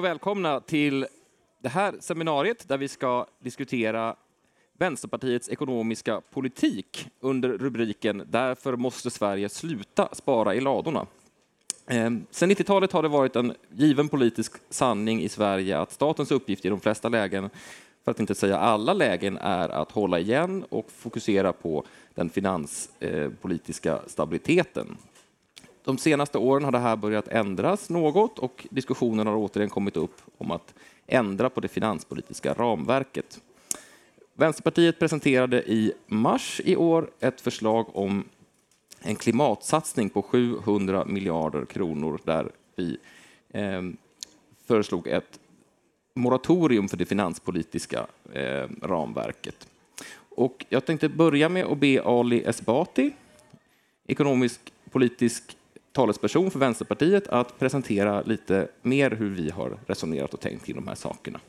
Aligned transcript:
och 0.00 0.04
välkomna 0.04 0.60
till 0.60 1.06
det 1.62 1.68
här 1.68 1.94
seminariet 2.00 2.68
där 2.68 2.78
vi 2.78 2.88
ska 2.88 3.26
diskutera 3.38 4.16
Vänsterpartiets 4.78 5.48
ekonomiska 5.48 6.20
politik 6.30 7.08
under 7.20 7.48
rubriken 7.48 8.22
Därför 8.26 8.76
måste 8.76 9.10
Sverige 9.10 9.48
sluta 9.48 10.08
spara 10.12 10.54
i 10.54 10.60
ladorna. 10.60 11.06
Sen 11.88 12.26
Sedan 12.30 12.50
90-talet 12.50 12.92
har 12.92 13.02
det 13.02 13.08
varit 13.08 13.36
en 13.36 13.54
given 13.70 14.08
politisk 14.08 14.52
sanning 14.70 15.22
i 15.22 15.28
Sverige 15.28 15.78
att 15.78 15.92
statens 15.92 16.30
uppgift 16.30 16.64
i 16.64 16.68
de 16.68 16.80
flesta 16.80 17.08
lägen, 17.08 17.50
för 18.04 18.10
att 18.10 18.20
inte 18.20 18.34
säga 18.34 18.58
alla 18.58 18.92
lägen, 18.92 19.36
är 19.36 19.68
att 19.68 19.92
hålla 19.92 20.18
igen 20.18 20.64
och 20.68 20.90
fokusera 20.90 21.52
på 21.52 21.84
den 22.14 22.30
finanspolitiska 22.30 23.92
eh, 23.92 24.00
stabiliteten. 24.06 24.96
De 25.84 25.98
senaste 25.98 26.38
åren 26.38 26.64
har 26.64 26.72
det 26.72 26.78
här 26.78 26.96
börjat 26.96 27.28
ändras 27.28 27.90
något 27.90 28.38
och 28.38 28.66
diskussionen 28.70 29.26
har 29.26 29.36
återigen 29.36 29.70
kommit 29.70 29.96
upp 29.96 30.22
om 30.38 30.50
att 30.50 30.74
ändra 31.06 31.50
på 31.50 31.60
det 31.60 31.68
finanspolitiska 31.68 32.54
ramverket. 32.54 33.40
Vänsterpartiet 34.34 34.98
presenterade 34.98 35.70
i 35.70 35.92
mars 36.06 36.60
i 36.64 36.76
år 36.76 37.10
ett 37.20 37.40
förslag 37.40 37.96
om 37.96 38.24
en 39.02 39.16
klimatsatsning 39.16 40.10
på 40.10 40.22
700 40.22 41.04
miljarder 41.04 41.64
kronor 41.64 42.20
där 42.24 42.50
vi 42.76 42.98
eh, 43.48 43.82
föreslog 44.66 45.06
ett 45.06 45.40
moratorium 46.14 46.88
för 46.88 46.96
det 46.96 47.06
finanspolitiska 47.06 48.06
eh, 48.32 48.68
ramverket. 48.82 49.68
Och 50.28 50.66
jag 50.68 50.84
tänkte 50.84 51.08
börja 51.08 51.48
med 51.48 51.64
att 51.64 51.78
be 51.78 52.02
Ali 52.02 52.44
Esbati, 52.44 53.10
ekonomisk 54.06 54.72
politisk 54.90 55.56
talesperson 55.92 56.50
för 56.50 56.58
Vänsterpartiet, 56.58 57.28
att 57.28 57.58
presentera 57.58 58.22
lite 58.22 58.68
mer 58.82 59.10
hur 59.10 59.30
vi 59.30 59.50
har 59.50 59.78
resonerat 59.86 60.34
och 60.34 60.40
tänkt 60.40 60.66
kring 60.66 60.76
de 60.76 60.88
här 60.88 60.94
sakerna. 60.94 61.40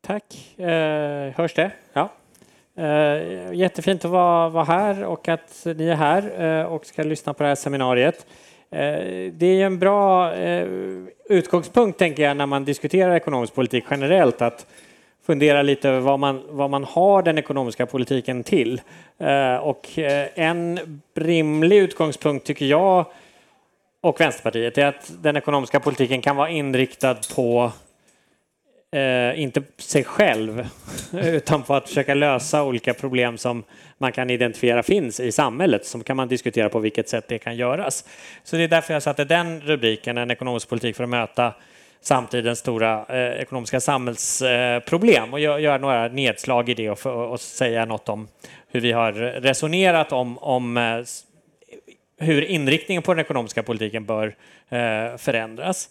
Tack. 0.00 0.58
Eh, 0.58 1.32
hörs 1.36 1.54
det? 1.54 1.72
Ja. 1.92 2.12
Eh, 2.76 3.52
jättefint 3.52 4.04
att 4.04 4.10
vara, 4.10 4.48
vara 4.48 4.64
här 4.64 5.04
och 5.04 5.28
att 5.28 5.66
ni 5.76 5.88
är 5.88 5.94
här 5.94 6.42
eh, 6.42 6.64
och 6.66 6.86
ska 6.86 7.02
lyssna 7.02 7.34
på 7.34 7.42
det 7.42 7.48
här 7.48 7.56
seminariet. 7.56 8.26
Eh, 8.70 9.32
det 9.32 9.46
är 9.46 9.66
en 9.66 9.78
bra 9.78 10.34
eh, 10.34 10.68
utgångspunkt, 11.28 11.98
tänker 11.98 12.22
jag, 12.22 12.36
när 12.36 12.46
man 12.46 12.64
diskuterar 12.64 13.14
ekonomisk 13.14 13.54
politik 13.54 13.84
generellt, 13.90 14.42
att 14.42 14.66
fundera 15.26 15.62
lite 15.62 15.88
över 15.88 16.00
vad 16.00 16.18
man, 16.18 16.42
vad 16.48 16.70
man 16.70 16.84
har 16.84 17.22
den 17.22 17.38
ekonomiska 17.38 17.86
politiken 17.86 18.44
till. 18.44 18.80
Eh, 19.18 19.56
och 19.56 19.98
eh, 19.98 20.28
en 20.34 20.80
rimlig 21.14 21.78
utgångspunkt, 21.78 22.46
tycker 22.46 22.66
jag, 22.66 23.06
och 24.00 24.20
Vänsterpartiet, 24.20 24.78
är 24.78 24.86
att 24.86 25.12
den 25.22 25.36
ekonomiska 25.36 25.80
politiken 25.80 26.22
kan 26.22 26.36
vara 26.36 26.50
inriktad 26.50 27.16
på 27.34 27.72
eh, 28.92 29.40
inte 29.40 29.62
sig 29.76 30.04
själv, 30.04 30.68
utan 31.12 31.62
på 31.62 31.74
att 31.74 31.88
försöka 31.88 32.14
lösa 32.14 32.64
olika 32.64 32.94
problem 32.94 33.38
som 33.38 33.64
man 33.98 34.12
kan 34.12 34.30
identifiera 34.30 34.82
finns 34.82 35.20
i 35.20 35.32
samhället. 35.32 35.86
Så 35.86 36.02
kan 36.02 36.16
man 36.16 36.28
diskutera 36.28 36.68
på 36.68 36.78
vilket 36.78 37.08
sätt 37.08 37.24
det 37.28 37.38
kan 37.38 37.56
göras. 37.56 38.04
Så 38.44 38.56
det 38.56 38.62
är 38.62 38.68
därför 38.68 38.92
jag 38.92 39.02
satte 39.02 39.24
den 39.24 39.60
rubriken, 39.60 40.18
en 40.18 40.30
ekonomisk 40.30 40.68
politik 40.68 40.96
för 40.96 41.04
att 41.04 41.10
möta 41.10 41.54
samtidens 42.02 42.58
stora 42.58 43.04
eh, 43.08 43.40
ekonomiska 43.40 43.80
samhällsproblem 43.80 45.28
eh, 45.28 45.32
och 45.32 45.40
göra 45.40 45.78
några 45.78 46.08
nedslag 46.08 46.68
i 46.68 46.74
det 46.74 46.90
och, 46.90 47.06
och, 47.06 47.40
säga 47.40 47.84
något 47.84 48.08
om 48.08 48.28
hur 48.68 48.80
vi 48.80 48.92
har 48.92 49.12
resonerat 49.40 50.12
om, 50.12 50.38
om 50.38 50.76
eh, 50.76 51.00
hur 52.18 52.42
inriktningen 52.42 53.02
på 53.02 53.14
den 53.14 53.24
ekonomiska 53.24 53.62
politiken 53.62 54.04
bör 54.04 54.34
eh, 54.68 55.16
förändras. 55.16 55.88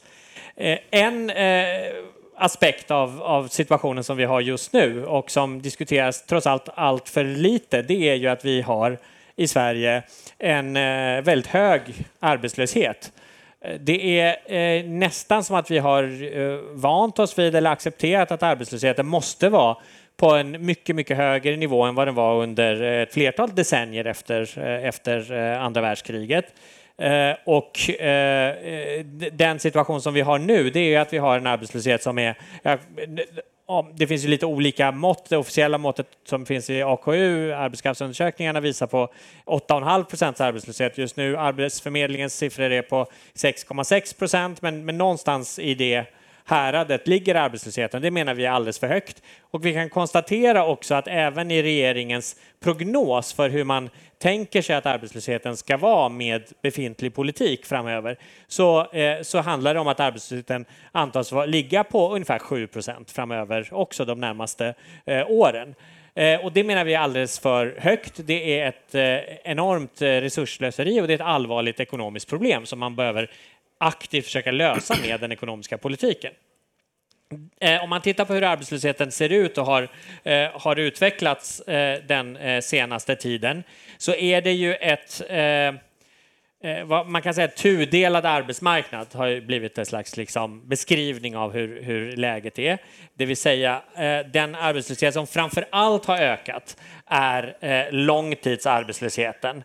Eh, 0.56 0.80
en 0.92 1.30
eh, 1.30 1.94
aspekt 2.36 2.92
av, 2.92 3.22
av 3.24 3.48
situationen 3.48 4.04
som 4.04 4.18
vi 4.18 4.24
har 4.24 4.42
just 4.42 4.74
nu 4.74 5.06
och 5.06 5.32
som 5.32 5.62
diskuteras 5.62 6.26
trots 6.26 6.48
allt 6.48 6.70
allt 6.76 7.10
för 7.10 7.24
lite, 7.24 7.82
det 7.82 8.10
är 8.10 8.16
ju 8.16 8.28
att 8.28 8.46
vi 8.46 8.62
har 8.62 8.98
i 9.36 9.48
Sverige 9.48 10.04
en 10.38 10.78
eh, 10.78 11.22
väldigt 11.22 11.48
hög 11.48 11.82
arbetslöshet. 12.20 13.12
Eh, 13.62 13.80
det 13.80 14.20
är 14.20 14.54
eh, 14.56 14.86
nästan 14.86 15.44
som 15.44 15.56
att 15.56 15.72
vi 15.72 15.78
har 15.78 16.04
eh, 16.38 16.60
vant 16.74 17.20
oss 17.20 17.40
vid 17.40 17.56
eller 17.56 17.72
accepterat 17.72 18.32
att 18.32 18.44
arbetslösheten 18.44 19.08
måste 19.08 19.50
vara 19.50 19.78
på 20.18 20.30
en 20.30 20.66
mycket, 20.66 20.96
mycket 20.96 21.18
högre 21.18 21.58
nivå 21.58 21.84
än 21.84 21.96
vad 21.96 22.08
den 22.08 22.16
var 22.16 22.44
under 22.44 22.84
eh, 22.84 23.02
ett 23.02 23.14
flertal 23.14 23.56
decennier 23.56 24.06
efter, 24.06 24.60
eh, 24.60 24.88
efter 24.88 25.32
eh, 25.32 25.62
andra 25.64 25.82
världskriget. 25.82 26.46
Eh, 27.02 27.36
och 27.46 27.90
eh, 27.90 29.06
den 29.32 29.60
situation 29.60 30.02
som 30.02 30.14
vi 30.14 30.22
har 30.22 30.40
nu, 30.40 30.70
det 30.70 30.96
är 30.96 31.00
att 31.00 31.14
vi 31.14 31.18
har 31.18 31.38
en 31.38 31.48
arbetslöshet 31.48 32.04
som 32.04 32.18
är 32.18 32.36
det 33.94 34.08
finns 34.08 34.24
ju 34.24 34.28
lite 34.28 34.46
olika 34.46 34.92
mått. 34.92 35.30
Det 35.30 35.38
officiella 35.38 35.78
måttet 35.78 36.08
som 36.24 36.46
finns 36.46 36.70
i 36.70 36.82
AKU, 36.82 37.52
arbetskraftsundersökningarna, 37.52 38.60
visar 38.60 38.88
på 38.88 39.10
8,5 39.46 40.04
procents 40.04 40.42
arbetslöshet 40.42 40.98
just 40.98 41.18
nu. 41.18 41.38
Arbetsförmedlingens 41.38 42.36
siffror 42.36 42.72
är 42.72 42.82
på 42.82 43.06
6,6 43.36 44.20
procent, 44.20 44.62
men, 44.62 44.86
men 44.86 44.98
någonstans 44.98 45.60
i 45.60 45.74
det 45.74 46.06
häradet 46.52 47.08
ligger 47.08 47.36
arbetslösheten. 47.36 48.02
Det 48.02 48.12
menar 48.12 48.34
vi 48.34 48.46
är 48.46 48.52
alldeles 48.52 48.80
för 48.80 48.88
högt. 48.88 49.22
Och 49.42 49.66
vi 49.66 49.74
kan 49.74 49.90
konstatera 49.90 50.66
också 50.66 50.96
att 50.96 51.08
även 51.08 51.52
i 51.52 51.64
regeringens 51.64 52.36
prognos 52.64 53.34
för 53.34 53.50
hur 53.50 53.64
man 53.64 53.90
tänker 54.18 54.62
sig 54.62 54.76
att 54.76 54.86
arbetslösheten 54.86 55.58
ska 55.58 55.78
vara 55.78 56.10
med 56.10 56.44
befintlig 56.62 57.16
politik 57.16 57.66
framöver 57.66 58.18
så, 58.48 58.92
eh, 58.92 59.22
så 59.22 59.40
handlar 59.40 59.74
det 59.74 59.80
om 59.80 59.88
att 59.88 60.00
arbetslösheten 60.00 60.66
antas 60.92 61.34
ligga 61.48 61.84
på 61.84 62.14
ungefär 62.14 62.40
7 62.40 62.68
procent 62.68 63.12
framöver 63.12 63.70
också 63.72 64.06
de 64.06 64.20
närmaste 64.20 64.74
eh, 65.06 65.32
åren. 65.32 65.76
Eh, 66.16 66.46
och 66.46 66.52
det 66.52 66.64
menar 66.64 66.86
vi 66.86 66.94
är 66.94 67.00
alldeles 67.00 67.40
för 67.40 67.76
högt. 67.80 68.20
Det 68.26 68.60
är 68.60 68.68
ett 68.68 68.96
eh, 68.96 69.52
enormt 69.52 69.92
resurslöseri 69.92 70.22
resursslöseri 70.22 71.02
och 71.02 71.08
det 71.08 71.14
är 71.14 71.16
ett 71.16 71.22
allvarligt 71.22 71.80
ekonomiskt 71.80 72.30
problem 72.30 72.66
som 72.66 72.80
man 72.80 72.96
behöver 72.96 73.30
aktivt 73.82 74.26
försöka 74.26 74.52
lösa 74.52 74.96
med 75.02 75.20
den 75.20 75.32
ekonomiska 75.32 75.78
politiken. 75.78 76.34
Eh, 77.60 77.84
om 77.84 77.90
man 77.90 78.02
tittar 78.02 78.26
på 78.26 78.34
hur 78.34 78.44
arbetslösheten 78.44 79.12
ser 79.12 79.30
ut 79.30 79.58
och 79.58 79.66
har, 79.66 79.90
eh, 80.24 80.50
har 80.54 80.80
utvecklats 80.80 81.60
eh, 81.60 82.04
den 82.08 82.38
eh, 82.38 82.62
senaste 82.62 83.16
tiden 83.16 83.64
så 83.98 84.14
är 84.14 84.42
det 84.42 84.52
ju 84.52 84.76
ett 84.76 85.22
eh, 85.30 85.40
eh, 85.40 85.74
vad 86.86 87.08
man 87.08 87.22
kan 87.22 87.34
säga 87.34 87.48
tudelad 87.48 88.26
arbetsmarknad 88.26 89.08
har 89.14 89.42
blivit 89.42 89.78
en 89.78 89.86
slags 89.86 90.18
liksom, 90.18 90.68
beskrivning 90.68 91.38
av 91.38 91.54
hur, 91.54 91.82
hur 91.84 92.18
läget 92.18 92.60
är. 92.60 92.78
Det 93.14 93.26
vill 93.26 93.38
säga 93.38 93.82
den 94.32 94.56
arbetslöshet 94.56 95.14
som 95.14 95.28
framför 95.28 95.66
allt 95.70 96.06
har 96.06 96.18
ökat 96.18 96.78
är 97.06 97.92
långtidsarbetslösheten. 97.92 99.64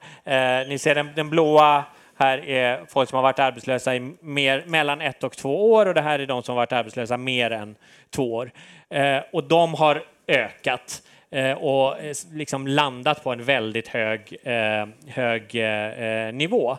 ni 0.68 0.78
ser 0.78 0.94
den, 0.94 1.10
den 1.14 1.30
blåa 1.30 1.84
här 2.18 2.48
är 2.48 2.84
folk 2.88 3.08
som 3.08 3.16
har 3.16 3.22
varit 3.22 3.38
arbetslösa 3.38 3.96
i 3.96 4.00
mer, 4.20 4.64
mellan 4.66 5.00
ett 5.00 5.24
och 5.24 5.36
två 5.36 5.72
år 5.72 5.86
och 5.86 5.94
det 5.94 6.00
här 6.00 6.18
är 6.18 6.26
de 6.26 6.42
som 6.42 6.52
har 6.52 6.62
varit 6.62 6.72
arbetslösa 6.72 7.16
mer 7.16 7.50
än 7.50 7.76
två 8.10 8.34
år. 8.34 8.50
Eh, 8.90 9.18
och 9.32 9.44
de 9.44 9.74
har 9.74 10.02
ökat 10.28 11.02
eh, 11.30 11.52
och 11.52 11.94
liksom 12.32 12.66
landat 12.66 13.24
på 13.24 13.32
en 13.32 13.44
väldigt 13.44 13.88
hög, 13.88 14.36
eh, 14.42 14.86
hög 15.06 15.54
eh, 15.54 16.32
nivå. 16.32 16.78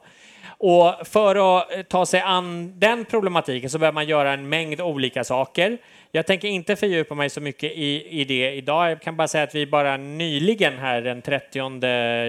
Och 0.60 1.08
för 1.08 1.60
att 1.60 1.90
ta 1.90 2.06
sig 2.06 2.22
an 2.22 2.80
den 2.80 3.06
problematiken 3.06 3.70
så 3.70 3.80
behöver 3.80 3.94
man 3.94 4.08
göra 4.08 4.34
en 4.34 4.50
mängd 4.50 4.82
olika 4.82 5.24
saker. 5.24 5.78
Jag 6.18 6.26
tänker 6.26 6.48
inte 6.48 6.76
fördjupa 6.76 7.16
mig 7.16 7.30
så 7.30 7.42
mycket 7.42 7.72
i, 7.72 8.22
i 8.22 8.24
det 8.24 8.52
idag. 8.52 8.92
Jag 8.92 9.02
kan 9.02 9.18
bara 9.18 9.28
säga 9.28 9.44
att 9.44 9.56
vi 9.56 9.68
bara 9.68 9.98
nyligen 9.98 10.78
här 10.78 11.02
den 11.02 11.22
30 11.22 11.58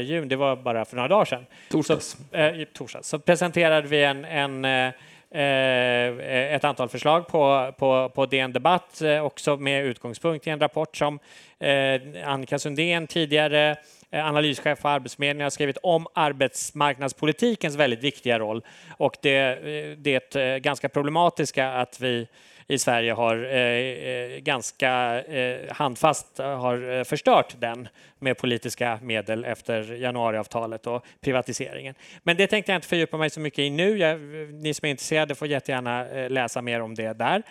juni, 0.00 0.28
det 0.28 0.36
var 0.36 0.56
bara 0.56 0.84
för 0.84 0.96
några 0.96 1.08
dagar 1.08 1.24
sedan, 1.24 1.46
torsdags, 1.70 2.16
så, 2.30 2.36
eh, 2.36 2.64
torsdags, 2.64 3.08
så 3.08 3.18
presenterade 3.18 3.88
vi 3.88 4.04
en, 4.04 4.24
en 4.24 4.64
eh, 4.64 4.92
eh 5.40 6.54
ett 6.54 6.64
antal 6.64 6.88
förslag 6.88 7.28
på, 7.28 7.74
på, 7.78 8.08
på 8.14 8.26
DN 8.26 8.52
Debatt, 8.52 9.02
eh, 9.02 9.24
också 9.24 9.56
med 9.56 9.84
utgångspunkt 9.84 10.46
i 10.46 10.50
en 10.50 10.60
rapport 10.60 10.96
som 10.96 11.18
eh, 11.58 12.00
Annika 12.24 12.58
Sundén, 12.58 13.06
tidigare 13.06 13.76
analyschef 14.12 14.82
på 14.82 14.88
Arbetsförmedlingen, 14.88 15.44
har 15.44 15.50
skrivit 15.50 15.78
om 15.82 16.06
arbetsmarknadspolitikens 16.14 17.76
väldigt 17.76 18.02
viktiga 18.02 18.38
roll 18.38 18.64
och 18.96 19.16
det, 19.22 19.58
det 19.98 20.62
ganska 20.62 20.88
problematiska 20.88 21.72
att 21.72 22.00
vi 22.00 22.26
i 22.68 22.78
Sverige 22.78 23.12
har 23.12 23.44
eh, 23.44 23.58
eh, 23.58 24.38
ganska 24.38 25.22
eh, 25.22 25.74
handfast 25.74 26.38
har 26.38 26.98
eh, 26.98 27.04
förstört 27.04 27.54
den 27.58 27.88
med 28.18 28.38
politiska 28.38 28.98
medel 29.02 29.44
efter 29.44 29.94
januariavtalet 29.94 30.86
och 30.86 31.04
privatiseringen. 31.20 31.94
Men 32.22 32.36
det 32.36 32.46
tänkte 32.46 32.72
jag 32.72 32.76
inte 32.76 32.88
fördjupa 32.88 33.16
mig 33.16 33.30
så 33.30 33.40
mycket 33.40 33.58
i 33.58 33.70
nu. 33.70 33.98
Jag, 33.98 34.20
ni 34.52 34.74
som 34.74 34.86
är 34.86 34.90
intresserade 34.90 35.34
får 35.34 35.48
jättegärna 35.48 36.08
eh, 36.08 36.30
läsa 36.30 36.62
mer 36.62 36.80
om 36.80 36.94
det 36.94 37.12
där. 37.12 37.42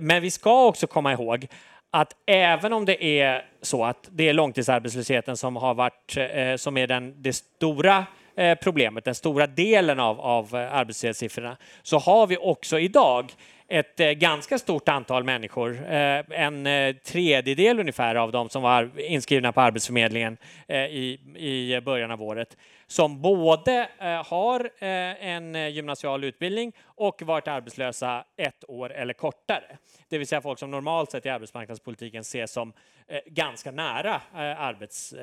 Men 0.00 0.22
vi 0.22 0.30
ska 0.30 0.64
också 0.64 0.86
komma 0.86 1.12
ihåg 1.12 1.46
att 1.90 2.12
även 2.26 2.72
om 2.72 2.84
det 2.84 3.04
är 3.04 3.44
så 3.62 3.84
att 3.84 4.08
det 4.10 4.28
är 4.28 4.32
långtidsarbetslösheten 4.32 5.36
som 5.36 5.56
har 5.56 5.74
varit 5.74 6.16
som 6.60 6.76
är 6.76 6.86
den, 6.86 7.22
det 7.22 7.32
stora 7.32 8.06
problemet, 8.62 9.04
den 9.04 9.14
stora 9.14 9.46
delen 9.46 10.00
av, 10.00 10.20
av 10.20 10.54
arbetslöshetssiffrorna, 10.54 11.56
så 11.82 11.98
har 11.98 12.26
vi 12.26 12.36
också 12.36 12.78
idag 12.78 13.32
ett 13.68 14.00
eh, 14.00 14.10
ganska 14.10 14.58
stort 14.58 14.88
antal 14.88 15.24
människor, 15.24 15.92
eh, 15.92 16.22
en 16.30 16.66
eh, 16.66 16.94
tredjedel 16.96 17.80
ungefär 17.80 18.14
av 18.14 18.32
dem 18.32 18.48
som 18.48 18.62
var 18.62 18.90
inskrivna 19.00 19.52
på 19.52 19.60
Arbetsförmedlingen 19.60 20.36
i 21.36 21.80
början 21.84 22.10
av 22.10 22.22
året, 22.22 22.56
som 22.86 23.22
både 23.22 23.88
eh, 23.98 24.26
har 24.26 24.60
eh, 24.78 25.26
en 25.26 25.54
eh, 25.56 25.68
gymnasial 25.68 26.24
utbildning 26.24 26.72
och 26.84 27.22
varit 27.22 27.48
arbetslösa 27.48 28.24
ett 28.36 28.64
år 28.68 28.92
eller 28.92 29.14
kortare. 29.14 29.78
Det 30.08 30.18
vill 30.18 30.26
säga 30.26 30.40
folk 30.40 30.58
som 30.58 30.70
normalt 30.70 31.10
sett 31.10 31.26
i 31.26 31.28
arbetsmarknadspolitiken 31.28 32.20
ses 32.20 32.52
som 32.52 32.72
ganska 33.26 33.70
nära 33.70 34.20
arbets, 34.34 35.14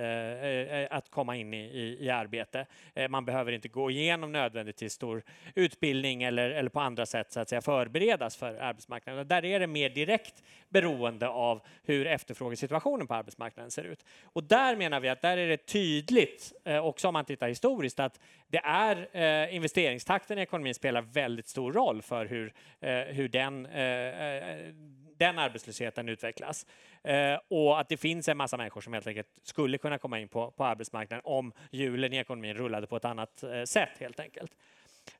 att 0.90 1.10
komma 1.10 1.36
in 1.36 1.54
i, 1.54 1.98
i, 2.00 2.10
arbete. 2.10 2.66
Man 3.10 3.26
behöver 3.26 3.52
inte 3.52 3.68
gå 3.68 3.92
igenom 3.92 4.32
nödvändigtvis 4.32 4.94
stor 4.94 5.24
utbildning 5.56 6.24
eller, 6.24 6.50
eller 6.50 6.70
på 6.70 6.80
andra 6.80 7.06
sätt 7.06 7.32
så 7.32 7.40
att 7.40 7.50
säga 7.50 7.62
förberedas 7.62 8.36
för 8.36 8.56
arbetsmarknaden. 8.56 9.28
Där 9.28 9.46
är 9.46 9.60
det 9.60 9.68
mer 9.68 9.90
direkt 9.90 10.44
beroende 10.70 11.28
av 11.28 11.62
hur 11.84 12.08
efterfrågesituationen 12.08 13.08
på 13.08 13.14
arbetsmarknaden 13.14 13.72
ser 13.72 13.84
ut. 13.84 14.06
Och 14.24 14.44
där 14.44 14.76
menar 14.76 15.00
vi 15.00 15.10
att 15.10 15.22
där 15.22 15.38
är 15.38 15.48
det 15.48 15.66
tydligt, 15.66 16.54
också 16.84 17.08
om 17.08 17.14
man 17.14 17.26
tittar 17.26 17.50
historiskt, 17.54 18.00
att 18.00 18.20
det 18.48 18.62
är 18.64 19.08
eh, 19.12 19.56
investeringstakten 19.56 20.38
i 20.38 20.42
ekonomin 20.42 20.76
spelar 20.76 21.02
väldigt 21.02 21.48
stor 21.48 21.74
roll 21.74 22.02
för 22.02 22.26
hur, 22.26 22.54
eh, 22.82 22.92
hur 22.92 23.28
den 23.28 23.66
eh, 23.66 24.74
den 25.18 25.40
arbetslösheten 25.40 26.10
utvecklas. 26.10 26.66
Eh, 27.04 27.40
och 27.48 27.80
att 27.80 27.90
det 27.90 27.98
finns 27.98 28.28
en 28.28 28.38
massa 28.38 28.58
människor 28.58 28.82
som 28.82 28.94
helt 28.94 29.08
enkelt 29.08 29.28
skulle 29.44 29.78
kunna 29.78 29.98
komma 29.98 30.20
in 30.20 30.28
på, 30.28 30.52
på 30.52 30.66
arbetsmarknaden 30.66 31.22
om 31.26 31.54
hjulen 31.72 32.14
i 32.14 32.18
ekonomin 32.18 32.54
rullade 32.54 32.88
på 32.88 32.98
ett 32.98 33.06
annat 33.06 33.44
eh, 33.44 33.64
sätt 33.64 33.98
helt 34.00 34.20
enkelt. 34.20 34.52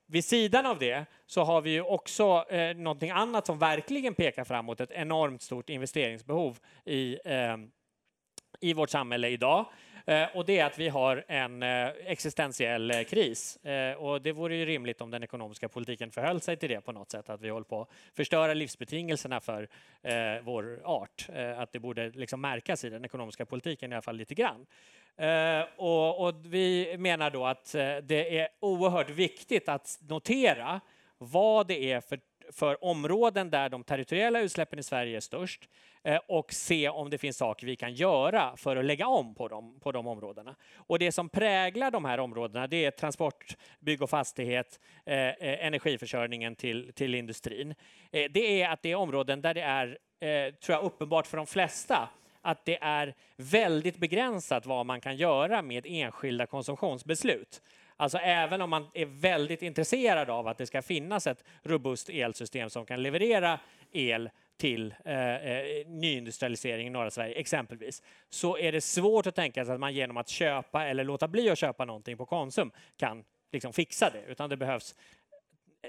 Vid 0.06 0.26
sidan 0.26 0.66
av 0.66 0.80
det 0.80 1.06
så 1.26 1.44
har 1.44 1.62
vi 1.62 1.70
ju 1.70 1.82
också 1.82 2.46
eh, 2.50 2.78
någonting 2.78 3.12
annat 3.12 3.46
som 3.46 3.60
verkligen 3.60 4.14
pekar 4.14 4.44
framåt, 4.44 4.82
ett 4.82 4.92
enormt 4.92 5.42
stort 5.42 5.70
investeringsbehov 5.70 6.60
i, 6.86 7.18
eh, 7.26 7.58
i 8.64 8.74
vårt 8.74 8.90
samhälle 8.90 9.30
idag. 9.30 9.66
Eh, 10.06 10.28
och 10.34 10.46
det 10.46 10.60
är 10.60 10.66
att 10.66 10.80
vi 10.80 10.90
har 10.90 11.24
en 11.28 11.64
eh, 11.64 11.90
existentiell 12.06 12.92
eh, 12.92 13.04
kris. 13.04 13.60
Och 13.98 14.22
det 14.22 14.32
vore 14.32 14.56
ju 14.56 14.66
rimligt 14.66 15.02
om 15.02 15.12
den 15.12 15.24
ekonomiska 15.24 15.70
politiken 15.70 16.12
förhöll 16.12 16.42
sig 16.42 16.58
till 16.58 16.70
det 16.70 16.82
på 16.82 16.92
något 16.92 17.12
sätt, 17.12 17.30
att 17.30 17.42
vi 17.42 17.50
håller 17.50 17.66
på 17.66 17.82
att 17.82 17.90
förstöra 18.14 18.54
livsbetingelserna 18.54 19.40
för 19.40 19.68
vår 20.42 20.82
art. 20.84 21.28
Att 21.58 21.72
det 21.72 21.80
borde 21.80 22.10
liksom 22.10 22.42
märkas 22.42 22.84
i 22.84 22.90
den 22.90 23.06
ekonomiska 23.06 23.46
politiken 23.46 23.92
i 23.92 23.96
alla 23.96 24.02
fall 24.02 24.16
lite 24.16 24.34
grann. 24.34 24.66
Och, 25.78 26.28
och 26.28 26.36
vi 26.46 26.96
menar 26.98 27.30
då 27.30 27.46
att 27.46 27.72
det 28.04 28.40
är 28.40 28.48
oerhört 28.60 29.10
viktigt 29.10 29.70
att 29.70 30.00
notera 30.10 30.82
vad 31.18 31.68
det 31.68 31.92
är 31.92 32.02
för 32.02 32.20
för 32.56 32.84
områden 32.84 33.50
där 33.50 33.70
de 33.70 33.84
territoriella 33.84 34.42
utsläppen 34.42 34.80
i 34.80 34.84
Sverige 34.84 35.18
är 35.18 35.22
störst 35.22 35.70
eh, 36.04 36.20
och 36.28 36.54
se 36.54 36.90
om 36.90 37.10
det 37.10 37.18
finns 37.18 37.38
saker 37.38 37.68
vi 37.68 37.76
kan 37.76 37.94
göra 37.94 38.58
för 38.58 38.76
att 38.76 38.86
lägga 38.86 39.08
om 39.08 39.36
på 39.36 39.48
de, 39.48 39.80
på 39.80 39.92
de 39.92 40.08
områdena. 40.08 40.56
Och 40.76 41.00
det 41.00 41.12
som 41.12 41.30
präglar 41.30 41.92
de 41.92 42.06
här 42.06 42.20
områdena 42.20 42.68
det 42.68 42.86
är 42.86 42.92
transport, 42.92 43.58
bygg 43.80 44.02
och 44.02 44.10
fastighet, 44.10 44.80
eh, 45.06 45.18
eh 45.18 45.66
energiförsörjningen 45.66 46.56
till, 46.56 46.92
till 46.94 47.16
industrin. 47.16 47.76
Eh, 48.12 48.32
det 48.32 48.62
är 48.62 48.70
att 48.70 48.82
det 48.82 48.92
är 48.92 48.96
områden 48.96 49.42
där 49.42 49.54
det 49.54 49.62
är, 49.62 49.98
eh, 50.20 50.54
tror 50.54 50.78
jag, 50.78 50.84
uppenbart 50.84 51.28
för 51.28 51.38
de 51.38 51.48
flesta 51.48 52.10
att 52.44 52.66
det 52.66 52.78
är 52.82 53.16
väldigt 53.38 53.98
begränsat 53.98 54.66
vad 54.66 54.86
man 54.86 55.02
kan 55.02 55.18
göra 55.18 55.62
med 55.62 55.86
enskilda 55.88 56.46
konsumtionsbeslut. 56.46 57.62
Alltså 58.04 58.18
även 58.18 58.62
om 58.62 58.70
man 58.70 58.88
är 58.94 59.06
väldigt 59.06 59.62
intresserad 59.62 60.30
av 60.30 60.48
att 60.48 60.58
det 60.58 60.66
ska 60.66 60.82
finnas 60.82 61.28
ett 61.28 61.44
robust 61.62 62.10
elsystem 62.10 62.70
som 62.70 62.86
kan 62.86 63.04
leverera 63.04 63.60
el 63.92 64.30
till 64.58 64.96
eh, 65.06 65.36
eh, 65.36 65.88
nyindustrialisering 65.88 66.88
i 66.88 66.90
norra 66.90 67.12
Sverige 67.12 67.36
exempelvis, 67.36 68.04
så 68.30 68.58
är 68.58 68.72
det 68.72 68.82
svårt 68.82 69.28
att 69.28 69.36
tänka 69.36 69.66
sig 69.66 69.74
att 69.74 69.80
man 69.80 69.94
genom 69.94 70.18
att 70.18 70.30
köpa 70.30 70.86
eller 70.86 71.04
låta 71.04 71.28
bli 71.28 71.50
att 71.50 71.58
köpa 71.58 71.86
någonting 71.86 72.18
på 72.18 72.26
Konsum 72.26 72.72
kan 72.98 73.24
liksom 73.52 73.74
fixa 73.74 74.10
det, 74.10 74.32
utan 74.32 74.50
det 74.50 74.58
behövs 74.58 74.96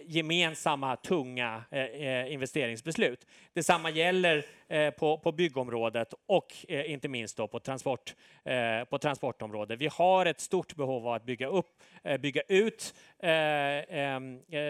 gemensamma 0.02 0.96
tunga 0.96 1.62
eh, 1.70 1.80
eh, 1.80 2.32
investeringsbeslut. 2.32 3.26
Detsamma 3.52 3.90
gäller 3.90 4.44
eh, 4.68 4.90
på, 4.90 5.18
på 5.18 5.32
byggområdet 5.32 6.14
och 6.26 6.52
eh, 6.68 6.92
inte 6.92 7.08
minst 7.08 7.36
då 7.36 7.48
på, 7.48 7.60
transport, 7.60 8.14
eh, 8.44 8.84
på 8.84 8.98
transportområdet. 8.98 9.78
Vi 9.78 9.86
har 9.86 10.26
ett 10.26 10.40
stort 10.40 10.74
behov 10.74 11.08
av 11.08 11.14
att 11.14 11.24
bygga 11.24 11.46
upp, 11.46 11.82
eh, 12.04 12.20
bygga 12.20 12.42
ut 12.48 12.94
eh, 13.18 13.30
eh, 13.30 14.20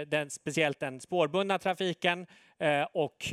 den, 0.07 0.31
speciellt 0.31 0.81
den 0.81 1.01
spårbundna 1.01 1.59
trafiken 1.59 2.27
och 2.93 3.33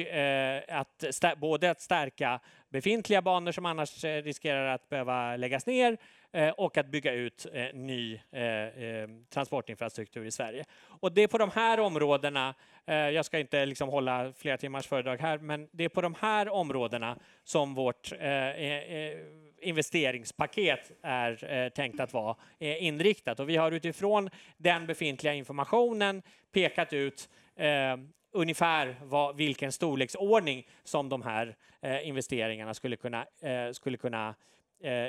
att 0.67 1.03
både 1.37 1.71
att 1.71 1.81
stärka 1.81 2.39
befintliga 2.69 3.21
banor 3.21 3.51
som 3.51 3.65
annars 3.65 4.03
riskerar 4.03 4.65
att 4.65 4.89
behöva 4.89 5.35
läggas 5.35 5.65
ner 5.65 5.97
Eh, 6.33 6.49
och 6.49 6.77
att 6.77 6.87
bygga 6.87 7.13
ut 7.13 7.47
eh, 7.53 7.65
ny 7.73 8.13
eh, 8.13 9.09
transportinfrastruktur 9.29 10.25
i 10.25 10.31
Sverige. 10.31 10.65
Och 10.83 11.11
det 11.11 11.21
är 11.21 11.27
på 11.27 11.37
de 11.37 11.51
här 11.51 11.79
områdena, 11.79 12.55
jag 12.85 13.25
ska 13.25 13.39
inte 13.39 13.65
liksom 13.65 13.89
hålla 13.89 14.33
flera 14.37 14.57
timmars 14.57 14.87
föredrag 14.87 15.17
här, 15.17 15.37
men 15.37 15.69
det 15.71 15.83
är 15.83 15.89
på 15.89 16.01
de 16.01 16.15
här 16.19 16.49
områdena 16.49 17.17
som 17.43 17.73
vårt 17.73 18.11
investeringspaket 19.61 20.91
är 21.01 21.69
tänkt 21.69 21.99
att 21.99 22.13
vara 22.13 22.35
inriktat. 22.59 23.39
Och 23.39 23.49
vi 23.49 23.55
har 23.55 23.71
utifrån 23.71 24.29
den 24.57 24.87
befintliga 24.87 25.33
informationen 25.33 26.21
pekat 26.51 26.93
ut 26.93 27.29
ungefär 28.31 28.95
vad, 29.03 29.35
vilken 29.35 29.71
storleksordning 29.71 30.67
som 30.83 31.09
de 31.09 31.21
här 31.21 31.55
eh, 31.81 32.07
investeringarna 32.07 32.73
skulle 32.73 32.95
kunna, 32.95 33.25
eh, 33.41 33.71
skulle 33.71 33.97
kunna 33.97 34.35
eh, 34.83 35.07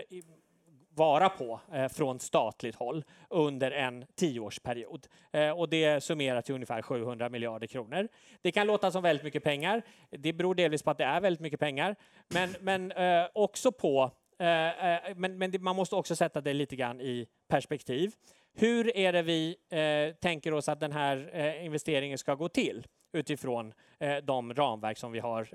vara 0.95 1.29
på 1.29 1.61
eh, 1.73 1.89
från 1.89 2.21
statligt 2.21 2.75
håll 2.75 3.05
under 3.29 3.71
en 3.71 4.05
tioårsperiod. 4.15 5.07
Eh, 5.33 5.51
och 5.51 5.69
det 5.69 6.01
summerar 6.05 6.41
till 6.41 6.55
ungefär 6.55 6.83
700 6.83 7.29
miljarder 7.29 7.67
kronor. 7.67 8.09
Det 8.43 8.53
kan 8.53 8.67
låta 8.67 8.91
som 8.91 9.03
väldigt 9.03 9.25
mycket 9.25 9.45
pengar. 9.45 9.83
Det 10.11 10.33
beror 10.33 10.55
delvis 10.55 10.83
på 10.83 10.91
att 10.91 10.99
det 10.99 11.05
är 11.05 11.21
väldigt 11.21 11.41
mycket 11.41 11.61
pengar, 11.61 11.97
men, 12.29 12.55
men 12.61 12.93
eh, 12.93 13.29
också 13.35 13.73
på 13.73 14.11
eh, 14.39 14.87
eh, 14.87 15.17
men, 15.17 15.39
men 15.39 15.53
man 15.61 15.77
måste 15.77 15.97
också 15.97 16.17
sätta 16.17 16.41
det 16.41 16.55
lite 16.55 16.77
grann 16.77 17.01
i 17.01 17.27
perspektiv. 17.49 18.13
Hur 18.55 18.97
är 18.97 19.13
det 19.13 19.23
vi 19.23 19.57
eh, 19.71 20.17
tänker 20.17 20.55
oss 20.55 20.69
att 20.69 20.81
den 20.81 20.93
här 20.93 21.31
eh, 21.33 21.65
investeringen 21.65 22.19
ska 22.19 22.35
gå 22.35 22.49
till 22.49 22.87
utifrån 23.13 23.73
de 24.23 24.55
ramverk 24.55 24.99
som 24.99 25.13
vi 25.13 25.19
har 25.19 25.55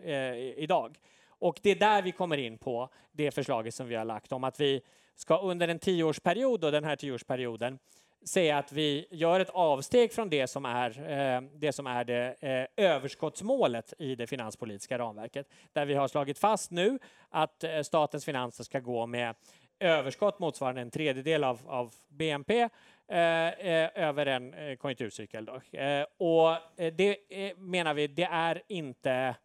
idag? 0.59 0.97
Och 1.39 1.59
det 1.63 1.69
är 1.69 1.75
där 1.75 2.01
vi 2.01 2.11
kommer 2.11 2.37
in 2.37 2.57
på 2.57 2.89
det 3.11 3.31
förslaget 3.31 3.73
som 3.75 3.87
vi 3.87 3.95
har 3.95 4.05
lagt 4.05 4.31
om 4.31 4.43
att 4.43 4.59
vi 4.59 4.81
ska 5.15 5.37
under 5.37 5.67
en 5.67 5.79
tioårsperiod, 5.79 6.63
och 6.63 6.71
den 6.71 6.83
här 6.83 6.95
tioårsperioden, 6.95 7.79
säga 8.25 8.57
att 8.57 8.71
vi 8.71 9.07
gör 9.11 9.39
ett 9.39 9.49
avsteg 9.49 10.13
från 10.13 10.29
det 10.29 10.47
som 10.47 10.65
är 10.65 11.11
eh, 11.11 11.41
det, 11.53 11.71
som 11.71 11.87
är 11.87 12.03
det 12.03 12.35
eh, 12.39 12.85
överskottsmålet 12.85 13.93
i 13.99 14.15
det 14.15 14.27
finanspolitiska 14.27 14.97
ramverket, 14.97 15.49
där 15.73 15.85
vi 15.85 15.93
har 15.93 16.07
slagit 16.07 16.39
fast 16.39 16.71
nu 16.71 16.99
att 17.29 17.63
eh, 17.63 17.81
statens 17.81 18.25
finanser 18.25 18.63
ska 18.63 18.79
gå 18.79 19.05
med 19.05 19.35
överskott 19.79 20.39
motsvarande 20.39 20.81
en 20.81 20.91
tredjedel 20.91 21.43
av, 21.43 21.59
av 21.67 21.93
BNP 22.07 22.69
eh, 23.07 23.19
eh, 23.47 23.89
över 23.95 24.25
en 24.25 24.53
eh, 24.53 24.75
konjunkturcykel. 24.75 25.45
Då. 25.45 25.77
Eh, 25.79 26.05
och 26.17 26.57
det 26.93 27.17
menar 27.57 27.93
vi, 27.93 28.07
det 28.07 28.23
är 28.31 28.61
inte 28.67 29.35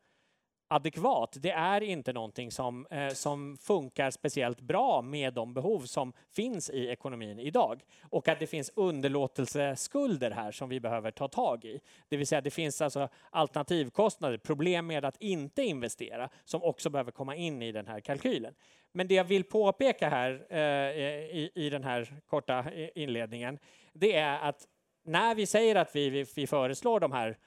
adekvat. 0.72 1.36
Det 1.40 1.50
är 1.50 1.80
inte 1.80 2.12
någonting 2.12 2.50
som, 2.50 2.86
eh, 2.90 3.08
som 3.08 3.56
funkar 3.56 4.10
speciellt 4.10 4.60
bra 4.60 5.02
med 5.02 5.34
de 5.34 5.54
behov 5.54 5.80
som 5.80 6.12
finns 6.30 6.70
i 6.70 6.88
ekonomin 6.88 7.38
idag. 7.38 7.82
Och 8.02 8.28
att 8.28 8.38
det 8.38 8.46
finns 8.46 8.70
underlåtelseskulder 8.76 10.30
här 10.30 10.52
som 10.52 10.68
vi 10.68 10.80
behöver 10.80 11.10
ta 11.10 11.28
tag 11.28 11.64
i. 11.64 11.80
Det 12.08 12.16
vill 12.16 12.26
säga 12.26 12.40
det 12.40 12.50
finns 12.50 12.82
alltså 12.82 13.08
alternativkostnader, 13.30 14.38
problem 14.38 14.86
med 14.86 15.04
att 15.04 15.16
inte 15.20 15.62
investera 15.62 16.28
som 16.44 16.62
också 16.62 16.90
behöver 16.90 17.10
komma 17.10 17.36
in 17.36 17.62
i 17.62 17.72
den 17.72 17.86
här 17.86 18.00
kalkylen. 18.00 18.54
Men 18.92 19.08
det 19.08 19.14
jag 19.14 19.24
vill 19.24 19.44
påpeka 19.44 20.08
här 20.08 20.46
eh, 20.48 20.58
i, 20.58 21.50
i 21.54 21.70
den 21.70 21.84
här 21.84 22.14
korta 22.26 22.64
inledningen, 22.94 23.58
det 23.92 24.16
är 24.16 24.38
att 24.40 24.66
när 25.04 25.34
vi 25.34 25.46
säger 25.46 25.76
att 25.76 25.96
vi, 25.96 26.10
vi, 26.10 26.26
vi 26.36 26.46
föreslår 26.46 27.00
de 27.00 27.12
här 27.12 27.38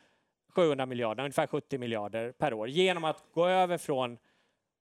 700 0.56 0.86
miljarder, 0.86 1.24
ungefär 1.24 1.48
70 1.48 1.78
miljarder 1.78 2.32
per 2.32 2.54
år, 2.54 2.70
genom 2.70 3.04
att 3.04 3.24
gå 3.34 3.48
över 3.48 3.78
från 3.78 4.18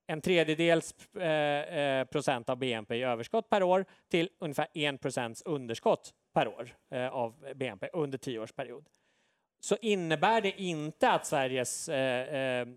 en 0.06 0.20
tredjedels 0.20 0.94
eh, 1.16 1.78
eh 1.78 2.04
procent 2.04 2.48
av 2.48 2.56
BNP 2.56 2.96
i 2.96 3.02
överskott 3.02 3.50
per 3.50 3.62
år 3.62 3.84
till 4.10 4.28
ungefär 4.38 4.66
1 4.74 5.00
procents 5.00 5.42
underskott 5.42 6.14
per 6.34 6.48
år 6.48 6.68
eh, 6.90 7.08
av 7.08 7.34
BNP 7.54 7.88
under 7.92 8.18
tioårsperiod. 8.18 8.84
Så 9.60 9.76
innebär 9.82 10.40
det 10.40 10.60
inte 10.60 11.10
att 11.10 11.26
Sveriges 11.26 11.88
eh, 11.88 12.60
eh 12.60 12.68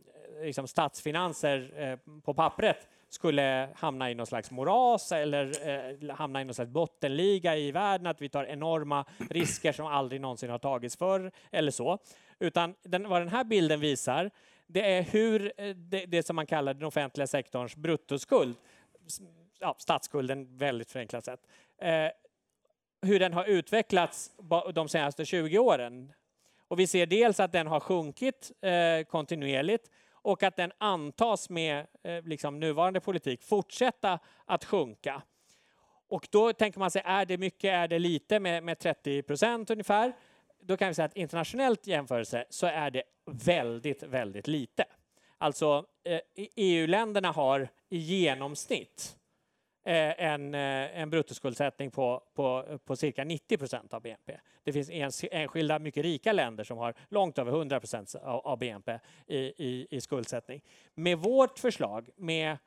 liksom 0.42 0.68
statsfinanser 0.68 1.74
eh, 1.78 2.22
på 2.22 2.34
pappret 2.34 2.88
skulle 3.10 3.70
hamna 3.76 4.12
i 4.12 4.16
någon 4.16 4.28
slags 4.28 4.52
moras 4.52 5.12
eller 5.12 6.12
hamna 6.12 6.42
i 6.42 6.46
någon 6.46 6.54
slags 6.54 6.72
bottenliga 6.72 7.56
i 7.56 7.72
världen, 7.72 8.08
att 8.08 8.22
vi 8.22 8.30
tar 8.30 8.44
enorma 8.44 9.06
risker 9.30 9.72
som 9.72 9.86
aldrig 9.86 10.22
någonsin 10.22 10.50
har 10.50 10.58
tagits 10.58 10.98
förr 10.98 11.32
eller 11.52 11.72
så. 11.72 12.00
Utan 12.40 12.76
den, 12.84 13.10
vad 13.10 13.22
den 13.22 13.30
här 13.30 13.44
bilden 13.44 13.80
visar, 13.80 14.32
det 14.68 14.98
är 14.98 15.02
hur 15.02 15.54
eh, 15.58 15.76
det, 15.76 16.06
det 16.06 16.24
som 16.24 16.36
man 16.36 16.46
kallar 16.46 16.74
den 16.74 16.84
offentliga 16.84 17.28
sektorns 17.28 17.76
bruttoskuld, 17.76 18.56
ja, 19.60 19.76
statsskulden 19.78 20.58
väldigt 20.58 20.92
förenklat 20.92 21.26
sett, 21.26 21.48
eh, 21.78 22.08
hur 23.02 23.20
den 23.20 23.34
har 23.34 23.46
utvecklats 23.46 24.32
de 24.74 24.90
senaste 24.90 25.26
20 25.26 25.58
åren. 25.58 26.14
Och 26.68 26.80
vi 26.80 26.88
ser 26.88 27.06
dels 27.06 27.40
att 27.40 27.52
den 27.52 27.68
har 27.68 27.80
sjunkit 27.80 28.52
eh, 28.62 29.04
kontinuerligt 29.04 29.92
och 30.12 30.44
att 30.44 30.56
den 30.56 30.72
antas 30.78 31.50
med 31.50 31.88
eh, 32.04 32.24
liksom 32.24 32.60
nuvarande 32.60 33.00
politik 33.00 33.44
fortsätta 33.44 34.20
att 34.46 34.66
sjunka. 34.66 35.22
Och 36.10 36.28
då 36.32 36.54
tänker 36.54 36.80
man 36.80 36.92
sig, 36.92 37.02
är 37.06 37.26
det 37.26 37.38
mycket, 37.38 37.74
är 37.74 37.88
det 37.88 38.00
lite 38.00 38.40
med, 38.40 38.64
med 38.64 38.80
30 38.80 39.22
procent 39.22 39.70
ungefär? 39.70 40.14
Då 40.60 40.78
kan 40.78 40.88
vi 40.88 40.94
säga 40.94 41.06
att 41.06 41.18
internationellt 41.18 41.88
jämförelse 41.88 42.46
så 42.50 42.68
är 42.68 42.92
det 42.92 43.04
väldigt, 43.26 44.04
väldigt 44.04 44.48
lite. 44.48 44.86
Alltså 45.38 45.86
eh, 46.04 46.20
EU-länderna 46.56 47.32
har 47.32 47.70
i 47.90 47.98
genomsnitt 47.98 49.18
Eh, 49.88 50.24
en, 50.24 50.54
eh, 50.54 51.00
en 51.00 51.10
bruttoskuldsättning 51.10 51.92
på, 51.92 52.24
på, 52.36 52.80
på 52.86 52.96
cirka 52.96 53.24
90 53.24 53.58
procent 53.58 53.94
av 53.94 54.02
BNP. 54.02 54.38
Det 54.64 54.74
finns 54.74 54.90
enskilda 55.32 55.80
mycket 55.80 56.04
rika 56.04 56.32
länder 56.32 56.64
som 56.64 56.78
har 56.78 56.94
långt 57.10 57.38
över 57.38 57.52
100 57.52 57.80
procent 57.80 58.16
av, 58.16 58.48
av 58.48 58.58
BNP 58.58 59.00
i, 59.28 59.38
i, 59.38 59.88
i 59.90 60.02
skuldsättning. 60.02 60.62
Med 60.96 61.18
vårt 61.18 61.60
förslag, 61.60 62.10
med 62.16 62.58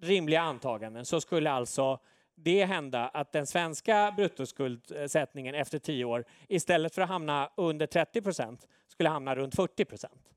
rimliga 0.00 0.40
antaganden, 0.40 1.04
så 1.04 1.20
skulle 1.20 1.50
alltså 1.50 1.98
det 2.34 2.64
hända 2.64 3.08
att 3.08 3.32
den 3.32 3.46
svenska 3.46 4.12
bruttoskuldsättningen 4.16 5.54
efter 5.54 5.78
tio 5.78 6.04
år 6.04 6.24
istället 6.48 6.94
för 6.94 7.02
att 7.02 7.08
hamna 7.08 7.50
under 7.56 7.86
30 7.86 8.22
procent 8.22 8.68
skulle 8.88 9.08
hamna 9.08 9.34
runt 9.34 9.54
40 9.54 9.84
procent. 9.84 10.30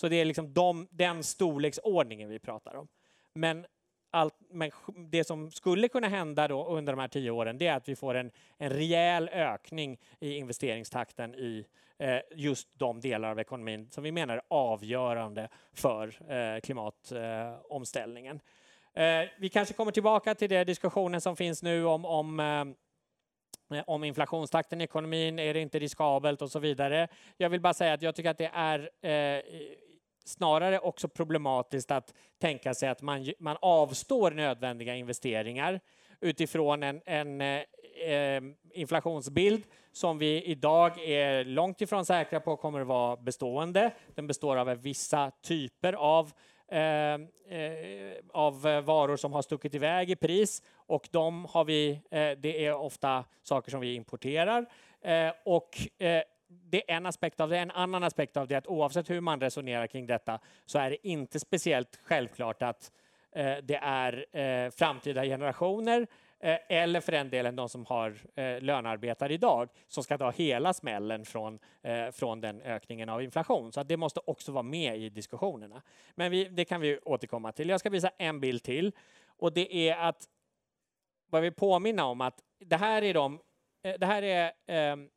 Så 0.00 0.08
det 0.08 0.16
är 0.16 0.24
liksom 0.24 0.52
de, 0.52 0.88
den 0.90 1.22
storleksordningen 1.22 2.28
vi 2.28 2.38
pratar 2.38 2.74
om. 2.74 2.88
Men 3.34 3.66
allt, 4.10 4.34
men 4.50 4.70
det 5.10 5.24
som 5.24 5.50
skulle 5.50 5.88
kunna 5.88 6.08
hända 6.08 6.48
då 6.48 6.66
under 6.66 6.92
de 6.92 7.00
här 7.00 7.08
tio 7.08 7.30
åren 7.30 7.58
det 7.58 7.66
är 7.66 7.76
att 7.76 7.88
vi 7.88 7.96
får 7.96 8.14
en, 8.14 8.30
en 8.58 8.70
rejäl 8.70 9.28
ökning 9.28 10.00
i 10.20 10.36
investeringstakten 10.36 11.34
i 11.34 11.66
eh, 11.98 12.18
just 12.34 12.68
de 12.78 13.00
delar 13.00 13.30
av 13.30 13.38
ekonomin 13.38 13.90
som 13.90 14.04
vi 14.04 14.12
menar 14.12 14.36
är 14.36 14.42
avgörande 14.48 15.48
för 15.72 16.32
eh, 16.32 16.60
klimatomställningen. 16.60 18.36
Eh, 18.36 18.42
Eh, 18.94 19.28
vi 19.38 19.48
kanske 19.48 19.74
kommer 19.74 19.92
tillbaka 19.92 20.34
till 20.34 20.50
den 20.50 20.66
diskussionen 20.66 21.20
som 21.20 21.36
finns 21.36 21.62
nu 21.62 21.84
om, 21.84 22.04
om 22.04 22.40
eh, 22.40 23.78
eh, 23.78 23.84
om 23.86 24.04
inflationstakten 24.04 24.80
i 24.80 24.84
ekonomin, 24.84 25.38
är 25.38 25.54
det 25.54 25.60
inte 25.60 25.78
riskabelt 25.78 26.42
och 26.42 26.50
så 26.50 26.58
vidare. 26.58 27.08
Jag 27.36 27.50
vill 27.50 27.60
bara 27.60 27.74
säga 27.74 27.92
att 27.92 28.02
jag 28.02 28.14
tycker 28.14 28.30
att 28.30 28.38
det 28.38 28.50
är 28.54 28.90
eh, 29.36 29.42
snarare 30.24 30.78
också 30.78 31.08
problematiskt 31.08 31.90
att 31.90 32.14
tänka 32.40 32.74
sig 32.74 32.88
att 32.88 33.02
man, 33.02 33.32
man 33.38 33.56
avstår 33.60 34.30
nödvändiga 34.30 34.94
investeringar 34.94 35.80
utifrån 36.20 36.82
en, 36.82 37.00
en 37.06 37.40
eh, 37.40 37.62
eh 38.06 38.42
inflationsbild 38.74 39.64
som 39.92 40.18
vi 40.18 40.42
idag 40.42 40.98
är 40.98 41.44
långt 41.44 41.80
ifrån 41.80 42.04
säkra 42.04 42.40
på 42.40 42.56
kommer 42.56 42.80
att 42.80 42.86
vara 42.86 43.16
bestående. 43.16 43.90
Den 44.14 44.26
består 44.26 44.56
av 44.56 44.66
vissa 44.66 45.30
typer 45.30 45.92
av 45.92 46.32
Eh, 46.72 47.14
eh, 47.58 48.14
av 48.32 48.66
eh, 48.66 48.80
varor 48.80 49.16
som 49.16 49.32
har 49.32 49.42
stuckit 49.42 49.74
iväg 49.74 50.10
i 50.10 50.16
pris 50.16 50.62
och 50.74 51.08
de 51.10 51.44
har 51.44 51.64
vi, 51.64 51.90
eh, 52.10 52.30
det 52.38 52.66
är 52.66 52.74
ofta 52.74 53.24
saker 53.42 53.70
som 53.70 53.80
vi 53.80 53.94
importerar 53.94 54.66
eh, 55.02 55.32
och 55.44 55.78
eh, 55.98 56.22
det 56.48 56.90
är 56.90 56.96
en 56.96 57.06
aspekt 57.06 57.40
av 57.40 57.48
det. 57.48 57.58
En 57.58 57.70
annan 57.70 58.04
aspekt 58.04 58.36
av 58.36 58.48
det 58.48 58.54
är 58.54 58.58
att 58.58 58.66
oavsett 58.66 59.10
hur 59.10 59.20
man 59.20 59.40
resonerar 59.40 59.86
kring 59.86 60.06
detta 60.06 60.38
så 60.66 60.78
är 60.78 60.90
det 60.90 61.08
inte 61.08 61.40
speciellt 61.40 62.00
självklart 62.04 62.62
att 62.62 62.92
eh, 63.32 63.56
det 63.62 63.80
är 63.82 64.36
eh, 64.36 64.70
framtida 64.70 65.24
generationer 65.24 66.06
Eh, 66.44 66.58
eller 66.68 67.00
för 67.00 67.12
den 67.12 67.30
delen 67.30 67.56
de 67.56 67.68
som 67.68 67.86
har 67.86 68.16
eh, 68.34 68.60
lönearbetare 68.60 69.34
idag 69.34 69.68
som 69.86 70.04
ska 70.04 70.18
ta 70.18 70.30
hela 70.30 70.72
smällen 70.72 71.24
från, 71.24 71.58
eh, 71.82 72.10
från 72.10 72.40
den 72.40 72.62
ökningen 72.62 73.08
av 73.08 73.22
inflation. 73.22 73.72
Så 73.72 73.82
det 73.82 73.96
måste 73.96 74.20
också 74.24 74.52
vara 74.52 74.62
med 74.62 74.98
i 74.98 75.08
diskussionerna. 75.08 75.82
Men 76.14 76.30
vi, 76.30 76.44
det 76.44 76.64
kan 76.64 76.80
vi 76.80 76.98
återkomma 76.98 77.52
till. 77.52 77.68
Jag 77.68 77.80
ska 77.80 77.90
visa 77.90 78.10
en 78.18 78.40
bild 78.40 78.62
till 78.62 78.92
och 79.26 79.52
det 79.52 79.88
är 79.88 79.96
att 79.96 80.28
vad 81.30 81.42
vi 81.42 81.50
påminna 81.50 82.04
om 82.04 82.20
att 82.20 82.42
det 82.58 82.76
här 82.76 83.02
är 83.02 83.14
de 83.14 83.40
eh, 83.82 83.94
det 83.98 84.06
här 84.06 84.22
är 84.22 84.52
ehm, 84.66 85.08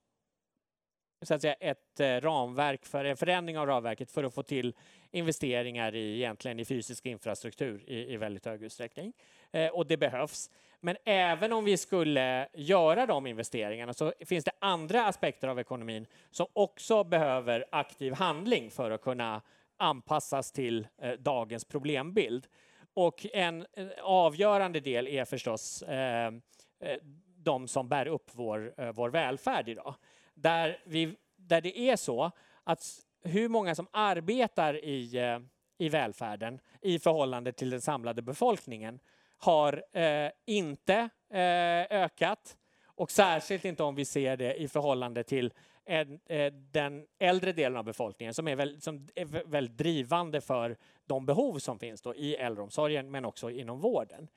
så 1.22 1.34
att 1.34 1.42
säga, 1.42 1.54
ett 1.54 2.00
eh, 2.00 2.08
ramverk 2.08 2.86
för 2.86 3.06
en 3.06 3.18
förändring 3.18 3.58
av 3.58 3.68
ramverket 3.68 4.12
för 4.12 4.24
att 4.24 4.34
få 4.34 4.44
till 4.44 4.76
investeringar 5.16 5.96
i, 5.96 6.16
egentligen 6.16 6.60
i 6.60 6.66
fysisk 6.66 7.06
infrastruktur 7.06 7.84
i, 7.88 8.14
i 8.14 8.18
väldigt 8.18 8.46
hög 8.46 8.64
utsträckning. 8.64 9.14
Eh, 9.52 9.68
och 9.68 9.88
det 9.88 9.98
behövs. 9.98 10.50
Men 10.80 10.98
även 11.06 11.54
om 11.54 11.66
vi 11.66 11.78
skulle 11.78 12.48
göra 12.54 13.06
de 13.06 13.28
investeringarna 13.28 13.94
så 13.94 14.14
finns 14.26 14.46
det 14.46 14.52
andra 14.60 15.06
aspekter 15.06 15.48
av 15.48 15.60
ekonomin 15.60 16.06
som 16.32 16.48
också 16.54 17.04
behöver 17.04 17.66
aktiv 17.72 18.14
handling 18.14 18.72
för 18.72 18.92
att 18.92 19.02
kunna 19.02 19.42
anpassas 19.78 20.52
till 20.52 20.88
eh, 21.02 21.12
dagens 21.12 21.66
problembild. 21.66 22.48
Och 22.94 23.26
en 23.34 23.66
en, 23.74 23.92
avgörande 24.02 24.80
del 24.80 25.08
är 25.08 25.26
förstås 25.26 25.82
eh, 25.82 26.34
eh, 26.80 26.98
de 27.38 27.68
som 27.68 27.90
bär 27.90 28.08
upp 28.08 28.30
vår, 28.32 28.74
eh, 28.78 28.92
vår 28.92 29.10
välfärd 29.10 29.70
idag 29.70 29.96
där, 30.36 30.80
vi, 30.86 31.16
där 31.36 31.62
det 31.62 31.80
är 31.80 31.96
så 31.96 32.32
att 32.64 33.00
hur 33.26 33.50
många 33.50 33.76
som 33.76 33.88
arbetar 33.92 34.86
i, 34.86 35.18
eh, 35.18 35.40
i 35.78 35.90
välfärden 35.90 36.60
i 36.82 37.00
förhållande 37.00 37.52
till 37.52 37.70
den 37.70 37.82
samlade 37.82 38.22
befolkningen 38.22 39.00
har 39.38 39.84
eh, 39.92 40.32
inte 40.46 41.10
eh, 41.30 42.02
ökat 42.04 42.58
och 42.86 43.12
särskilt 43.12 43.66
inte 43.66 43.84
om 43.84 43.96
vi 43.96 44.06
ser 44.06 44.38
det 44.38 44.56
i 44.56 44.68
förhållande 44.68 45.24
till 45.24 45.54
en, 45.86 46.20
eh, 46.26 46.54
den 46.54 47.06
äldre 47.20 47.52
delen 47.52 47.78
av 47.78 47.84
befolkningen 47.84 48.34
som 48.34 48.48
är, 48.48 48.56
väl, 48.56 48.82
som 48.82 49.08
är 49.16 49.26
väldigt 49.26 49.78
drivande 49.78 50.42
för 50.42 50.78
de 51.06 51.26
behov 51.26 51.60
som 51.60 51.80
finns 51.80 52.02
då 52.02 52.16
i 52.16 52.36
äldreomsorgen 52.36 53.12
men 53.12 53.26
också 53.26 53.50
inom 53.50 53.80
vården. 53.80 54.28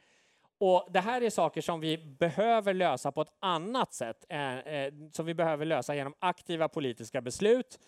Och 0.60 0.88
det 0.90 1.00
här 1.00 1.22
är 1.22 1.30
saker 1.30 1.60
som 1.60 1.80
vi 1.80 1.98
behöver 1.98 2.74
lösa 2.74 3.12
på 3.12 3.22
ett 3.22 3.32
annat 3.40 3.94
sätt, 3.94 4.24
eh, 4.28 4.58
eh, 4.58 4.92
som 5.12 5.26
vi 5.26 5.34
behöver 5.34 5.64
lösa 5.64 5.94
genom 5.94 6.14
aktiva 6.18 6.68
politiska 6.68 7.20
beslut. 7.20 7.78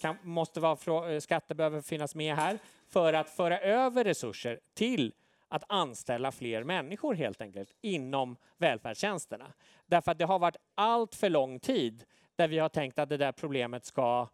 Kan, 0.00 0.16
måste 0.22 0.60
vara, 0.60 1.12
eh, 1.12 1.20
skatter 1.20 1.54
behöver 1.54 1.80
finnas 1.80 2.14
med 2.14 2.34
här 2.34 2.58
för 2.88 3.12
att 3.12 3.30
föra 3.30 3.58
över 3.58 4.04
resurser 4.04 4.60
till 4.74 5.12
att 5.48 5.64
anställa 5.68 6.32
fler 6.32 6.64
människor 6.64 7.14
helt 7.14 7.40
enkelt 7.40 7.72
inom 7.80 8.36
välfärdstjänsterna. 8.56 9.52
Därför 9.86 10.12
att 10.12 10.18
det 10.18 10.24
har 10.24 10.38
varit 10.38 10.56
allt 10.74 11.14
för 11.14 11.30
lång 11.30 11.60
tid 11.60 12.04
där 12.36 12.48
vi 12.48 12.58
har 12.58 12.68
tänkt 12.68 12.98
att 12.98 13.08
det 13.08 13.16
där 13.16 13.32
problemet 13.32 13.84
ska 13.84 14.28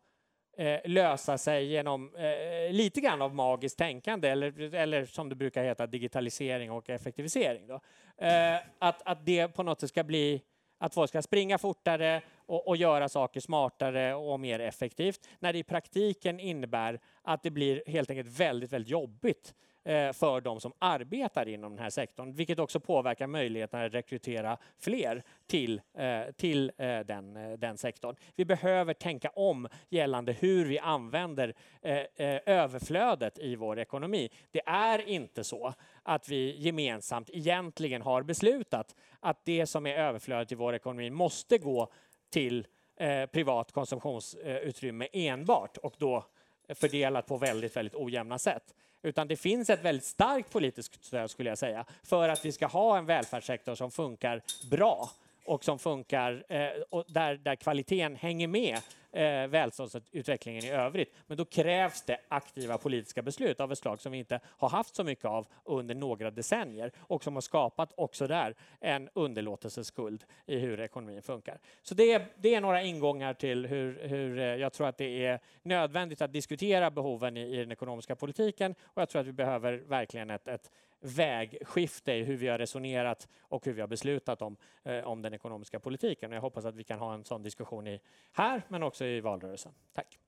eh, 0.56 0.80
lösa 0.84 1.38
sig 1.38 1.66
genom 1.66 2.14
eh, 2.14 2.72
lite 2.72 3.00
grann 3.00 3.22
av 3.22 3.34
magiskt 3.34 3.78
tänkande 3.78 4.28
eller, 4.28 4.74
eller 4.74 5.04
som 5.04 5.28
det 5.28 5.34
brukar 5.34 5.64
heta 5.64 5.86
digitalisering 5.86 6.70
och 6.70 6.90
effektivisering. 6.90 7.66
Då. 7.66 7.80
Eh, 8.26 8.56
att, 8.78 9.02
att 9.04 9.26
det 9.26 9.48
på 9.48 9.62
något 9.62 9.80
sätt 9.80 9.88
ska 9.88 10.04
bli 10.04 10.42
att 10.78 10.94
folk 10.94 11.08
ska 11.08 11.22
springa 11.22 11.58
fortare 11.58 12.22
och, 12.46 12.68
och, 12.68 12.76
göra 12.76 13.08
saker 13.08 13.40
smartare 13.40 14.14
och 14.14 14.40
mer 14.40 14.58
effektivt 14.58 15.28
när 15.38 15.52
det 15.52 15.58
i 15.58 15.62
praktiken 15.62 16.40
innebär 16.40 17.00
att 17.22 17.42
det 17.42 17.50
blir 17.50 17.82
helt 17.86 18.10
enkelt 18.10 18.40
väldigt, 18.40 18.72
väldigt 18.72 18.90
jobbigt 18.90 19.54
Eh, 19.86 20.12
för 20.12 20.40
de 20.40 20.60
som 20.60 20.72
arbetar 20.78 21.48
inom 21.48 21.70
den 21.70 21.82
här 21.82 21.90
sektorn, 21.90 22.32
vilket 22.32 22.58
också 22.58 22.80
påverkar 22.80 23.26
möjligheten 23.26 23.80
att 23.80 23.94
rekrytera 23.94 24.58
fler 24.78 25.22
till, 25.46 25.80
eh, 25.94 26.22
till 26.36 26.72
eh, 26.76 27.00
den, 27.00 27.36
eh, 27.36 27.52
den 27.52 27.78
sektorn. 27.78 28.16
Vi 28.36 28.44
behöver 28.44 28.94
tänka 28.94 29.28
om 29.28 29.68
gällande 29.88 30.32
hur 30.32 30.64
vi 30.64 30.78
använder 30.78 31.54
eh, 31.82 31.98
eh, 31.98 32.40
överflödet 32.46 33.38
i 33.38 33.56
vår 33.56 33.78
ekonomi. 33.78 34.30
Det 34.50 34.62
är 34.66 35.08
inte 35.08 35.44
så 35.44 35.74
att 36.02 36.28
vi 36.28 36.56
gemensamt 36.58 37.30
egentligen 37.32 38.02
har 38.02 38.22
beslutat 38.22 38.94
att 39.20 39.44
det 39.44 39.66
som 39.66 39.86
är 39.86 39.94
överflödet 39.94 40.52
i 40.52 40.54
vår 40.54 40.74
ekonomi 40.74 41.10
måste 41.10 41.58
gå 41.58 41.92
till 42.34 42.66
eh, 42.96 43.26
privat 43.26 43.72
konsumtionsutrymme 43.72 45.08
enbart 45.12 45.76
och 45.76 45.94
då 45.98 46.24
fördelat 46.68 47.26
på 47.26 47.36
väldigt, 47.36 47.76
väldigt 47.76 47.94
ojämna 47.94 48.38
sätt. 48.38 48.74
Utan 49.02 49.28
det 49.28 49.36
finns 49.36 49.70
ett 49.70 49.84
väldigt 49.84 50.04
starkt 50.04 50.52
politiskt 50.52 51.04
stöd 51.04 51.30
skulle 51.30 51.48
jag 51.48 51.58
säga 51.58 51.84
för 52.02 52.28
att 52.28 52.44
vi 52.44 52.52
ska 52.52 52.66
ha 52.66 52.98
en 52.98 53.06
välfärdssektor 53.06 53.74
som 53.74 53.90
funkar 53.90 54.42
bra 54.70 55.10
och 55.44 55.64
som 55.64 55.78
funkar 55.78 56.44
eh, 56.48 56.68
och 56.90 57.04
där, 57.08 57.34
där 57.36 57.56
kvaliteten 57.56 58.16
hänger 58.16 58.48
med 58.48 58.78
eh, 59.14 59.46
välståndsutvecklingen 59.46 60.64
i 60.64 60.70
övrigt. 60.70 61.14
Men 61.26 61.36
då 61.36 61.44
krävs 61.44 62.02
det 62.02 62.18
aktiva 62.28 62.78
politiska 62.78 63.22
beslut 63.22 63.60
av 63.60 63.72
ett 63.72 63.78
slag 63.78 64.00
som 64.00 64.12
vi 64.12 64.18
inte 64.18 64.40
har 64.44 64.68
haft 64.68 64.94
så 64.94 65.04
mycket 65.04 65.24
av 65.24 65.46
under 65.64 65.94
några 65.94 66.30
decennier 66.30 66.92
och 66.98 67.24
som 67.24 67.34
har 67.34 67.40
skapat 67.40 67.92
också 67.96 68.26
där 68.26 68.54
en 68.80 69.08
underlåtelseskuld 69.14 70.24
i 70.46 70.58
hur 70.58 70.80
ekonomin 70.80 71.22
funkar. 71.22 71.58
Så 71.82 71.94
det 71.94 72.12
är, 72.12 72.26
det 72.36 72.54
är 72.54 72.60
några 72.60 72.82
ingångar 72.82 73.34
till 73.34 73.66
hur, 73.66 74.08
hur 74.08 74.38
eh, 74.38 74.44
jag 74.44 74.72
tror 74.72 74.86
att 74.86 74.98
det 74.98 75.26
är 75.26 75.40
nödvändigt 75.62 76.22
att 76.22 76.32
diskutera 76.32 76.90
behoven 76.90 77.36
i, 77.36 77.40
i 77.40 77.56
den 77.56 77.72
ekonomiska 77.72 78.16
politiken 78.16 78.74
och 78.84 79.02
jag 79.02 79.08
tror 79.08 79.20
att 79.20 79.26
vi 79.26 79.32
behöver 79.32 79.72
verkligen 79.72 80.30
ett, 80.30 80.48
ett 80.48 80.70
vägskifte 81.04 82.12
i 82.12 82.24
hur 82.24 82.36
vi 82.36 82.48
har 82.48 82.58
resonerat 82.58 83.28
och 83.40 83.66
hur 83.66 83.72
vi 83.72 83.80
har 83.80 83.88
beslutat 83.88 84.42
om, 84.42 84.56
eh, 84.82 85.04
om 85.04 85.22
den 85.22 85.34
ekonomiska 85.34 85.80
politiken. 85.80 86.30
Och 86.30 86.36
jag 86.36 86.40
hoppas 86.40 86.64
att 86.64 86.74
vi 86.74 86.84
kan 86.84 86.98
ha 86.98 87.14
en 87.14 87.24
sån 87.24 87.42
diskussion 87.42 87.86
i, 87.86 88.00
här, 88.32 88.62
men 88.68 88.82
också 88.82 89.03
i 89.06 89.20
valrörelsen. 89.20 89.72
Tack. 89.92 90.18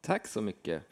Tack 0.00 0.26
så 0.26 0.40
mycket. 0.40 0.82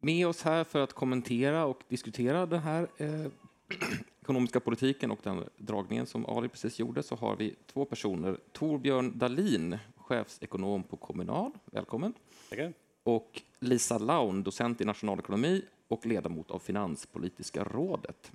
Med 0.00 0.26
oss 0.26 0.42
här 0.42 0.64
för 0.64 0.80
att 0.80 0.92
kommentera 0.92 1.64
och 1.64 1.82
diskutera 1.88 2.46
den 2.46 2.60
här 2.60 2.88
eh, 2.96 3.26
ekonomiska 4.20 4.60
politiken 4.60 5.10
och 5.10 5.18
den 5.22 5.44
dragningen 5.56 6.06
som 6.06 6.26
Ali 6.26 6.48
precis 6.48 6.78
gjorde 6.78 7.02
så 7.02 7.14
har 7.16 7.36
vi 7.36 7.54
två 7.66 7.84
personer. 7.84 8.38
Torbjörn 8.52 9.18
Dalin, 9.18 9.78
chefsekonom 9.96 10.82
på 10.82 10.96
Kommunal. 10.96 11.50
Välkommen. 11.64 12.14
Tackar. 12.50 12.72
Och 13.02 13.42
Lisa 13.60 13.98
Laun, 13.98 14.42
docent 14.42 14.80
i 14.80 14.84
nationalekonomi 14.84 15.62
och 15.88 16.06
ledamot 16.06 16.50
av 16.50 16.58
Finanspolitiska 16.58 17.64
rådet. 17.64 18.32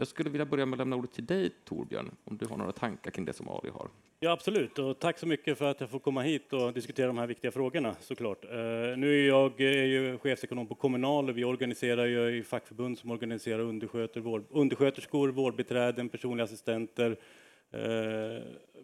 Jag 0.00 0.08
skulle 0.08 0.30
vilja 0.30 0.46
börja 0.46 0.66
med 0.66 0.74
att 0.74 0.78
lämna 0.78 0.96
ordet 0.96 1.12
till 1.12 1.26
dig, 1.26 1.50
Torbjörn, 1.64 2.10
om 2.24 2.36
du 2.36 2.46
har 2.46 2.56
några 2.56 2.72
tankar 2.72 3.10
kring 3.10 3.24
det 3.24 3.32
som 3.32 3.48
Ali 3.48 3.70
har. 3.70 3.88
Ja, 4.20 4.30
absolut. 4.30 4.78
Och 4.78 4.98
tack 4.98 5.18
så 5.18 5.26
mycket 5.26 5.58
för 5.58 5.70
att 5.70 5.80
jag 5.80 5.90
får 5.90 5.98
komma 5.98 6.22
hit 6.22 6.52
och 6.52 6.72
diskutera 6.72 7.06
de 7.06 7.18
här 7.18 7.26
viktiga 7.26 7.50
frågorna 7.50 7.96
såklart. 8.00 8.44
Uh, 8.44 8.50
nu 8.96 9.24
är 9.24 9.28
jag 9.28 9.60
eh, 9.60 9.66
är 9.66 9.84
ju 9.84 10.18
chefsekonom 10.18 10.66
på 10.66 10.74
Kommunal 10.74 11.28
och 11.28 11.38
vi 11.38 11.44
organiserar 11.44 12.06
ju 12.06 12.38
i 12.38 12.42
fackförbund 12.42 12.98
som 12.98 13.10
organiserar 13.10 13.60
undersköter, 13.60 14.20
vård, 14.20 14.44
undersköterskor, 14.50 15.28
vårdbiträden, 15.28 16.08
personliga 16.08 16.44
assistenter, 16.44 17.10
uh, 17.10 18.42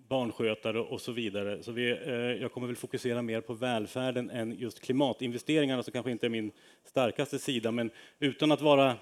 barnskötare 0.09 0.81
och 0.81 1.01
så 1.01 1.13
vidare. 1.13 1.63
Så 1.63 1.73
vi, 1.73 1.93
uh, 1.93 2.13
jag 2.15 2.53
kommer 2.53 2.67
väl 2.67 2.77
fokusera 2.77 3.23
mer 3.23 3.41
på 3.41 3.55
välfärden 3.55 4.31
än 4.31 4.53
just 4.53 4.81
klimatinvesteringarna 4.81 5.83
som 5.83 5.93
kanske 5.93 6.11
inte 6.11 6.27
är 6.27 6.31
min 6.31 6.51
starkaste 6.85 7.39
sida. 7.39 7.71
Men 7.71 7.91
utan 8.19 8.53
att 8.53 8.61
vara 8.61 8.97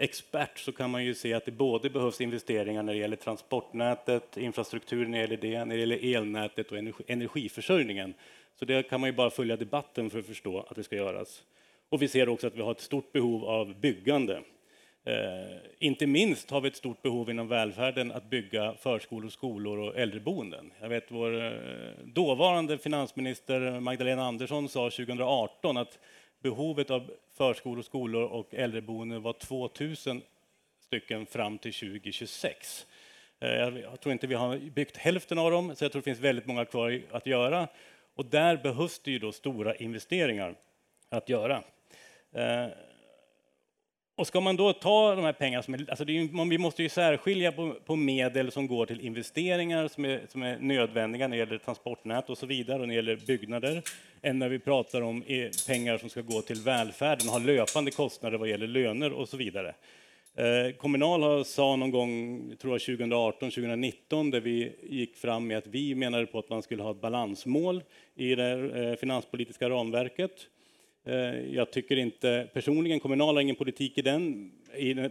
expert 0.00 0.58
så 0.58 0.72
kan 0.72 0.90
man 0.90 1.04
ju 1.04 1.14
se 1.14 1.34
att 1.34 1.44
det 1.44 1.50
både 1.50 1.90
behövs 1.90 2.20
investeringar 2.20 2.82
när 2.82 2.92
det 2.92 2.98
gäller 2.98 3.16
transportnätet, 3.16 4.36
infrastruktur 4.36 5.06
när 5.06 5.18
det 5.18 5.18
gäller 5.18 5.36
det, 5.36 5.64
när 5.64 5.74
det 5.74 5.80
gäller 5.80 6.16
elnätet 6.16 6.72
och 6.72 6.78
energi, 6.78 7.04
energiförsörjningen. 7.06 8.14
Så 8.58 8.64
det 8.64 8.82
kan 8.82 9.00
man 9.00 9.10
ju 9.10 9.16
bara 9.16 9.30
följa 9.30 9.56
debatten 9.56 10.10
för 10.10 10.18
att 10.18 10.26
förstå 10.26 10.60
att 10.60 10.76
det 10.76 10.84
ska 10.84 10.96
göras. 10.96 11.42
Och 11.88 12.02
vi 12.02 12.08
ser 12.08 12.28
också 12.28 12.46
att 12.46 12.54
vi 12.54 12.62
har 12.62 12.72
ett 12.72 12.80
stort 12.80 13.12
behov 13.12 13.44
av 13.44 13.80
byggande. 13.80 14.42
Eh, 15.04 15.56
inte 15.78 16.06
minst 16.06 16.50
har 16.50 16.60
vi 16.60 16.68
ett 16.68 16.76
stort 16.76 17.02
behov 17.02 17.30
inom 17.30 17.48
välfärden 17.48 18.12
att 18.12 18.30
bygga 18.30 18.74
förskolor, 18.74 19.28
skolor 19.28 19.78
och 19.78 19.98
äldreboenden. 19.98 20.70
Jag 20.80 20.88
vet 20.88 21.04
vår 21.08 21.44
eh, 21.44 21.50
dåvarande 22.04 22.78
finansminister 22.78 23.80
Magdalena 23.80 24.24
Andersson 24.24 24.68
sa 24.68 24.90
2018 24.90 25.76
att 25.76 25.98
behovet 26.42 26.90
av 26.90 27.10
förskolor, 27.40 27.82
skolor 27.82 28.22
och 28.22 28.54
äldreboenden 28.54 29.22
var 29.22 29.32
2000 29.32 30.22
stycken 30.80 31.26
fram 31.26 31.58
till 31.58 31.74
2026. 31.74 32.86
Eh, 33.40 33.48
jag 33.78 34.00
tror 34.00 34.12
inte 34.12 34.26
vi 34.26 34.34
har 34.34 34.56
byggt 34.56 34.96
hälften 34.96 35.38
av 35.38 35.50
dem, 35.50 35.76
så 35.76 35.84
jag 35.84 35.92
tror 35.92 36.00
det 36.00 36.04
finns 36.04 36.20
väldigt 36.20 36.46
många 36.46 36.64
kvar 36.64 37.02
att 37.10 37.26
göra. 37.26 37.68
Och 38.14 38.26
där 38.26 38.56
behövs 38.56 38.98
det 38.98 39.10
ju 39.10 39.18
då 39.18 39.32
stora 39.32 39.74
investeringar 39.74 40.54
att 41.08 41.28
göra. 41.28 41.62
Eh, 42.32 42.66
och 44.20 44.26
ska 44.26 44.40
man 44.40 44.56
då 44.56 44.72
ta 44.72 45.14
de 45.14 45.24
här 45.24 45.32
pengarna, 45.32 45.62
som 45.62 45.74
är, 45.74 45.86
alltså 45.90 46.04
är, 46.04 46.48
vi 46.50 46.58
måste 46.58 46.82
ju 46.82 46.88
särskilja 46.88 47.52
på, 47.52 47.74
på, 47.86 47.96
medel 47.96 48.52
som 48.52 48.66
går 48.66 48.86
till 48.86 49.00
investeringar 49.00 49.88
som 49.88 50.04
är, 50.04 50.20
som 50.28 50.42
är 50.42 50.58
nödvändiga 50.58 51.28
när 51.28 51.36
det 51.36 51.40
gäller 51.40 51.58
transportnät 51.58 52.30
och 52.30 52.38
så 52.38 52.46
vidare 52.46 52.82
och 52.82 52.88
när 52.88 52.94
det 52.94 52.94
gäller 52.94 53.16
byggnader, 53.26 53.82
än 54.22 54.38
när 54.38 54.48
vi 54.48 54.58
pratar 54.58 55.02
om 55.02 55.22
eh, 55.22 55.50
pengar 55.66 55.98
som 55.98 56.08
ska 56.08 56.20
gå 56.20 56.42
till 56.42 56.60
välfärden 56.60 57.28
och 57.28 57.32
ha 57.32 57.38
löpande 57.38 57.90
kostnader 57.90 58.38
vad 58.38 58.48
gäller 58.48 58.66
löner 58.66 59.12
och 59.12 59.28
så 59.28 59.36
vidare. 59.36 59.74
Eh, 60.34 60.72
Kommunal 60.76 61.22
har, 61.22 61.44
sa 61.44 61.76
någon 61.76 61.90
gång, 61.90 62.42
tror 62.60 62.74
jag 62.74 62.80
2018, 62.80 63.50
2019, 63.50 64.30
där 64.30 64.40
vi 64.40 64.72
gick 64.82 65.16
fram 65.16 65.46
med 65.46 65.58
att 65.58 65.66
vi 65.66 65.94
menade 65.94 66.26
på 66.26 66.38
att 66.38 66.50
man 66.50 66.62
skulle 66.62 66.82
ha 66.82 66.90
ett 66.90 67.00
balansmål 67.00 67.82
i 68.14 68.34
det 68.34 68.50
eh, 68.50 68.96
finanspolitiska 68.96 69.70
ramverket. 69.70 70.46
Eh, 71.10 71.54
jag 71.54 71.70
tycker 71.70 71.96
inte, 71.96 72.48
personligen, 72.52 73.00
Kommunal 73.00 73.34
har 73.34 73.42
ingen 73.42 73.56
politik 73.56 73.98
i 73.98 74.02
den 74.02 74.52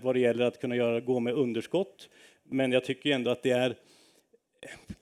vad 0.01 0.15
det 0.15 0.19
gäller 0.19 0.45
att 0.45 0.61
kunna 0.61 0.75
göra, 0.75 0.99
gå 0.99 1.19
med 1.19 1.33
underskott. 1.33 2.09
Men 2.43 2.71
jag 2.71 2.83
tycker 2.83 3.11
ändå 3.11 3.31
att 3.31 3.43
det 3.43 3.51
är 3.51 3.75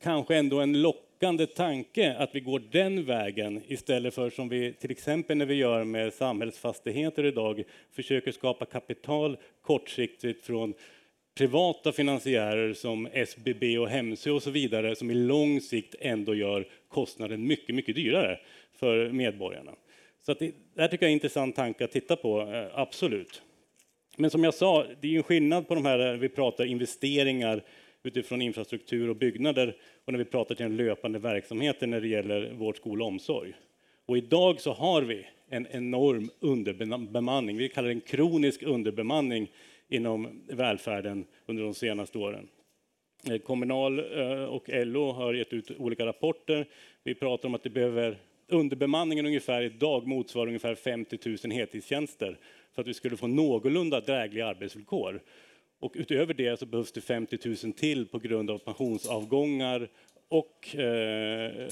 kanske 0.04 0.36
ändå 0.36 0.60
en 0.60 0.82
lockande 0.82 1.46
tanke 1.46 2.16
att 2.16 2.36
vi 2.36 2.40
går 2.40 2.62
den 2.72 3.06
vägen 3.06 3.62
istället 3.68 4.14
för 4.14 4.30
som 4.30 4.50
vi 4.50 4.74
till 4.74 4.92
exempel 4.92 5.38
när 5.38 5.46
vi 5.46 5.54
gör 5.54 5.84
med 5.84 6.14
samhällsfastigheter 6.14 7.26
idag 7.26 7.64
försöker 7.92 8.32
skapa 8.32 8.66
kapital 8.66 9.38
kortsiktigt 9.62 10.46
från 10.46 10.74
privata 11.38 11.92
finansiärer 11.92 12.74
som 12.74 13.08
SBB 13.14 13.78
och 13.78 13.90
Hemsö 13.90 14.32
och 14.32 14.44
så 14.44 14.52
vidare 14.52 14.96
som 14.96 15.12
i 15.12 15.14
lång 15.14 15.62
sikt 15.62 15.96
ändå 16.00 16.36
gör 16.36 16.68
kostnaden 16.88 17.48
mycket, 17.48 17.76
mycket 17.76 17.96
dyrare 17.96 18.40
för 18.80 19.12
medborgarna. 19.12 19.72
Så 20.28 20.34
det, 20.34 20.52
det 20.74 20.82
här 20.82 20.88
tycker 20.88 21.06
jag 21.06 21.10
är 21.10 21.14
en 21.14 21.18
intressant 21.18 21.56
tanke 21.56 21.86
att 21.86 21.92
titta 21.92 22.16
på, 22.16 22.42
eh, 22.42 22.80
absolut. 22.80 23.42
Men 24.18 24.30
som 24.30 24.44
jag 24.44 24.54
sa, 24.54 24.86
det 25.02 25.08
är 25.08 25.12
ju 25.12 25.18
en 25.18 25.24
skillnad 25.24 25.68
på 25.68 25.76
de 25.76 25.86
här, 25.86 26.14
eh, 26.14 26.20
vi 26.20 26.30
pratar 26.30 26.66
investeringar 26.66 27.64
utifrån 28.04 28.42
infrastruktur 28.42 29.10
och 29.10 29.16
byggnader 29.16 29.76
och 30.06 30.14
när 30.14 30.20
vi 30.20 30.26
pratar 30.26 30.56
till 30.56 30.64
den 30.64 30.78
löpande 30.78 31.20
verksamheten 31.20 31.90
när 31.90 32.02
det 32.02 32.08
gäller 32.08 32.54
vård, 32.54 32.78
skola 32.78 33.06
och 33.06 33.12
omsorg. 33.12 33.54
Och 34.06 34.18
idag 34.18 34.62
så 34.62 34.74
har 34.74 35.02
vi 35.02 35.28
en 35.50 35.68
enorm 35.72 36.30
underbemanning, 36.40 37.58
vi 37.58 37.70
kallar 37.70 37.88
det 37.88 37.94
en 37.94 38.02
kronisk 38.02 38.64
underbemanning 38.64 39.52
inom 39.90 40.42
välfärden 40.48 41.26
under 41.46 41.64
de 41.64 41.74
senaste 41.74 42.18
åren. 42.18 42.48
Eh, 43.30 43.38
Kommunal 43.38 44.00
och 44.48 44.70
LO 44.70 45.12
har 45.12 45.34
gett 45.34 45.54
ut 45.54 45.72
olika 45.78 46.06
rapporter. 46.06 46.68
Vi 47.04 47.16
pratar 47.16 47.48
om 47.48 47.56
att 47.56 47.64
det 47.64 47.70
behöver 47.70 48.18
underbemanningen 48.48 49.26
ungefär 49.26 49.62
idag 49.62 50.08
motsvarar 50.08 50.48
ungefär 50.48 50.76
50 50.76 51.20
000 51.44 51.52
heltidstjänster 51.52 52.40
för 52.76 52.82
att 52.82 52.88
vi 52.88 52.94
skulle 52.94 53.18
få 53.18 53.28
någorlunda 53.28 54.02
drägliga 54.02 54.48
arbetsvillkor. 54.48 55.22
Och 55.80 55.94
utöver 55.96 56.34
det 56.34 56.60
så 56.60 56.66
behövs 56.66 56.92
det 56.92 57.02
50 57.02 57.56
000 57.64 57.74
till 57.74 58.08
på 58.08 58.20
grund 58.20 58.52
av 58.52 58.58
pensionsavgångar 58.58 59.90
och, 60.30 60.76
eh, 60.76 61.68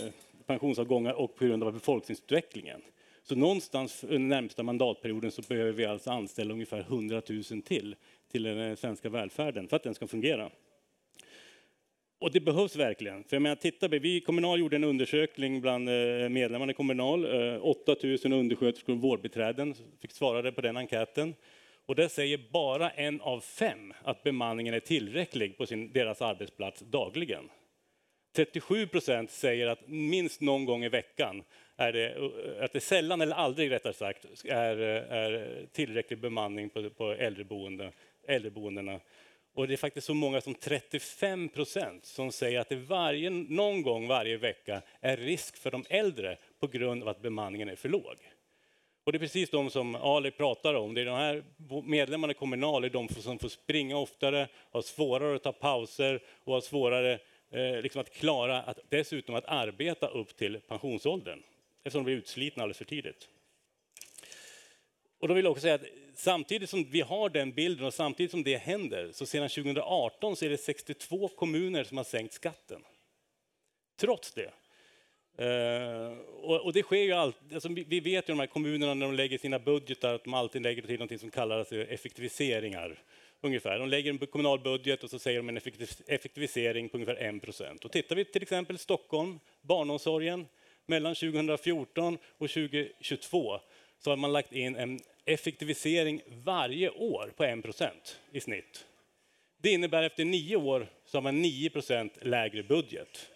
pensionsavgångar 0.45 1.13
och 1.13 1.35
på 1.35 1.45
grund 1.45 1.63
av 1.63 1.73
befolkningsutvecklingen. 1.73 2.81
Så 3.23 3.35
någonstans 3.35 4.03
under 4.03 4.35
närmsta 4.35 4.63
mandatperioden 4.63 5.31
så 5.31 5.41
behöver 5.41 5.71
vi 5.71 5.85
alltså 5.85 6.11
anställa 6.11 6.53
ungefär 6.53 6.79
100 6.79 7.21
000 7.29 7.61
till 7.61 7.95
till 8.31 8.43
den 8.43 8.59
eh, 8.59 8.75
svenska 8.75 9.09
välfärden 9.09 9.67
för 9.67 9.75
att 9.75 9.83
den 9.83 9.95
ska 9.95 10.07
fungera. 10.07 10.49
Och 12.25 12.31
det 12.31 12.39
behövs 12.39 12.75
verkligen. 12.75 13.23
För 13.23 13.35
jag 13.35 13.41
menar, 13.41 13.55
titta, 13.55 13.87
vi 13.87 14.21
Kommunal 14.21 14.59
gjorde 14.59 14.75
en 14.75 14.83
undersökning 14.83 15.61
bland 15.61 15.89
eh, 15.89 16.29
medlemmarna 16.29 16.71
i 16.71 16.75
Kommunal. 16.75 17.53
Eh, 17.53 17.65
8000 17.65 18.33
undersköterskor 18.33 18.93
och 18.93 19.01
vårdbiträden 19.01 19.75
fick 20.01 20.11
svara 20.11 20.51
på 20.51 20.61
den 20.61 20.77
enkäten. 20.77 21.35
Och 21.85 21.95
där 21.95 22.07
säger 22.07 22.39
bara 22.51 22.89
en 22.89 23.21
av 23.21 23.39
fem 23.39 23.93
att 24.03 24.23
bemanningen 24.23 24.73
är 24.73 24.79
tillräcklig 24.79 25.57
på 25.57 25.65
sin, 25.65 25.91
deras 25.91 26.21
arbetsplats 26.21 26.79
dagligen. 26.79 27.49
37 28.35 28.87
procent 28.87 29.31
säger 29.31 29.67
att 29.67 29.87
minst 29.87 30.41
någon 30.41 30.65
gång 30.65 30.83
i 30.83 30.89
veckan 30.89 31.43
är 31.77 31.93
det, 31.93 32.09
eh, 32.09 32.63
att 32.63 32.73
det 32.73 32.79
sällan 32.79 33.21
eller 33.21 33.35
aldrig 33.35 33.71
rättare 33.71 33.93
sagt 33.93 34.25
är, 34.45 34.77
är 34.77 35.65
tillräcklig 35.71 36.19
bemanning 36.19 36.69
på, 36.69 36.89
på 36.89 37.11
äldreboende, 37.11 37.91
äldreboendena. 38.27 38.99
Och 39.55 39.67
det 39.67 39.73
är 39.73 39.77
faktiskt 39.77 40.07
så 40.07 40.13
många 40.13 40.41
som 40.41 40.55
35 40.55 41.49
procent 41.49 42.05
som 42.05 42.31
säger 42.31 42.59
att 42.59 42.69
det 42.69 42.75
varje, 42.75 43.29
någon 43.29 43.81
gång 43.81 44.07
varje 44.07 44.37
vecka 44.37 44.81
är 45.01 45.17
risk 45.17 45.57
för 45.57 45.71
de 45.71 45.85
äldre 45.89 46.37
på 46.59 46.67
grund 46.67 47.03
av 47.03 47.09
att 47.09 47.21
bemanningen 47.21 47.69
är 47.69 47.75
för 47.75 47.89
låg. 47.89 48.15
Och 49.03 49.11
det 49.11 49.17
är 49.17 49.19
precis 49.19 49.49
de 49.49 49.69
som 49.69 49.95
Ali 49.95 50.31
pratar 50.31 50.73
om. 50.73 50.93
Det 50.93 51.01
är 51.01 51.05
de 51.05 51.15
här 51.15 51.43
medlemmarna 51.83 52.31
i 52.31 52.33
Kommunal, 52.33 52.83
är 52.83 52.89
de 52.89 53.09
som 53.09 53.39
får 53.39 53.49
springa 53.49 53.97
oftare, 53.97 54.47
har 54.71 54.81
svårare 54.81 55.35
att 55.35 55.43
ta 55.43 55.51
pauser 55.51 56.23
och 56.43 56.53
har 56.53 56.61
svårare 56.61 57.19
eh, 57.51 57.81
liksom 57.81 58.01
att 58.01 58.13
klara 58.13 58.61
att 58.61 58.79
dessutom 58.89 59.35
att 59.35 59.45
arbeta 59.45 60.07
upp 60.07 60.35
till 60.35 60.59
pensionsåldern 60.67 61.43
eftersom 61.83 62.03
de 62.03 62.05
blir 62.05 62.17
utslitna 62.17 62.63
alldeles 62.63 62.77
för 62.77 62.85
tidigt. 62.85 63.29
Och 65.19 65.27
då 65.27 65.33
vill 65.33 65.45
jag 65.45 65.51
också 65.51 65.61
säga 65.61 65.75
att 65.75 65.85
samtidigt 66.17 66.69
som 66.69 66.83
vi 66.83 67.01
har 67.01 67.29
den 67.29 67.51
bilden 67.51 67.85
och 67.85 67.93
samtidigt 67.93 68.31
som 68.31 68.43
det 68.43 68.57
händer 68.57 69.11
så 69.11 69.25
sedan 69.25 69.49
2018 69.49 70.35
så 70.35 70.45
är 70.45 70.49
det 70.49 70.57
62 70.57 71.27
kommuner 71.27 71.83
som 71.83 71.97
har 71.97 72.03
sänkt 72.03 72.33
skatten. 72.33 72.81
Trots 73.99 74.33
det. 74.33 74.51
Eh, 75.37 76.17
och, 76.41 76.61
och, 76.61 76.73
det 76.73 76.83
sker 76.83 77.03
ju 77.03 77.11
alltid, 77.11 77.53
alltså 77.53 77.69
vi 77.69 77.99
vet 77.99 78.29
ju 78.29 78.33
de 78.33 78.39
här 78.39 78.47
kommunerna 78.47 78.93
när 78.93 79.05
de 79.05 79.15
lägger 79.15 79.37
sina 79.37 79.59
budgetar 79.59 80.13
att 80.13 80.23
de 80.23 80.33
alltid 80.33 80.61
lägger 80.61 80.81
till 80.81 80.99
något 80.99 81.19
som 81.19 81.31
kallas 81.31 81.71
effektiviseringar. 81.71 83.03
Ungefär. 83.41 83.79
De 83.79 83.89
lägger 83.89 84.11
en 84.11 84.17
kommunal 84.17 84.59
budget 84.59 85.03
och 85.03 85.09
så 85.09 85.19
säger 85.19 85.39
de 85.39 85.49
en 85.49 85.57
effektivisering 86.07 86.89
på 86.89 86.97
ungefär 86.97 87.35
1 87.35 87.41
procent. 87.41 87.85
Och 87.85 87.91
tittar 87.91 88.15
vi 88.15 88.25
till 88.25 88.41
exempel 88.41 88.77
Stockholm, 88.77 89.39
barnomsorgen, 89.61 90.47
mellan 90.85 91.15
2014 91.15 92.17
och 92.37 92.49
2022 92.49 93.59
så 93.99 94.09
har 94.09 94.17
man 94.17 94.33
lagt 94.33 94.51
in 94.51 94.75
en 94.75 94.99
effektivisering 95.25 96.21
varje 96.27 96.89
år 96.89 97.33
på 97.35 97.43
1 97.43 97.63
procent 97.63 98.19
i 98.31 98.39
snitt. 98.39 98.85
Det 99.57 99.71
innebär 99.71 100.03
efter 100.03 100.25
nio 100.25 100.55
år 100.55 100.87
så 101.05 101.17
har 101.17 101.21
man 101.21 101.41
9 101.41 101.69
procent 101.69 102.17
lägre 102.21 102.63
budget. 102.63 103.29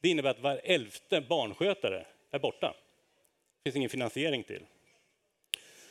Det 0.00 0.08
innebär 0.08 0.30
att 0.30 0.40
var 0.40 0.60
elfte 0.64 1.20
barnskötare 1.20 2.06
är 2.30 2.38
borta. 2.38 2.74
Det 3.62 3.70
finns 3.70 3.76
ingen 3.76 3.90
finansiering 3.90 4.44
till. 4.44 4.62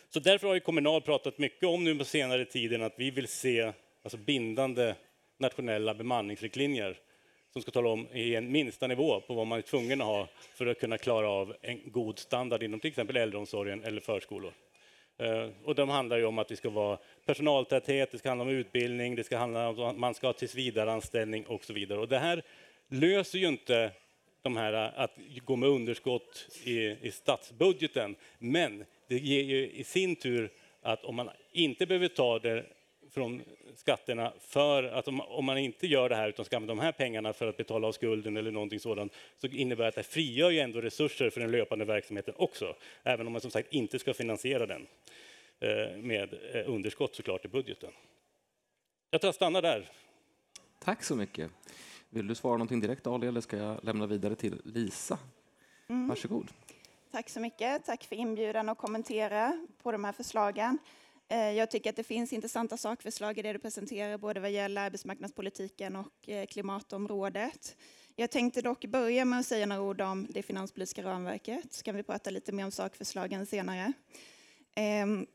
Så 0.10 0.20
därför 0.20 0.48
har 0.48 0.54
ju 0.54 0.60
Kommunal 0.60 1.02
pratat 1.02 1.38
mycket 1.38 1.64
om 1.64 1.84
nu 1.84 1.96
på 1.96 2.06
senare 2.06 2.46
tiden 2.46 2.84
att 2.84 2.94
vi 2.98 3.12
vill 3.12 3.28
se 3.28 3.74
alltså 4.04 4.18
bindande 4.18 4.96
nationella 5.38 5.94
bemanningsriktlinjer 5.94 6.98
som 7.54 7.62
ska 7.62 7.72
tala 7.72 7.90
om 7.90 8.08
i 8.14 8.36
en 8.36 8.52
minsta 8.52 8.88
nivå 8.88 9.22
på 9.22 9.34
vad 9.34 9.48
man 9.48 9.58
är 9.58 9.62
tvungen 9.62 10.02
att 10.02 10.08
ha 10.08 10.28
för 10.56 10.66
att 10.66 10.80
kunna 10.80 10.98
klara 10.98 11.30
av 11.30 11.56
en 11.62 11.92
god 11.92 12.20
standard 12.20 12.64
inom 12.64 12.80
till 12.80 12.90
exempel 12.90 13.18
äldreomsorgen 13.18 13.84
eller 13.84 14.02
förskolor. 14.02 14.54
Eh, 15.18 15.50
och 15.64 15.76
de 15.76 15.90
handlar 15.90 16.18
ju 16.18 16.26
om 16.26 16.40
att 16.40 16.48
det 16.48 16.56
ska 16.56 16.70
vara 16.70 16.98
personaltäthet, 17.26 18.12
det 18.12 18.18
ska 18.18 18.30
handla 18.30 18.44
om 18.44 18.50
utbildning, 18.50 19.16
det 19.16 19.24
ska 19.24 19.38
handla 19.38 19.70
om 19.70 19.80
att 19.80 19.98
man 19.98 20.14
ska 20.14 20.28
ha 20.28 20.34
tillsvidareanställning 20.34 21.46
och 21.46 21.64
så 21.64 21.74
vidare. 21.74 22.00
Och 22.00 22.08
det 22.08 22.20
här 22.20 22.44
löser 22.90 23.40
ju 23.40 23.48
inte 23.48 23.92
de 24.42 24.58
här 24.58 24.74
eh, 24.74 25.00
att 25.00 25.18
gå 25.46 25.56
med 25.56 25.70
underskott 25.70 26.48
i, 26.64 26.80
i 27.08 27.12
statsbudgeten, 27.12 28.16
men 28.40 28.86
det 29.08 29.18
ger 29.18 29.44
ju 29.44 29.70
i 29.72 29.84
sin 29.84 30.16
tur 30.16 30.52
att 30.82 31.04
om 31.04 31.16
man 31.16 31.30
inte 31.52 31.86
behöver 31.86 32.08
ta 32.08 32.40
det 32.40 32.66
från 33.16 33.42
skatterna 33.76 34.34
för 34.40 34.84
att 34.84 35.08
om, 35.08 35.22
om, 35.22 35.46
man 35.46 35.58
inte 35.58 35.88
gör 35.88 36.10
det 36.10 36.16
här 36.16 36.30
utan 36.30 36.46
ska 36.46 36.56
använda 36.56 36.76
de 36.76 36.82
här 36.82 36.92
pengarna 36.92 37.34
för 37.34 37.48
att 37.48 37.58
betala 37.58 37.88
av 37.88 37.92
skulden 37.92 38.38
eller 38.38 38.52
någonting 38.52 38.80
sådant 38.80 39.14
så 39.38 39.48
innebär 39.48 39.84
det 39.84 39.88
att 39.88 39.96
det 39.96 40.04
frigör 40.04 40.50
ju 40.50 40.60
ändå 40.60 40.82
resurser 40.82 41.30
för 41.30 41.42
den 41.42 41.52
löpande 41.52 41.86
verksamheten 41.86 42.34
också. 42.38 42.76
Även 43.04 43.28
om 43.28 43.34
man 43.34 43.42
som 43.42 43.52
sagt 43.52 43.74
inte 43.74 44.00
ska 44.00 44.14
finansiera 44.14 44.66
den 44.66 44.88
eh, 45.60 45.98
med 45.98 46.34
eh, 46.54 46.70
underskott 46.70 47.16
såklart 47.16 47.46
i 47.46 47.48
budgeten. 47.48 47.92
Jag 49.10 49.22
tror 49.22 49.28
jag 49.28 49.36
stannar 49.36 49.62
där. 49.62 49.90
Tack 50.80 51.04
så 51.04 51.16
mycket. 51.16 51.52
Vill 52.10 52.28
du 52.28 52.36
svara 52.36 52.54
någonting 52.54 52.82
direkt 52.82 53.08
Ali 53.08 53.28
eller 53.28 53.42
ska 53.42 53.58
jag 53.58 53.84
lämna 53.84 54.08
vidare 54.08 54.36
till 54.36 54.62
Lisa? 54.64 55.18
Mm. 55.90 56.08
Varsågod. 56.08 56.52
Tack 57.12 57.30
så 57.30 57.40
mycket. 57.40 57.86
Tack 57.86 58.04
för 58.04 58.16
inbjudan 58.16 58.70
att 58.70 58.78
kommentera 58.78 59.66
på 59.84 59.92
de 59.92 60.04
här 60.04 60.12
förslagen. 60.12 60.78
Eh, 61.28 61.52
jag 61.52 61.72
tycker 61.72 61.90
att 61.90 61.96
det 61.96 62.04
finns 62.04 62.34
intressanta 62.34 62.78
sakförslag 62.78 63.38
i 63.38 63.42
det 63.42 63.54
du 63.54 63.60
presenterar, 63.60 64.18
både 64.18 64.40
vad 64.40 64.52
gäller 64.52 64.82
arbetsmarknadspolitiken 64.82 65.96
och 65.96 66.30
eh, 66.30 66.46
klimatområdet. 66.46 67.76
Jag 68.16 68.32
tänkte 68.32 68.62
dock 68.62 68.86
börja 68.86 69.26
med 69.26 69.40
att 69.40 69.46
säga 69.46 69.66
några 69.66 69.82
ord 69.82 70.02
om 70.02 70.28
det 70.30 70.44
finanspolitiska 70.44 71.04
ramverket, 71.04 71.74
så 71.74 71.84
kan 71.84 71.96
vi 71.96 72.04
prata 72.04 72.30
lite 72.30 72.52
mer 72.52 72.66
om 72.66 72.72
sakförslagen 72.72 73.46
senare. 73.46 73.94
Ehm, 74.76 75.28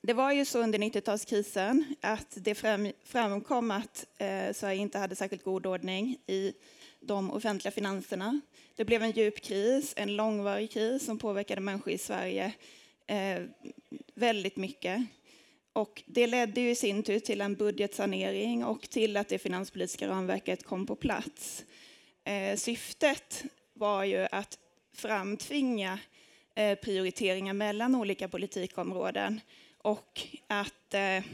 det 0.00 0.12
var 0.12 0.32
ju 0.32 0.44
så 0.44 0.62
under 0.62 0.78
90-talskrisen 0.78 1.84
att 2.00 2.36
det 2.36 2.54
framkom 3.04 3.70
att 3.70 4.06
eh, 4.18 4.52
Sverige 4.52 4.80
inte 4.80 4.98
hade 4.98 5.16
särskilt 5.16 5.44
god 5.44 5.66
ordning 5.66 6.18
i 6.26 6.52
de 7.00 7.30
offentliga 7.30 7.72
finanserna. 7.72 8.40
Det 8.76 8.84
blev 8.84 9.02
en 9.02 9.10
djup 9.10 9.40
kris, 9.40 9.92
en 9.96 10.16
långvarig 10.16 10.70
kris 10.70 11.04
som 11.04 11.18
påverkade 11.18 11.60
människor 11.60 11.92
i 11.92 11.98
Sverige 11.98 12.52
eh, 13.06 13.42
väldigt 14.14 14.56
mycket. 14.56 15.06
Och 15.72 16.02
det 16.06 16.26
ledde 16.26 16.60
ju 16.60 16.70
i 16.70 16.74
sin 16.74 17.02
tur 17.02 17.18
till 17.18 17.40
en 17.40 17.54
budgetsanering 17.54 18.64
och 18.64 18.90
till 18.90 19.16
att 19.16 19.28
det 19.28 19.38
finanspolitiska 19.38 20.08
ramverket 20.08 20.64
kom 20.64 20.86
på 20.86 20.96
plats. 20.96 21.64
Eh, 22.24 22.56
syftet 22.56 23.44
var 23.72 24.04
ju 24.04 24.26
att 24.30 24.58
framtvinga 24.94 25.98
eh, 26.54 26.78
prioriteringar 26.78 27.52
mellan 27.52 27.94
olika 27.94 28.28
politikområden 28.28 29.40
och 29.78 30.20
att 30.46 30.94
eh, 30.94 31.24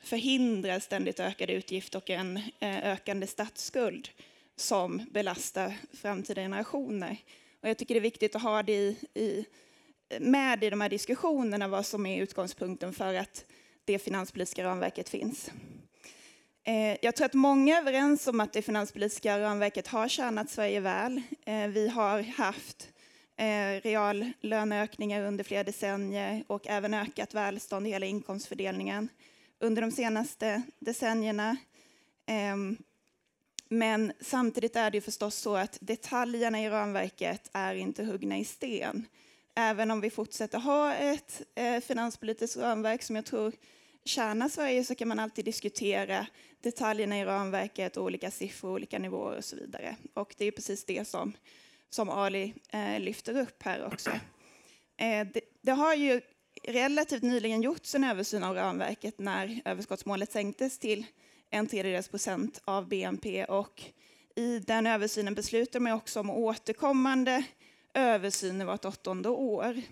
förhindra 0.00 0.80
ständigt 0.80 1.20
ökade 1.20 1.52
utgifter 1.52 1.98
och 1.98 2.10
en 2.10 2.36
eh, 2.36 2.92
ökande 2.92 3.26
statsskuld 3.26 4.08
som 4.56 5.02
belastar 5.10 5.74
framtida 5.92 6.42
generationer. 6.42 7.16
Och 7.60 7.68
jag 7.68 7.78
tycker 7.78 7.94
det 7.94 7.98
är 7.98 8.02
viktigt 8.02 8.36
att 8.36 8.42
ha 8.42 8.62
det 8.62 8.72
i, 8.72 8.96
i, 9.14 9.44
med 10.20 10.64
i 10.64 10.70
de 10.70 10.80
här 10.80 10.88
diskussionerna 10.88 11.68
vad 11.68 11.86
som 11.86 12.06
är 12.06 12.22
utgångspunkten 12.22 12.92
för 12.92 13.14
att 13.14 13.44
det 13.84 13.98
finanspolitiska 13.98 14.64
ramverket 14.64 15.08
finns. 15.08 15.50
Eh, 16.64 16.96
jag 17.02 17.16
tror 17.16 17.26
att 17.26 17.34
många 17.34 17.76
är 17.76 17.80
överens 17.80 18.26
om 18.26 18.40
att 18.40 18.52
det 18.52 18.62
finanspolitiska 18.62 19.40
ramverket 19.40 19.88
har 19.88 20.08
tjänat 20.08 20.50
Sverige 20.50 20.80
väl. 20.80 21.22
Eh, 21.46 21.66
vi 21.66 21.88
har 21.88 22.22
haft 22.22 22.88
eh, 23.36 23.80
reallöneökningar 23.82 25.24
under 25.24 25.44
flera 25.44 25.64
decennier 25.64 26.44
och 26.46 26.66
även 26.66 26.94
ökat 26.94 27.34
välstånd 27.34 27.86
i 27.86 27.90
hela 27.90 28.06
inkomstfördelningen 28.06 29.08
under 29.60 29.82
de 29.82 29.90
senaste 29.90 30.62
decennierna. 30.78 31.56
Ehm, 32.26 32.76
men 33.68 34.12
samtidigt 34.20 34.76
är 34.76 34.90
det 34.90 35.00
förstås 35.00 35.34
så 35.34 35.56
att 35.56 35.78
detaljerna 35.80 36.60
i 36.60 36.70
ramverket 36.70 37.50
är 37.52 37.74
inte 37.74 38.04
huggna 38.04 38.38
i 38.38 38.44
sten. 38.44 39.06
Även 39.54 39.90
om 39.90 40.00
vi 40.00 40.10
fortsätter 40.10 40.58
ha 40.58 40.94
ett 40.94 41.42
eh, 41.54 41.80
finanspolitiskt 41.80 42.56
ramverk 42.56 43.02
som 43.02 43.16
jag 43.16 43.24
tror 43.24 43.52
tjänar 44.04 44.48
Sverige 44.48 44.84
så 44.84 44.94
kan 44.94 45.08
man 45.08 45.18
alltid 45.18 45.44
diskutera 45.44 46.26
detaljerna 46.60 47.18
i 47.18 47.24
ramverket, 47.24 47.96
olika 47.96 48.30
siffror, 48.30 48.70
olika 48.70 48.98
nivåer 48.98 49.36
och 49.36 49.44
så 49.44 49.56
vidare. 49.56 49.96
Och 50.14 50.34
det 50.38 50.44
är 50.44 50.50
precis 50.50 50.84
det 50.84 51.08
som, 51.08 51.32
som 51.90 52.10
Ali 52.10 52.54
eh, 52.68 53.00
lyfter 53.00 53.40
upp 53.40 53.62
här 53.62 53.86
också. 53.86 54.10
Eh, 54.96 55.26
det, 55.34 55.40
det, 55.60 55.72
har 55.72 55.94
ju 55.94 56.20
relativt 56.62 57.22
nyligen 57.22 57.62
gjorts 57.62 57.94
en 57.94 58.04
översyn 58.04 58.44
av 58.44 58.54
ramverket 58.54 59.18
när 59.18 59.60
överskottsmålet 59.64 60.32
sänktes 60.32 60.78
till 60.78 61.06
en 61.50 61.66
tredjedels 61.66 62.08
procent 62.08 62.60
av 62.64 62.88
BNP 62.88 63.44
och 63.44 63.82
i 64.36 64.58
den 64.58 64.86
översynen 64.86 65.34
beslutar 65.34 65.80
man 65.80 65.92
också 65.92 66.20
om 66.20 66.30
återkommande 66.30 67.44
översyner 67.94 68.64
vart 68.64 68.84
åttonde 68.84 69.28
år. 69.28 69.82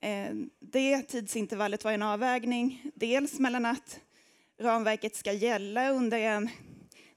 Eh, 0.00 0.34
det 0.60 1.02
tidsintervallet 1.02 1.84
var 1.84 1.92
en 1.92 2.02
avvägning, 2.02 2.82
dels 2.94 3.38
mellan 3.38 3.66
att 3.66 4.00
ramverket 4.58 5.16
ska 5.16 5.32
gälla 5.32 5.90
under 5.90 6.18
en 6.18 6.50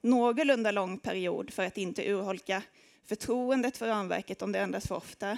någorlunda 0.01 0.71
lång 0.71 0.97
period 0.97 1.53
för 1.53 1.65
att 1.65 1.77
inte 1.77 2.11
urholka 2.11 2.63
förtroendet 3.05 3.77
för 3.77 3.87
ramverket 3.87 4.41
om 4.41 4.51
det 4.51 4.59
ändras 4.59 4.87
för 4.87 4.95
ofta, 4.95 5.37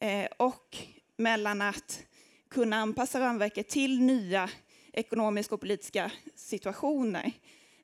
eh, 0.00 0.26
och 0.36 0.76
mellan 1.16 1.62
att 1.62 2.02
kunna 2.48 2.76
anpassa 2.76 3.20
ramverket 3.20 3.68
till 3.68 4.00
nya 4.00 4.50
ekonomiska 4.92 5.54
och 5.54 5.60
politiska 5.60 6.10
situationer. 6.34 7.32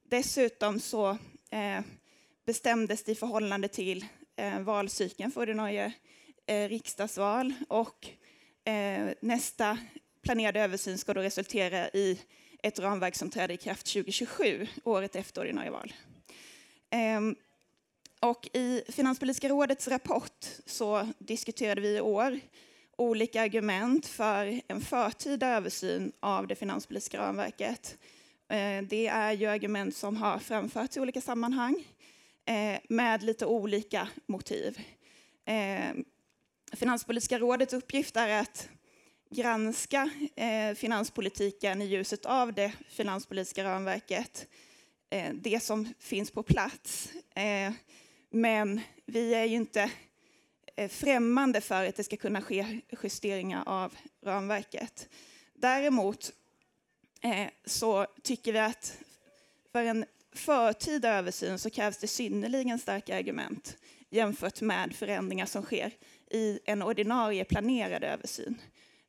Dessutom 0.09 0.81
så 0.81 1.11
eh, 1.51 1.81
bestämdes 2.47 3.03
det 3.03 3.13
i 3.13 3.15
förhållande 3.15 3.69
till 3.69 4.07
Eh, 4.43 4.61
valcykeln 4.61 5.31
för 5.31 5.41
ordinarie 5.41 5.93
eh, 6.47 6.69
riksdagsval 6.69 7.53
och 7.69 8.09
eh, 8.65 9.15
nästa 9.21 9.79
planerade 10.23 10.61
översyn 10.61 10.99
ska 10.99 11.15
då 11.15 11.21
resultera 11.21 11.89
i 11.89 12.19
ett 12.63 12.79
ramverk 12.79 13.15
som 13.15 13.31
träder 13.31 13.55
i 13.55 13.57
kraft 13.57 13.87
2027, 13.87 14.67
året 14.85 15.17
efter 15.17 15.41
ordinarie 15.41 15.71
val. 15.71 15.93
Ehm, 16.91 17.37
och 18.21 18.49
I 18.53 18.83
Finanspolitiska 18.89 19.49
rådets 19.49 19.89
rapport 19.89 20.47
så 20.67 21.09
diskuterade 21.19 21.81
vi 21.81 21.97
i 21.97 22.01
år 22.01 22.41
olika 22.97 23.43
argument 23.43 24.07
för 24.07 24.61
en 24.69 24.81
förtida 24.81 25.49
översyn 25.49 26.13
av 26.21 26.47
det 26.47 26.55
finanspolitiska 26.55 27.19
ramverket. 27.19 27.99
Eh, 28.49 28.83
det 28.83 29.07
är 29.07 29.33
ju 29.33 29.47
argument 29.47 29.97
som 29.97 30.17
har 30.17 30.39
framförts 30.39 30.97
i 30.97 31.01
olika 31.01 31.21
sammanhang 31.21 31.85
eh, 32.53 32.81
med 32.89 33.23
lite 33.23 33.47
olika 33.47 34.09
motiv. 34.27 34.81
Eh, 35.45 35.95
Finanspolitiska 36.73 37.39
rådets 37.39 37.73
uppgift 37.73 38.17
är 38.17 38.41
att 38.41 38.69
granska 39.31 40.11
eh, 40.37 40.75
finanspolitiken 40.75 41.83
i 41.83 41.85
ljuset 41.85 42.27
av 42.27 42.53
det 42.53 42.73
finanspolitiska 42.89 43.65
ramverket, 43.65 44.47
eh, 45.11 45.35
det 45.35 45.63
som 45.63 45.95
finns 45.99 46.31
på 46.31 46.43
plats. 46.43 47.13
Eh, 47.35 47.73
men 48.31 48.81
vi 49.07 49.35
är 49.35 49.45
ju 49.45 49.57
inte 49.57 49.91
främmande 50.89 51.61
för 51.61 51.85
att 51.85 51.97
det 51.97 52.05
ska 52.05 52.17
kunna 52.17 52.43
ske 52.43 52.81
justeringar 53.03 53.63
av 53.67 53.95
ramverket. 54.23 55.09
Däremot 55.55 56.33
så 57.65 58.07
tycker 58.23 58.53
vi 58.53 58.59
att 58.59 58.99
för 59.73 59.85
en 59.85 60.05
förtida 60.33 61.19
översyn 61.19 61.59
så 61.59 61.71
krävs 61.71 61.99
det 61.99 62.07
synnerligen 62.07 62.79
starka 62.79 63.17
argument 63.17 63.77
jämfört 64.11 64.61
med 64.61 64.97
förändringar 64.97 65.47
som 65.47 65.63
sker 65.63 65.93
i 66.31 66.59
en 66.65 66.83
ordinarie 66.83 67.45
planerad 67.45 68.05
översyn. 68.05 68.61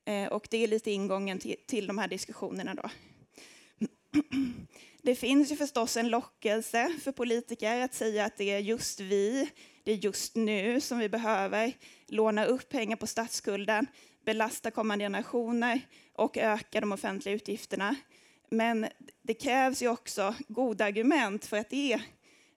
Eh, 0.05 0.27
och 0.27 0.47
det 0.51 0.57
är 0.57 0.67
lite 0.67 0.91
ingången 0.91 1.39
till, 1.39 1.55
till 1.67 1.88
de 1.88 1.97
här 1.97 2.07
diskussionerna. 2.07 2.73
Då. 2.73 2.89
Det 5.05 5.15
finns 5.15 5.51
ju 5.51 5.55
förstås 5.55 5.97
en 5.97 6.09
lockelse 6.09 6.93
för 7.03 7.12
politiker 7.12 7.81
att 7.81 7.93
säga 7.93 8.25
att 8.25 8.38
det 8.38 8.51
är 8.51 8.59
just 8.59 8.99
vi, 8.99 9.49
det 9.83 9.91
är 9.91 9.95
just 9.95 10.36
nu 10.36 10.81
som 10.81 10.99
vi 10.99 11.09
behöver 11.09 11.73
låna 12.07 12.45
upp 12.45 12.69
pengar 12.69 12.95
på 12.95 13.07
statsskulden, 13.07 13.88
belasta 14.25 14.71
kommande 14.71 15.05
generationer 15.05 15.81
och 16.13 16.38
öka 16.38 16.81
de 16.81 16.91
offentliga 16.91 17.36
utgifterna. 17.36 17.95
Men 18.53 18.87
det 19.21 19.33
krävs 19.33 19.81
ju 19.81 19.87
också 19.87 20.35
goda 20.47 20.85
argument 20.85 21.45
för 21.45 21.57
att 21.57 21.69
det 21.69 21.93
är 21.93 22.01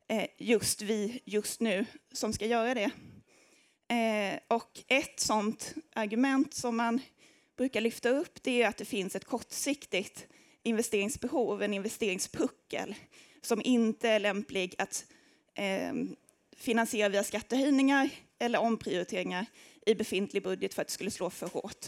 eh, 0.09 0.27
just 0.39 0.83
vi 0.83 1.21
just 1.25 1.61
nu 1.61 1.87
som 2.13 2.33
ska 2.33 2.47
göra 2.47 2.75
det. 2.75 2.91
Eh, 3.95 4.41
och 4.49 4.83
ett 4.89 5.21
sådant 5.21 5.75
argument 5.95 6.55
som 6.55 6.77
man 6.77 7.01
brukar 7.57 7.81
lyfta 7.81 8.09
upp 8.09 8.43
det 8.43 8.63
är 8.63 8.69
att 8.69 8.77
det 8.77 8.85
finns 8.85 9.17
ett 9.17 9.25
kortsiktigt 9.25 10.27
investeringsbehov, 10.63 11.63
en 11.63 11.75
investeringspuckel 11.75 12.95
som 13.43 13.63
inte 13.65 14.09
är 14.09 14.21
lämplig 14.21 14.75
att 14.79 15.05
ehm, 15.55 16.17
finansiera 16.57 17.09
via 17.09 17.25
skattehöjningar 17.25 18.11
eller 18.39 18.59
omprioriteringar 18.59 19.47
i 19.87 19.95
befintlig 19.95 20.43
budget 20.43 20.75
för 20.75 20.83
att 20.83 20.89
det 20.89 20.95
skulle 20.95 21.11
slå 21.11 21.31
för 21.31 21.47
hårt. 21.47 21.87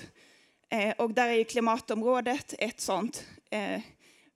Eh, 0.68 0.94
och 0.98 1.14
där 1.14 1.28
är 1.28 1.34
ju 1.34 1.44
klimatområdet 1.44 2.54
ett 2.58 2.80
sådant 2.80 3.26
eh, 3.50 3.80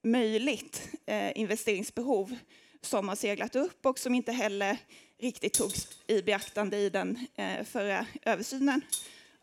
möjligt 0.03 0.89
eh, 1.07 1.39
investeringsbehov 1.39 2.37
som 2.81 3.09
har 3.09 3.17
seglat 3.17 3.57
upp 3.57 3.87
och 3.87 3.99
som 3.99 4.15
inte 4.15 4.33
heller 4.33 4.79
riktigt 5.19 5.55
togs 5.55 5.89
i 6.07 6.23
beaktande 6.23 6.77
i 6.77 6.91
den 6.91 7.27
eh, 7.37 7.65
förra 7.65 8.07
översynen 8.23 8.81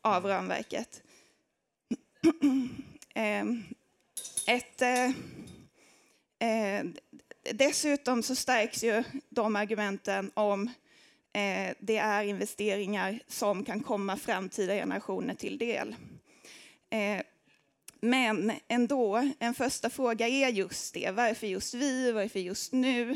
av 0.02 0.26
ramverket. 0.26 1.02
Ehm, 3.14 3.64
ett, 4.48 4.82
eh, 4.82 5.06
eh, 6.50 6.86
dessutom 7.54 8.24
så 8.24 8.36
stärks 8.36 8.84
ju 8.84 9.04
de 9.30 9.56
argumenten 9.56 10.32
om 10.34 10.68
eh, 11.34 11.74
det 11.80 11.98
är 11.98 12.24
investeringar 12.24 13.20
som 13.28 13.66
kan 13.66 13.84
komma 13.84 14.18
framtida 14.18 14.74
generationer 14.74 15.36
till 15.36 15.58
del. 15.58 15.96
Men 18.02 18.52
ändå, 18.68 19.32
en 19.40 19.54
första 19.54 19.90
fråga 19.90 20.28
är 20.28 20.50
just 20.50 20.94
det. 20.94 21.12
Varför 21.12 21.48
just 21.48 21.74
vi? 21.74 22.12
Varför 22.12 22.40
just 22.40 22.72
nu? 22.72 23.12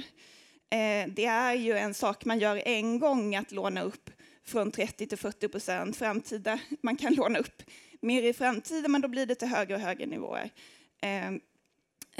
Eh, 0.69 1.07
det 1.07 1.25
är 1.25 1.53
ju 1.53 1.77
en 1.77 1.93
sak 1.93 2.25
man 2.25 2.39
gör 2.39 2.61
en 2.65 2.99
gång, 2.99 3.35
att 3.35 3.51
låna 3.51 3.81
upp 3.81 4.09
från 4.45 4.71
30 4.71 5.07
till 5.07 5.17
40 5.17 5.47
procent 5.47 5.97
framtida. 5.97 6.59
Man 6.81 6.95
kan 6.95 7.13
låna 7.15 7.39
upp 7.39 7.63
mer 8.01 8.23
i 8.23 8.33
framtiden, 8.33 8.91
men 8.91 9.01
då 9.01 9.07
blir 9.07 9.25
det 9.25 9.35
till 9.35 9.47
högre 9.47 9.75
och 9.75 9.81
högre 9.81 10.05
nivåer. 10.05 10.49
Eh, 11.01 11.27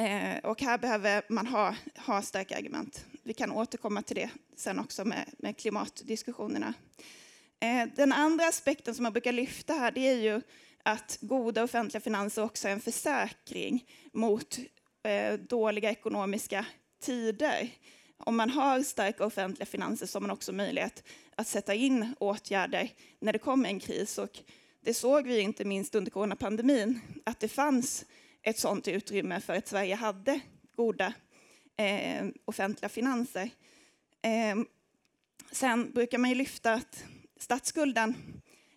eh, 0.06 0.38
och 0.44 0.62
här 0.62 0.78
behöver 0.78 1.22
man 1.30 1.48
ha, 1.48 1.76
ha 1.98 2.22
starka 2.22 2.58
argument. 2.58 3.06
Vi 3.24 3.34
kan 3.34 3.52
återkomma 3.52 4.02
till 4.02 4.16
det 4.16 4.30
sen 4.56 4.80
också 4.80 5.06
med, 5.06 5.30
med 5.38 5.58
klimatdiskussionerna. 5.58 6.74
Eh, 7.60 7.88
den 7.96 8.14
andra 8.14 8.48
aspekten 8.48 8.96
som 8.96 9.04
man 9.04 9.14
brukar 9.14 9.32
lyfta 9.32 9.74
här, 9.74 9.92
det 9.92 10.08
är 10.08 10.16
ju 10.16 10.42
att 10.84 11.18
goda 11.22 11.64
offentliga 11.64 12.02
finanser 12.02 12.44
också 12.44 12.68
är 12.68 12.72
en 12.72 12.80
försäkring 12.80 13.86
mot 14.14 14.58
eh, 15.04 15.34
dåliga 15.34 15.92
ekonomiska 15.92 16.66
tider. 17.02 17.70
Om 18.18 18.38
man 18.38 18.50
har 18.50 18.84
starka 18.84 19.26
offentliga 19.26 19.66
finanser 19.66 20.06
så 20.06 20.16
har 20.16 20.22
man 20.22 20.32
också 20.32 20.52
möjlighet 20.54 21.04
att 21.36 21.48
sätta 21.48 21.74
in 21.74 22.16
åtgärder 22.20 22.90
när 23.20 23.34
det 23.34 23.40
kommer 23.40 23.70
en 23.70 23.80
kris. 23.80 24.18
Och 24.18 24.40
det 24.82 24.94
såg 24.94 25.28
vi 25.28 25.40
inte 25.40 25.66
minst 25.66 25.96
under 25.96 26.12
coronapandemin, 26.12 27.00
att 27.24 27.40
det 27.40 27.48
fanns 27.48 28.06
ett 28.42 28.60
sådant 28.60 28.88
utrymme 28.88 29.42
för 29.42 29.54
att 29.54 29.68
Sverige 29.68 29.96
hade 29.96 30.40
goda 30.76 31.14
eh, 31.78 32.28
offentliga 32.46 32.90
finanser. 32.90 33.50
Eh, 34.22 34.64
sen 35.52 35.92
brukar 35.92 36.18
man 36.18 36.30
ju 36.30 36.36
lyfta 36.36 36.74
att 36.74 37.06
statsskulden 37.40 38.16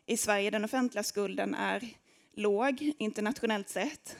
i 0.07 0.17
Sverige, 0.17 0.51
den 0.51 0.65
offentliga 0.65 1.03
skulden, 1.03 1.55
är 1.55 1.89
låg 2.35 2.93
internationellt 2.99 3.69
sett. 3.69 4.17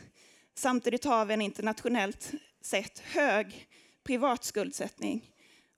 Samtidigt 0.55 1.05
har 1.05 1.25
vi 1.25 1.35
en 1.35 1.41
internationellt 1.41 2.33
sett 2.61 2.99
hög 2.99 3.69
privat 4.05 4.45
skuldsättning. 4.45 5.33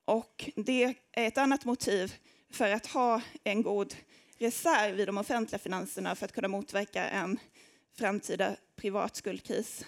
Och 0.05 0.49
det 0.55 0.83
är 1.11 1.27
ett 1.27 1.37
annat 1.37 1.65
motiv 1.65 2.15
för 2.51 2.71
att 2.71 2.85
ha 2.85 3.21
en 3.43 3.61
god 3.61 3.95
reserv 4.37 4.99
i 4.99 5.05
de 5.05 5.17
offentliga 5.17 5.59
finanserna 5.59 6.15
för 6.15 6.25
att 6.25 6.31
kunna 6.31 6.47
motverka 6.47 7.09
en 7.09 7.39
framtida 7.97 8.55
privat 8.75 9.15
skuldkris. 9.15 9.85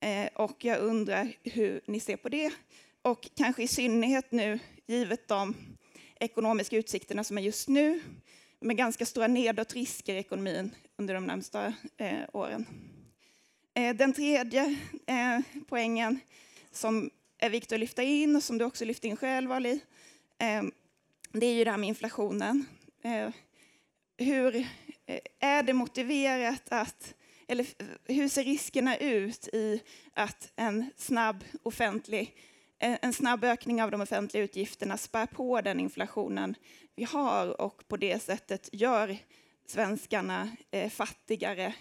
Eh, 0.00 0.26
och 0.34 0.64
jag 0.64 0.78
undrar 0.78 1.32
hur 1.42 1.80
ni 1.86 2.00
ser 2.00 2.16
på 2.16 2.28
det. 2.28 2.52
Och 3.02 3.28
kanske 3.36 3.62
i 3.62 3.68
synnerhet 3.68 4.32
nu, 4.32 4.58
givet 4.86 5.28
de 5.28 5.54
ekonomiska 6.20 6.76
utsikterna 6.76 7.24
som 7.24 7.38
är 7.38 7.42
just 7.42 7.68
nu, 7.68 8.00
med 8.62 8.76
ganska 8.76 9.06
stora 9.06 9.26
nedåtrisker 9.26 10.14
i 10.14 10.18
ekonomin 10.18 10.74
under 10.96 11.14
de 11.14 11.26
närmsta 11.26 11.74
eh, 11.96 12.20
åren. 12.32 12.66
Eh, 13.74 13.96
den 13.96 14.12
tredje 14.12 14.76
eh, 15.06 15.40
poängen 15.68 16.20
som 16.70 17.10
är 17.38 17.50
viktig 17.50 17.74
att 17.74 17.80
lyfta 17.80 18.02
in 18.02 18.36
och 18.36 18.42
som 18.42 18.58
du 18.58 18.64
också 18.64 18.84
lyfte 18.84 19.08
in 19.08 19.16
själv, 19.16 19.52
Ali, 19.52 19.80
eh, 20.38 20.62
det 21.32 21.46
är 21.46 21.54
ju 21.54 21.64
det 21.64 21.70
här 21.70 21.78
med 21.78 21.88
inflationen. 21.88 22.66
Eh, 23.02 23.28
hur 24.16 24.56
eh, 25.06 25.20
är 25.40 25.62
det 25.62 25.72
motiverat 25.72 26.62
att 26.68 27.14
eller 27.48 27.66
hur 28.04 28.28
ser 28.28 28.44
riskerna 28.44 28.96
ut 28.96 29.48
i 29.48 29.82
att 30.14 30.52
en 30.56 30.90
snabb 30.96 31.44
offentlig 31.62 32.34
en 32.82 33.12
snabb 33.12 33.44
ökning 33.44 33.82
av 33.82 33.90
de 33.90 34.00
offentliga 34.00 34.42
utgifterna 34.44 34.96
spär 34.96 35.26
på 35.26 35.60
den 35.60 35.80
inflationen 35.80 36.54
vi 36.94 37.04
har 37.04 37.60
och 37.60 37.88
på 37.88 37.96
det 37.96 38.18
sättet 38.18 38.68
gör 38.72 39.16
svenskarna 39.66 40.56
eh, 40.70 40.90
fattigare 40.90 41.74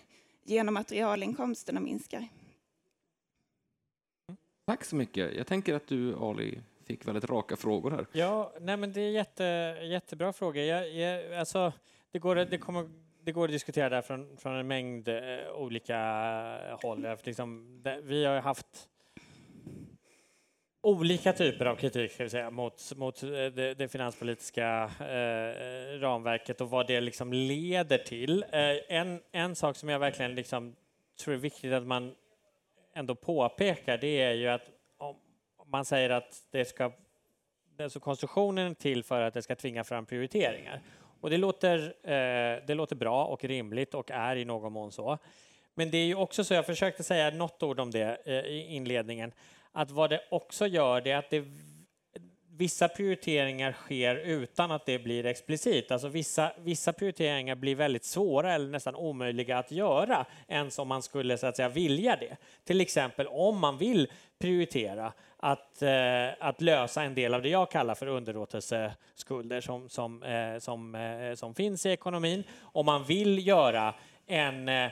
genom 0.44 0.78
att 0.78 0.92
realinkomsterna 0.92 1.80
minskar. 1.80 2.28
Tack 4.66 4.84
så 4.86 4.96
mycket. 4.96 5.34
Jag 5.34 5.48
tänker 5.48 5.74
att 5.76 5.88
du, 5.88 6.16
Ali, 6.16 6.62
fick 6.86 7.08
väldigt 7.08 7.30
raka 7.30 7.56
frågor 7.56 7.92
här. 7.92 8.06
Ja, 8.12 8.54
nej 8.62 8.78
men 8.78 8.94
det 8.94 9.02
är 9.02 9.10
jätte, 9.10 9.44
jättebra 9.82 10.34
frågor. 10.34 10.64
Jag, 10.64 10.90
jag, 10.90 11.34
alltså, 11.34 11.74
det, 12.12 12.20
går, 12.20 12.36
det, 12.36 12.58
kommer, 12.58 12.90
det 13.24 13.32
går 13.32 13.46
att 13.46 13.52
diskutera 13.52 13.90
där 13.90 14.02
från, 14.02 14.38
från 14.38 14.56
en 14.56 14.68
mängd 14.68 15.08
eh, 15.08 15.52
olika 15.56 15.98
håll. 16.82 17.08
Liksom, 17.24 17.80
det, 17.84 18.02
vi 18.02 18.26
har 18.26 18.42
haft 18.42 18.90
olika 20.82 21.34
typer 21.34 21.66
av 21.66 21.76
kritik 21.76 22.12
ska 22.12 22.24
vi 22.24 22.30
säga, 22.30 22.52
mot, 22.52 22.92
mot 22.96 23.24
eh, 23.24 23.30
det, 23.30 23.74
det 23.74 23.88
finanspolitiska 23.88 24.92
eh, 25.00 26.00
ramverket 26.00 26.62
och 26.62 26.70
vad 26.70 26.88
det 26.88 27.02
liksom 27.02 27.34
leder 27.34 27.98
till. 27.98 28.46
Eh, 28.52 28.98
en, 28.98 29.22
en 29.32 29.56
sak 29.56 29.76
som 29.76 29.90
jag 29.90 30.00
verkligen 30.00 30.36
liksom 30.36 30.76
tror 31.20 31.34
är 31.34 31.38
viktigt 31.38 31.74
att 31.74 31.88
man 31.88 32.16
ändå 32.94 33.16
påpekar 33.16 33.98
det 33.98 34.22
är 34.22 34.34
ju 34.34 34.48
att 34.48 34.70
om 34.98 35.16
man 35.70 35.86
säger 35.86 36.10
att 36.10 36.44
det 36.52 36.66
ska 36.66 36.92
alltså 37.80 38.00
konstruktionen 38.00 38.72
är 38.72 38.76
till 38.76 39.04
för 39.04 39.22
att 39.22 39.34
det 39.34 39.42
ska 39.42 39.56
tvinga 39.56 39.84
fram 39.84 40.06
prioriteringar. 40.06 40.82
Och 41.22 41.30
det 41.30 41.38
låter, 41.38 41.80
eh, 42.04 42.66
det 42.68 42.74
låter 42.74 42.96
bra 42.96 43.26
och 43.26 43.44
rimligt 43.44 43.94
och 43.94 44.12
är 44.12 44.36
i 44.36 44.46
någon 44.46 44.74
mån 44.74 44.92
så. 44.92 45.18
Men 45.74 45.92
det 45.92 45.98
är 45.98 46.06
ju 46.06 46.16
också 46.16 46.44
så, 46.44 46.54
jag 46.54 46.66
försökte 46.66 47.04
säga 47.04 47.30
något 47.30 47.64
ord 47.64 47.80
om 47.80 47.92
det 47.92 48.18
eh, 48.26 48.34
i 48.34 48.66
inledningen, 48.70 49.32
att 49.74 49.92
vad 49.92 50.10
det 50.10 50.22
också 50.32 50.68
gör 50.68 51.02
det 51.02 51.12
är 51.12 51.18
att 51.18 51.30
det, 51.30 51.46
vissa 52.62 52.88
prioriteringar 52.88 53.72
sker 53.72 54.16
utan 54.16 54.72
att 54.72 54.86
det 54.86 55.00
blir 55.00 55.26
explicit. 55.26 55.92
Alltså 55.92 56.08
vissa, 56.08 56.52
vissa 56.58 56.94
prioriteringar 56.94 57.56
blir 57.56 57.76
väldigt 57.76 58.06
svåra 58.06 58.54
eller 58.54 58.68
nästan 58.68 58.96
omöjliga 58.96 59.58
att 59.58 59.72
göra 59.72 60.26
ens 60.48 60.80
om 60.80 60.88
man 60.88 61.02
skulle 61.02 61.38
så 61.38 61.48
att 61.48 61.56
säga 61.56 61.70
vilja 61.70 62.16
det. 62.16 62.38
Till 62.64 62.82
exempel 62.82 63.28
om 63.28 63.60
man 63.60 63.78
vill 63.78 64.12
prioritera 64.40 65.14
att, 65.38 65.82
eh, 65.82 66.28
att 66.40 66.62
lösa 66.62 67.04
en 67.04 67.16
del 67.16 67.34
av 67.34 67.42
det 67.42 67.50
jag 67.50 67.72
kallar 67.72 67.96
för 67.96 68.08
underlåtelseskulder 68.08 69.62
som, 69.62 69.90
som, 69.90 70.24
eh, 70.24 70.60
som, 70.60 70.96
eh, 70.96 71.36
som 71.36 71.56
finns 71.56 71.86
i 71.86 71.90
ekonomin. 71.90 72.44
Om 72.62 72.86
man 72.86 73.04
vill 73.04 73.48
göra 73.48 73.94
en 74.28 74.70
eh, 74.70 74.92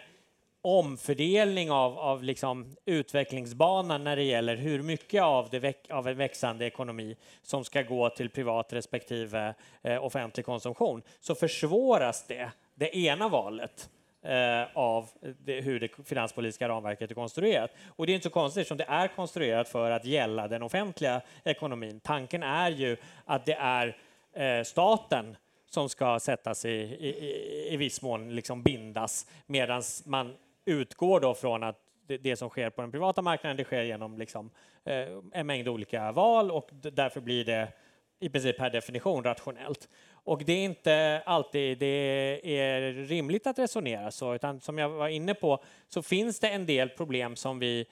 omfördelning 0.61 1.71
av, 1.71 1.99
av 1.99 2.23
liksom 2.23 2.75
utvecklingsbanan 2.85 4.03
när 4.03 4.15
det 4.15 4.23
gäller 4.23 4.55
hur 4.55 4.81
mycket 4.81 5.23
av, 5.23 5.49
det, 5.49 5.91
av 5.91 6.07
en 6.07 6.17
växande 6.17 6.65
ekonomi 6.65 7.15
som 7.41 7.63
ska 7.63 7.81
gå 7.81 8.09
till 8.09 8.29
privat 8.29 8.73
respektive 8.73 9.53
eh, 9.81 10.03
offentlig 10.05 10.45
konsumtion 10.45 11.01
så 11.19 11.35
försvåras 11.35 12.27
det, 12.27 12.51
det 12.75 12.97
ena 12.97 13.29
valet 13.29 13.89
eh, 14.21 14.77
av 14.77 15.09
det, 15.45 15.61
hur 15.61 15.79
det 15.79 15.89
finanspolitiska 16.05 16.69
ramverket 16.69 17.11
är 17.11 17.15
konstruerat. 17.15 17.71
Och 17.95 18.05
det 18.05 18.11
är 18.11 18.13
inte 18.13 18.23
så 18.23 18.29
konstigt 18.29 18.67
som 18.67 18.77
det 18.77 18.85
är 18.87 19.07
konstruerat 19.07 19.69
för 19.69 19.91
att 19.91 20.05
gälla 20.05 20.47
den 20.47 20.63
offentliga 20.63 21.21
ekonomin. 21.43 21.99
Tanken 21.99 22.43
är 22.43 22.69
ju 22.69 22.97
att 23.25 23.45
det 23.45 23.57
är 23.59 23.97
eh, 24.33 24.63
staten 24.63 25.37
som 25.69 25.89
ska 25.89 26.19
sättas 26.19 26.65
i, 26.65 26.69
i, 26.69 27.73
i 27.73 27.77
viss 27.77 28.01
mån 28.01 28.35
liksom 28.35 28.63
bindas 28.63 29.27
medan 29.45 29.83
man 30.05 30.35
utgår 30.65 31.19
då 31.19 31.33
från 31.33 31.63
att 31.63 31.79
det, 32.07 32.17
det, 32.17 32.35
som 32.35 32.49
sker 32.49 32.69
på 32.69 32.81
den 32.81 32.91
privata 32.91 33.21
marknaden 33.21 33.57
det 33.57 33.63
sker 33.63 33.83
genom 33.83 34.17
liksom, 34.17 34.49
eh, 34.85 35.07
en 35.31 35.47
mängd 35.47 35.67
olika 35.67 36.11
val 36.11 36.51
och 36.51 36.69
därför 36.71 37.21
blir 37.21 37.45
det 37.45 37.73
i 38.19 38.29
princip 38.29 38.57
per 38.57 38.69
definition 38.69 39.23
rationellt. 39.23 39.89
Och 40.11 40.45
det 40.45 40.53
är 40.53 40.63
inte 40.65 41.21
alltid 41.25 41.77
det 41.79 42.59
är 42.59 42.93
rimligt 42.93 43.47
att 43.47 43.59
resonera 43.59 44.11
så, 44.11 44.35
utan 44.35 44.59
som 44.59 44.77
jag 44.77 44.89
var 44.89 45.07
inne 45.07 45.33
på 45.33 45.63
så 45.87 46.01
finns 46.01 46.39
det 46.39 46.49
en 46.49 46.65
del 46.65 46.89
problem 46.89 47.35
som 47.35 47.59
vi 47.59 47.85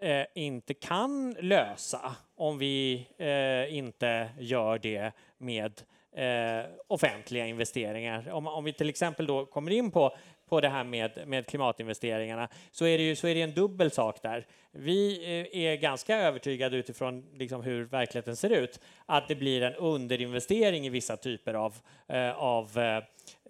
eh, 0.00 0.24
inte 0.34 0.74
kan 0.74 1.36
lösa 1.40 2.16
om 2.34 2.58
vi 2.58 3.06
eh, 3.18 3.76
inte 3.76 4.28
gör 4.38 4.78
det 4.78 5.12
med 5.38 5.82
eh, 6.16 6.66
offentliga 6.86 7.46
investeringar. 7.46 8.30
Om, 8.30 8.46
om 8.46 8.64
vi 8.64 8.72
till 8.72 8.88
exempel 8.88 9.26
då 9.26 9.46
kommer 9.46 9.70
in 9.70 9.90
på 9.90 10.16
på 10.48 10.60
det 10.60 10.68
här 10.68 10.84
med, 10.84 11.28
med 11.28 11.46
klimatinvesteringarna 11.46 12.48
så 12.70 12.86
är, 12.86 12.98
det 12.98 13.04
ju, 13.04 13.16
så 13.16 13.28
är 13.28 13.34
det 13.34 13.42
en 13.42 13.54
dubbel 13.54 13.90
sak 13.90 14.22
där. 14.22 14.46
Vi 14.70 15.24
eh, 15.52 15.60
är 15.60 15.76
ganska 15.76 16.16
övertygade 16.16 16.76
utifrån 16.76 17.24
liksom 17.34 17.62
hur 17.62 17.84
verkligheten 17.84 18.36
ser 18.36 18.50
ut 18.50 18.80
att 19.06 19.28
det 19.28 19.34
blir 19.34 19.62
en 19.62 19.74
underinvestering 19.74 20.86
i 20.86 20.90
vissa 20.90 21.16
typer 21.16 21.54
av, 21.54 21.74
eh, 22.08 22.30
av 22.30 22.78
eh, 22.78 23.02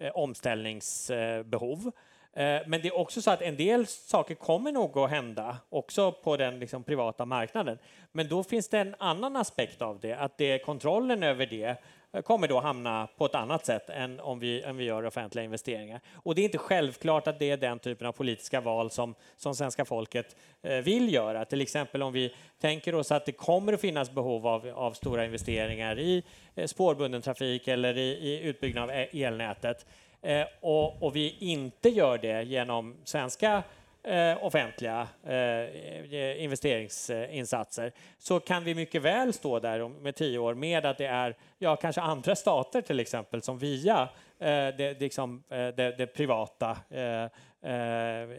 eh 0.07 0.11
omställningsbehov. 0.13 1.91
Eh, 2.37 2.61
men 2.65 2.81
det 2.81 2.87
är 2.87 2.97
också 2.97 3.21
så 3.21 3.31
att 3.31 3.41
en 3.41 3.57
del 3.57 3.87
saker 3.87 4.35
kommer 4.35 4.71
nog 4.71 4.97
att 4.97 5.09
hända 5.09 5.57
också 5.69 6.11
på 6.11 6.37
den 6.37 6.59
liksom 6.59 6.83
privata 6.83 7.25
marknaden. 7.25 7.77
Men 8.11 8.27
då 8.27 8.43
finns 8.43 8.69
det 8.69 8.79
en 8.79 8.95
annan 8.99 9.35
aspekt 9.35 9.81
av 9.81 9.99
det, 9.99 10.13
att 10.13 10.37
det 10.37 10.51
är 10.51 10.57
kontrollen 10.57 11.23
över 11.23 11.45
det 11.45 11.75
Eh, 12.13 12.21
kommer 12.21 12.47
då 12.47 12.59
hamna 12.59 13.07
på 13.17 13.25
ett 13.25 13.35
annat 13.35 13.65
sätt 13.65 13.89
än 13.89 14.19
om 14.19 14.39
vi, 14.39 14.65
om 14.65 14.77
vi 14.77 14.83
gör 14.83 15.05
offentliga 15.05 15.45
investeringar. 15.45 16.01
Och 16.13 16.35
det 16.35 16.41
är 16.41 16.43
inte 16.43 16.57
självklart 16.57 17.27
att 17.27 17.39
det 17.39 17.51
är 17.51 17.57
den 17.57 17.79
typen 17.79 18.07
av 18.07 18.11
politiska 18.11 18.61
val 18.61 18.91
som, 18.91 19.15
som 19.35 19.55
svenska 19.55 19.85
folket 19.85 20.35
eh, 20.61 20.77
vill 20.77 21.13
göra. 21.13 21.45
Till 21.45 21.61
exempel 21.61 22.03
om 22.03 22.13
vi 22.13 22.33
tänker 22.61 22.95
oss 22.95 23.11
att 23.11 23.25
det 23.25 23.31
kommer 23.31 23.73
att 23.73 23.81
finnas 23.81 24.11
behov 24.11 24.47
av, 24.47 24.67
av 24.75 24.91
stora 24.91 25.25
investeringar 25.25 25.99
i 25.99 26.23
eh, 26.55 26.67
spårbunden 26.67 27.21
trafik 27.21 27.67
eller 27.67 27.97
i, 27.97 28.09
i 28.09 28.41
utbyggnad 28.41 28.83
av 28.83 28.89
e-, 28.89 29.23
elnätet 29.23 29.85
eh, 30.21 30.45
och, 30.61 31.03
och 31.03 31.15
vi 31.15 31.35
inte 31.39 31.89
gör 31.89 32.17
det 32.17 32.43
genom 32.43 32.95
svenska 33.03 33.63
eh, 34.07 34.45
offentliga 34.45 35.07
eh, 35.23 35.33
eh, 35.33 36.43
investeringsinsatser 36.43 37.91
så 38.17 38.39
kan 38.39 38.63
vi 38.63 38.75
mycket 38.75 39.01
väl 39.01 39.33
stå 39.33 39.59
där 39.59 39.81
om, 39.81 39.93
med 39.93 40.15
tio 40.15 40.37
år 40.37 40.53
med 40.53 40.85
att 40.85 40.97
det 40.97 41.05
är 41.05 41.35
ja, 41.57 41.75
kanske 41.75 42.01
andra 42.01 42.35
stater 42.35 42.81
till 42.81 42.99
exempel 42.99 43.41
som 43.41 43.57
via 43.57 44.09
eh, 44.39 44.67
det, 44.77 44.99
liksom, 44.99 45.43
eh, 45.49 45.67
det, 45.67 45.95
det, 45.97 46.07
privata 46.07 46.77
eh, 46.89 47.23
eh, 47.71 48.29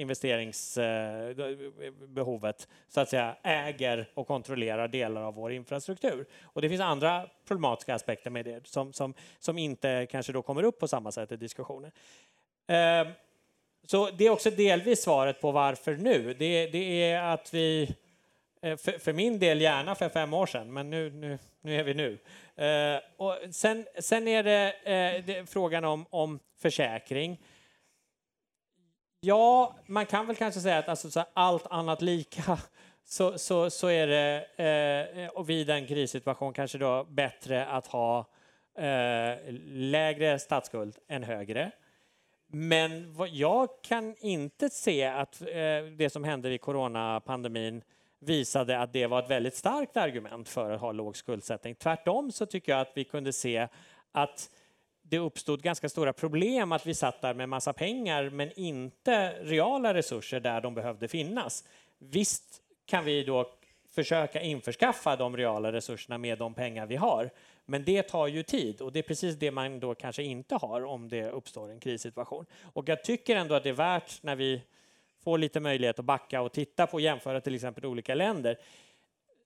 investeringsbehovet 0.00 2.60
eh, 2.60 2.66
så 2.88 3.00
att 3.00 3.08
säga 3.08 3.36
äger 3.42 4.10
och 4.14 4.26
kontrollerar 4.26 4.88
delar 4.88 5.22
av 5.22 5.34
vår 5.34 5.52
infrastruktur. 5.52 6.26
Och 6.42 6.62
det 6.62 6.68
finns 6.68 6.80
andra 6.80 7.26
problematiska 7.48 7.94
aspekter 7.94 8.30
med 8.30 8.44
det 8.44 8.66
som, 8.66 8.92
som, 8.92 9.14
som 9.38 9.58
inte 9.58 10.06
kanske 10.10 10.32
då 10.32 10.42
kommer 10.42 10.62
upp 10.62 10.78
på 10.78 10.88
samma 10.88 11.12
sätt 11.12 11.32
i 11.32 11.36
diskussionen. 11.36 11.90
Eh, 12.68 13.06
så 13.86 14.10
det 14.10 14.26
är 14.26 14.30
också 14.30 14.50
delvis 14.50 15.02
svaret 15.02 15.40
på 15.40 15.52
varför 15.52 15.96
nu. 15.96 16.34
Det, 16.34 16.66
det 16.66 17.02
är 17.02 17.22
att 17.22 17.54
vi, 17.54 17.94
eh, 18.62 18.76
för, 18.76 18.98
för, 18.98 19.12
min 19.12 19.38
del 19.38 19.60
gärna 19.60 19.94
för 19.94 20.08
fem 20.08 20.34
år 20.34 20.46
sedan, 20.46 20.72
men 20.72 20.90
nu, 20.90 21.10
nu, 21.10 21.38
nu 21.60 21.80
är 21.80 21.84
vi 21.84 21.94
nu. 21.94 22.18
Eh, 22.64 23.00
och 23.16 23.38
sen, 23.50 23.86
sen 23.98 24.28
är 24.28 24.42
det, 24.42 24.72
eh, 24.84 25.24
det 25.24 25.50
frågan 25.50 25.84
om, 25.84 26.06
om 26.10 26.38
försäkring. 26.58 27.40
Ja, 29.20 29.76
man 29.86 30.06
kan 30.06 30.26
väl 30.26 30.36
kanske 30.36 30.60
säga 30.60 30.78
att 30.78 30.88
alltså, 30.88 31.24
allt 31.34 31.66
annat 31.70 32.02
lika 32.02 32.58
så, 33.04 33.38
så, 33.38 33.70
så 33.70 33.88
är 33.88 34.06
det, 34.06 34.46
eh, 35.24 35.28
och 35.28 35.50
vid 35.50 35.70
en 35.70 35.86
krissituation 35.86 36.52
kanske 36.52 36.78
då 36.78 37.04
bättre 37.04 37.66
att 37.66 37.86
ha 37.86 38.18
eh, 38.78 39.38
lägre 39.66 40.38
statsskuld 40.38 40.96
än 41.08 41.22
högre. 41.22 41.70
Men 42.46 43.14
jag 43.30 43.68
kan 43.82 44.16
inte 44.20 44.70
se 44.70 45.04
att 45.04 45.40
eh, 45.40 45.46
det 45.96 46.12
som 46.12 46.24
hände 46.24 46.54
i 46.54 46.58
coronapandemin 46.58 47.82
visade 48.18 48.78
att 48.78 48.92
det 48.92 49.06
var 49.06 49.22
ett 49.22 49.30
väldigt 49.30 49.54
starkt 49.54 49.96
argument 49.96 50.48
för 50.48 50.70
att 50.70 50.80
ha 50.80 50.92
låg 50.92 51.16
skuldsättning. 51.16 51.74
Tvärtom 51.74 52.32
så 52.32 52.46
tycker 52.46 52.72
jag 52.72 52.80
att 52.80 52.92
vi 52.94 53.04
kunde 53.04 53.32
se 53.32 53.68
att 54.12 54.50
det 55.02 55.18
uppstod 55.18 55.62
ganska 55.62 55.88
stora 55.88 56.12
problem 56.12 56.72
att 56.72 56.86
vi 56.86 56.94
satt 56.94 57.20
där 57.20 57.34
med 57.34 57.48
massa 57.48 57.72
pengar 57.72 58.30
men 58.30 58.52
inte 58.56 59.30
reala 59.30 59.94
resurser 59.94 60.40
där 60.40 60.60
de 60.60 60.74
behövde 60.74 61.08
finnas. 61.08 61.64
Visst 61.98 62.62
kan 62.86 63.04
vi 63.04 63.24
då 63.24 63.50
försöka 63.94 64.40
införskaffa 64.40 65.16
de 65.16 65.36
reala 65.36 65.72
resurserna 65.72 66.18
med 66.18 66.38
de 66.38 66.54
pengar 66.54 66.86
vi 66.86 66.96
har. 66.96 67.30
Men 67.66 67.84
det 67.84 68.02
tar 68.02 68.26
ju 68.26 68.42
tid 68.42 68.80
och 68.80 68.92
det 68.92 68.98
är 68.98 69.02
precis 69.02 69.36
det 69.36 69.50
man 69.50 69.80
då 69.80 69.94
kanske 69.94 70.22
inte 70.22 70.54
har 70.54 70.84
om 70.84 71.08
det 71.08 71.30
uppstår 71.30 71.70
en 71.70 71.80
krissituation. 71.80 72.46
Och 72.72 72.88
jag 72.88 73.04
tycker 73.04 73.36
ändå 73.36 73.54
att 73.54 73.62
det 73.62 73.68
är 73.68 73.72
värt 73.72 74.22
när 74.22 74.36
vi 74.36 74.62
får 75.24 75.38
lite 75.38 75.60
möjlighet 75.60 75.98
att 75.98 76.04
backa 76.04 76.40
och 76.40 76.52
titta 76.52 76.86
på 76.86 76.94
och 76.94 77.00
jämföra 77.00 77.40
till 77.40 77.54
exempel 77.54 77.86
olika 77.86 78.14
länder 78.14 78.58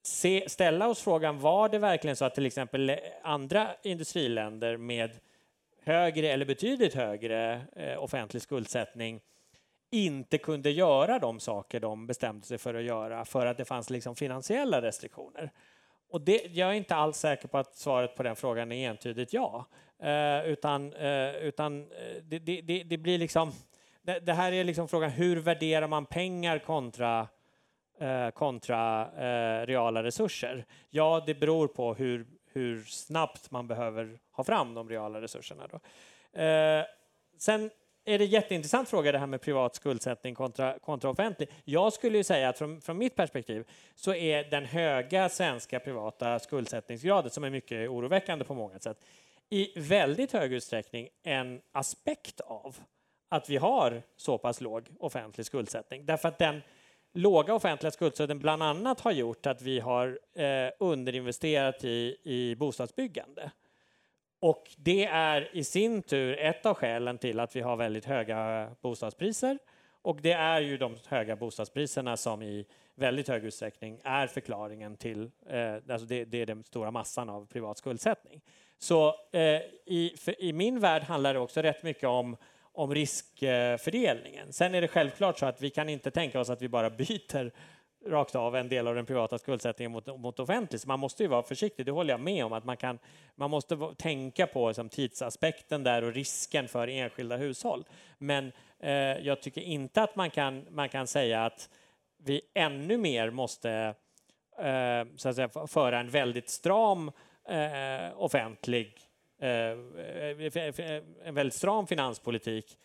Se, 0.03 0.45
ställa 0.49 0.89
oss 0.89 1.03
frågan, 1.03 1.41
var 1.41 1.69
det 1.69 1.79
verkligen 1.79 2.17
så 2.17 2.25
att 2.25 2.35
till 2.35 2.47
exempel 2.47 2.97
andra 3.23 3.69
industriländer 3.83 4.77
med 4.77 5.11
högre 5.83 6.29
eller 6.29 6.47
betydligt 6.47 6.95
högre 6.95 7.63
eh, 7.77 8.03
offentlig 8.03 8.43
skuldsättning 8.43 9.21
inte 9.91 10.39
kunde 10.39 10.71
göra 10.71 11.19
de 11.19 11.41
saker 11.41 11.81
de 11.81 12.07
bestämde 12.07 12.47
sig 12.47 12.59
för 12.59 12.75
att 12.75 12.83
göra 12.83 13.25
för 13.25 13.47
att 13.47 13.57
det 13.57 13.65
fanns 13.65 13.91
liksom 13.91 14.17
finansiella 14.17 14.83
restriktioner. 14.83 15.51
Och 16.11 16.20
det, 16.20 16.46
jag 16.53 16.70
är 16.70 16.75
inte 16.75 16.94
alls 16.94 17.16
säker 17.16 17.49
på 17.49 17.59
att 17.59 17.77
svaret 17.77 18.16
på 18.16 18.23
den 18.23 18.37
frågan 18.37 18.73
är 18.73 18.90
entydigt 18.90 19.33
ja. 19.33 19.66
Eh, 20.03 20.44
utan 20.44 20.92
eh, 20.92 21.35
utan 21.37 21.81
eh, 21.81 22.23
det, 22.23 22.38
det, 22.38 22.83
det, 22.83 22.99
blir 22.99 23.18
liksom... 23.18 23.53
Det, 24.03 24.20
det, 24.20 24.33
här 24.33 24.53
är 24.53 24.64
liksom 24.64 24.88
frågan 24.88 25.11
hur 25.11 25.37
värderar 25.37 25.87
man 25.87 26.07
pengar 26.07 26.59
kontra, 26.59 27.29
eh, 27.99 28.31
kontra 28.31 29.03
eh, 29.03 29.66
reala 29.66 30.03
resurser? 30.03 30.64
Ja, 30.90 31.23
det 31.27 31.35
beror 31.35 31.68
på 31.68 31.94
hur, 31.94 32.27
hur 32.53 32.83
snabbt 32.83 33.51
man 33.51 33.66
behöver 33.66 34.18
ha 34.33 34.44
fram 34.44 34.75
de 34.75 34.88
reala 34.88 35.20
resurserna. 35.20 35.66
Då. 35.66 35.81
Eh, 36.40 36.85
sen 37.38 37.70
är 38.05 38.19
det 38.19 38.25
jätteintressant 38.25 38.89
fråga 38.89 39.13
det 39.13 39.19
här 39.19 39.27
med 39.27 39.41
privat 39.41 39.75
skuldsättning 39.75 40.35
kontra, 40.35 40.79
kontra 40.79 41.11
offentlig. 41.11 41.49
Jag 41.65 41.93
skulle 41.93 42.19
ju 42.19 42.25
säga 42.25 42.49
att 42.49 42.59
från, 42.59 42.81
från 42.81 42.99
mitt 42.99 43.17
perspektiv 43.17 43.65
så 43.95 44.15
är 44.15 44.51
den 44.51 44.65
höga 44.65 45.29
svenska 45.29 45.81
privata 45.81 46.39
skuldsättningsgraden, 46.39 47.31
som 47.31 47.45
är 47.45 47.51
mycket 47.51 47.91
oroväckande 47.91 48.45
på 48.45 48.55
många 48.55 48.79
sätt, 48.79 49.05
i 49.51 49.81
väldigt 49.81 50.33
hög 50.33 50.53
utsträckning 50.53 51.09
en 51.23 51.61
aspekt 51.73 52.41
av 52.41 52.77
att 53.29 53.51
vi 53.51 53.57
har 53.57 54.03
så 54.17 54.39
pass 54.39 54.61
låg 54.61 54.89
offentlig 54.99 55.47
skuldsättning. 55.47 56.07
Därför 56.07 56.29
att 56.29 56.39
den 56.39 56.63
låga 57.13 57.55
offentliga 57.55 57.91
skuldsättningen 57.91 58.43
bland 58.43 58.63
annat 58.63 59.01
har 59.01 59.13
gjort 59.13 59.47
att 59.47 59.63
vi 59.63 59.81
har 59.81 60.19
eh, 60.35 60.71
underinvesterat 60.79 61.85
i, 61.85 62.17
i 62.23 62.57
bostadsbyggande. 62.57 63.51
Och 64.40 64.70
det 64.76 65.05
är 65.05 65.57
i 65.57 65.64
sin 65.64 66.03
tur 66.03 66.38
ett 66.38 66.66
av 66.66 66.74
skälen 66.74 67.18
till 67.18 67.40
att 67.40 67.57
vi 67.57 67.61
har 67.61 67.76
väldigt 67.76 68.05
höga 68.05 68.70
bostadspriser. 68.81 69.59
Och 70.03 70.20
det 70.20 70.33
är 70.33 70.61
ju 70.61 70.76
de 70.76 70.96
höga 71.07 71.37
bostadspriserna 71.37 72.16
som 72.16 72.42
i 72.42 72.66
väldigt 72.94 73.29
hög 73.29 73.44
utsträckning 73.44 74.00
är 74.05 74.26
förklaringen 74.26 74.96
till, 74.96 75.31
eh, 75.48 75.74
alltså 75.74 76.07
det, 76.07 76.24
det, 76.24 76.42
är 76.42 76.46
den 76.46 76.64
stora 76.64 76.90
massan 76.90 77.29
av 77.29 77.46
privat 77.46 77.79
skuldsättning. 77.79 78.40
Så 78.79 79.09
eh, 79.33 79.61
i, 79.87 80.14
för, 80.18 80.42
i 80.42 80.53
min 80.53 80.80
värld 80.80 81.03
handlar 81.03 81.34
det 81.34 81.41
också 81.41 81.62
rätt 81.62 81.82
mycket 81.82 82.09
om 82.09 82.36
om 82.72 82.95
riskfördelningen. 82.95 84.53
Sen 84.53 84.74
är 84.74 84.80
det 84.80 84.88
självklart 84.88 85.38
så 85.38 85.47
att 85.47 85.62
vi 85.62 85.70
kan 85.70 85.88
inte 85.88 86.11
tänka 86.11 86.41
oss 86.41 86.51
att 86.51 86.62
vi 86.62 86.68
bara 86.68 86.91
byter 86.91 87.53
rakt 88.07 88.34
av 88.34 88.57
en 88.57 88.68
del 88.68 88.88
av 88.88 88.94
den 88.94 89.07
privata 89.07 89.38
skuldsättningen 89.38 89.92
mot, 89.92 90.07
mot 90.07 90.40
offentlig. 90.40 90.80
Så 90.80 90.88
man 90.88 91.01
måste 91.01 91.22
ju 91.22 91.28
vara 91.28 91.42
försiktig, 91.42 91.86
det 91.86 91.92
håller 91.92 92.14
jag 92.14 92.20
med 92.20 92.44
om. 92.44 92.53
att 92.53 92.64
Man, 92.64 92.76
kan, 92.76 92.98
man 93.34 93.51
måste 93.51 93.94
tänka 93.98 94.46
på 94.46 94.68
liksom, 94.68 94.88
tidsaspekten 94.88 95.82
där 95.82 96.05
och 96.05 96.12
risken 96.12 96.68
för 96.68 96.88
enskilda 96.88 97.36
hushåll. 97.36 97.84
Men 98.18 98.53
eh, 98.78 98.92
jag 98.92 99.42
tycker 99.42 99.61
inte 99.61 100.03
att 100.03 100.16
man 100.16 100.30
kan, 100.30 100.66
man 100.70 100.88
kan 100.88 101.07
säga 101.07 101.44
att 101.44 101.70
vi 102.16 102.40
ännu 102.55 102.96
mer 102.96 103.30
måste 103.30 103.94
eh, 104.59 105.05
så 105.16 105.28
att 105.28 105.36
säga, 105.36 105.66
föra 105.66 106.01
en 106.01 106.11
väldigt 106.11 106.48
stram 106.48 107.11
eh, 107.48 108.22
offentlig 108.22 108.98
eh, 109.40 109.48
eh, 109.48 111.03
en 111.24 111.34
väldigt 111.34 111.55
stram 111.55 111.86
finanspolitik 111.86 112.78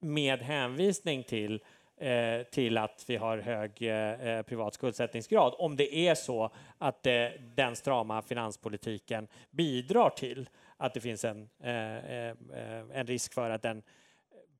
med 0.00 0.42
hänvisning 0.42 1.24
till 1.24 1.54
eh, 1.54 1.60
Eh, 2.02 2.42
till 2.42 2.78
att 2.78 3.04
vi 3.06 3.16
har 3.16 3.38
hög 3.38 3.82
eh, 3.82 4.28
eh, 4.28 4.42
privat 4.42 4.74
skuldsättningsgrad 4.74 5.54
om 5.58 5.76
det 5.76 5.94
är 5.94 6.14
så 6.14 6.50
att 6.78 7.06
eh, 7.06 7.26
den 7.54 7.76
strama 7.76 8.22
finanspolitiken 8.22 9.28
bidrar 9.50 10.10
till 10.10 10.48
att 10.76 10.94
det 10.94 11.00
finns 11.00 11.24
en, 11.24 11.48
eh, 11.62 11.96
eh 11.96 12.34
en 12.92 13.06
risk 13.06 13.34
för 13.34 13.50
att 13.50 13.62
den 13.62 13.82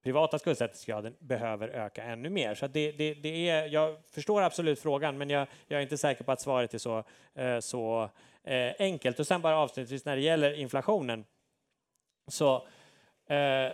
privata 0.02 0.38
skuldsättningsgraden 0.38 1.16
behöver 1.18 1.68
öka 1.68 2.02
ännu 2.04 2.30
mer. 2.30 2.54
Så 2.54 2.66
det, 2.66 2.92
det, 2.92 3.14
det, 3.14 3.48
är, 3.48 3.66
jag 3.66 3.96
förstår 4.10 4.42
absolut 4.42 4.80
frågan, 4.80 5.18
men 5.18 5.30
jag, 5.30 5.46
jag, 5.66 5.78
är 5.78 5.82
inte 5.82 5.98
säker 5.98 6.24
på 6.24 6.32
att 6.32 6.40
svaret 6.40 6.74
är 6.74 6.78
så, 6.78 7.04
så 7.60 8.08
enkelt. 8.78 9.20
Och 9.20 9.26
sen 9.26 9.42
bara 9.42 9.56
avslutningsvis 9.56 10.04
när 10.04 10.16
det 10.16 10.22
gäller 10.22 10.52
inflationen 10.52 11.24
så 12.28 12.66
Eh, 13.32 13.72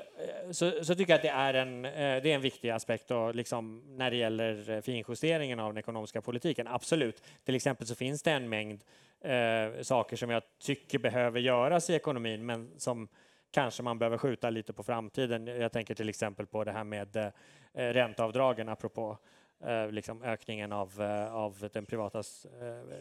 så, 0.51 0.85
så, 0.85 0.95
tycker 0.95 1.13
jag 1.13 1.17
att 1.17 1.23
det 1.23 1.29
är 1.29 1.55
en, 1.55 1.85
eh, 1.85 2.23
det 2.23 2.31
är 2.31 2.35
en 2.35 2.41
viktig 2.41 2.71
aspekt 2.71 3.11
och 3.11 3.35
liksom 3.35 3.83
när 3.87 4.11
det 4.11 4.17
gäller 4.17 4.71
eh, 4.71 4.81
finjusteringen 4.81 5.61
av 5.61 5.71
den 5.71 5.79
ekonomiska 5.79 6.23
politiken. 6.23 6.67
Absolut. 6.67 7.23
Till 7.45 7.55
exempel 7.55 7.87
så 7.87 7.95
finns 7.95 8.23
det 8.23 8.31
en 8.31 8.49
mängd 8.49 8.85
eh, 9.21 9.83
saker 9.83 10.17
som 10.17 10.31
jag 10.31 10.43
tycker 10.59 10.99
behöver 10.99 11.41
göras 11.41 11.91
i 11.91 11.95
ekonomin 11.95 12.47
men 12.47 12.71
som 12.77 13.09
kanske 13.51 13.83
man 13.83 13.99
behöver 13.99 14.19
skjuta 14.19 14.51
lite 14.51 14.73
på 14.73 14.83
framtiden. 14.83 15.47
Jag 15.47 15.73
tänker 15.73 15.95
till 15.95 16.09
exempel 16.09 16.47
på 16.47 16.65
det 16.65 16.73
här 16.73 16.85
med 16.85 17.17
eh, 17.17 17.31
ränteavdragen 17.73 18.69
apropå 18.69 19.19
eh, 19.65 19.91
liksom 19.91 20.23
ökningen 20.23 20.73
av, 20.73 21.03
av 21.33 21.69
den 21.73 21.87
privata, 21.87 22.23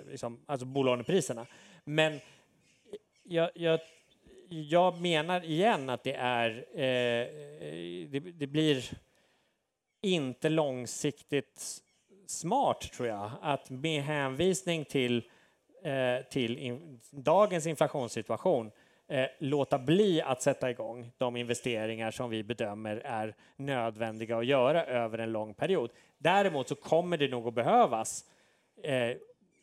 liksom, 0.09 0.39
alltså 0.45 0.65
bolånepriserna. 0.65 1.45
Men 1.83 2.19
jag, 3.23 3.49
jag 3.53 3.79
jag 4.49 5.01
menar 5.01 5.45
igen 5.45 5.89
att 5.89 6.03
det 6.03 6.13
är, 6.13 6.49
eh, 6.73 7.27
det, 8.09 8.19
det, 8.19 8.47
blir 8.47 8.85
inte 10.01 10.49
långsiktigt 10.49 11.81
smart, 12.27 12.81
tror 12.81 13.07
jag, 13.07 13.31
att 13.41 13.69
med 13.69 14.03
hänvisning 14.03 14.85
till, 14.85 15.23
eh, 15.83 16.25
till 16.29 16.57
in, 16.57 16.99
dagens 17.11 17.67
inflationssituation 17.67 18.71
eh, 19.07 19.25
låta 19.39 19.79
bli 19.79 20.21
att 20.21 20.41
sätta 20.41 20.69
igång 20.69 21.11
de 21.17 21.35
investeringar 21.35 22.11
som 22.11 22.29
vi 22.29 22.43
bedömer 22.43 23.01
är 23.05 23.35
nödvändiga 23.55 24.37
att 24.37 24.45
göra 24.45 24.85
över 24.85 25.17
en 25.17 25.31
lång 25.31 25.53
period. 25.53 25.91
Däremot 26.17 26.67
så 26.67 26.75
kommer 26.75 27.17
det 27.17 27.27
nog 27.27 27.47
att 27.47 27.53
behövas 27.53 28.25
eh, 28.83 29.11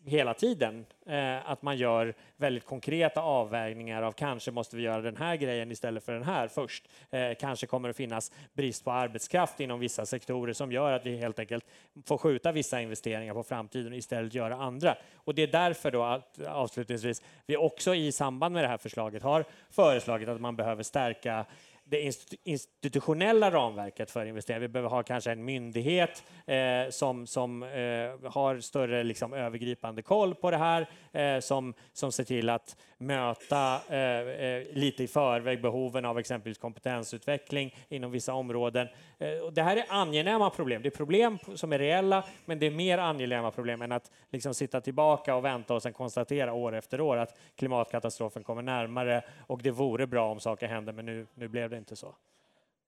hela 0.07 0.34
tiden. 0.34 0.86
Eh, 1.07 1.50
att 1.50 1.62
man 1.62 1.76
gör 1.76 2.14
väldigt 2.36 2.64
konkreta 2.64 3.20
avvägningar 3.20 4.02
av 4.02 4.12
kanske 4.12 4.50
måste 4.50 4.76
vi 4.76 4.82
göra 4.82 5.02
den 5.02 5.16
här 5.16 5.36
grejen 5.36 5.70
istället 5.70 6.05
för 6.05 6.12
den 6.12 6.22
här 6.22 6.48
först. 6.48 6.88
Eh, 7.11 7.34
kanske 7.40 7.66
kommer 7.66 7.88
det 7.88 7.94
finnas 7.94 8.32
brist 8.52 8.84
på 8.84 8.92
arbetskraft 8.92 9.61
inom 9.61 9.80
vissa 9.80 10.07
sektorer 10.07 10.52
som 10.52 10.72
gör 10.72 10.92
att 10.92 11.07
vi 11.07 11.16
helt 11.16 11.38
enkelt 11.38 11.64
får 12.07 12.18
skjuta 12.18 12.52
vissa 12.52 12.80
investeringar 12.80 13.34
på 13.34 13.42
framtiden 13.42 13.92
och 13.92 13.98
istället 13.98 14.34
göra 14.34 14.57
andra. 14.57 14.96
Och 15.16 15.34
det 15.34 15.42
är 15.42 15.46
därför 15.46 15.90
då 15.90 16.02
att 16.02 16.40
avslutningsvis 16.48 17.22
vi 17.46 17.57
också 17.57 17.94
i 17.94 18.12
samband 18.12 18.52
med 18.52 18.64
det 18.64 18.68
här 18.68 18.78
förslaget 18.78 19.22
har 19.22 19.44
föreslagit 19.70 20.28
att 20.28 20.40
man 20.40 20.57
behöver 20.57 20.82
stärka 20.82 21.46
det 21.85 22.12
institutionella 22.45 23.51
ramverket 23.51 24.11
för 24.11 24.26
investeringar. 24.26 24.61
Vi 24.61 24.68
behöver 24.68 24.91
ha 24.91 25.03
kanske 25.03 25.32
en 25.32 25.45
myndighet 25.45 26.24
eh, 26.47 26.91
som, 26.91 27.26
som 27.26 27.62
eh, 27.62 28.30
har 28.30 28.61
större 28.61 29.05
liksom, 29.05 29.32
övergripande 29.32 30.03
koll 30.03 30.35
på 30.35 30.51
det 30.51 30.57
här, 30.57 30.89
eh, 31.12 31.41
som, 31.41 31.74
som 31.93 32.12
ser 32.12 32.24
till 32.24 32.51
att 32.51 32.76
möta 32.99 33.80
eh, 33.89 33.99
eh 33.99 34.62
lite 34.72 35.05
i 35.05 35.09
förväg 35.09 35.62
behoven 35.62 36.05
av 36.05 36.18
exempelvis 36.18 36.59
kompetensutveckling 36.59 37.76
inom 37.89 38.11
vissa 38.11 38.35
områden. 38.35 38.89
Eh, 39.18 39.28
det 39.53 39.62
här 39.62 39.76
är 39.76 39.85
angenäma 39.89 40.51
problem. 40.51 40.82
Det 40.82 40.89
är 40.89 40.97
problem 40.97 41.39
som 41.55 41.72
är 41.72 41.78
reella, 41.78 42.24
men 42.45 42.59
det 42.59 42.66
är 42.66 42.70
mer 42.70 42.99
angenäma 42.99 43.51
problem 43.51 43.82
än 43.82 43.93
att 43.93 44.11
liksom 44.30 44.55
sitta 44.55 44.80
tillbaka 44.80 45.35
och 45.35 45.45
vänta 45.45 45.74
och 45.74 45.82
sen 45.82 45.93
konstatera 45.93 46.53
år 46.53 46.74
efter 46.74 47.01
år 47.01 47.16
att 47.16 47.39
klimatkatastrofen 47.57 48.45
kommer 48.45 48.62
närmare 48.62 49.22
och 49.47 49.62
det 49.62 49.70
vore 49.70 50.07
bra 50.07 50.30
om 50.30 50.41
saker 50.41 50.68
hände, 50.68 50.93
men 50.93 51.07
nu, 51.07 51.26
nu 51.35 51.49
blev 51.49 51.70
det 51.70 51.73
inte 51.76 51.96
så. 51.96 52.14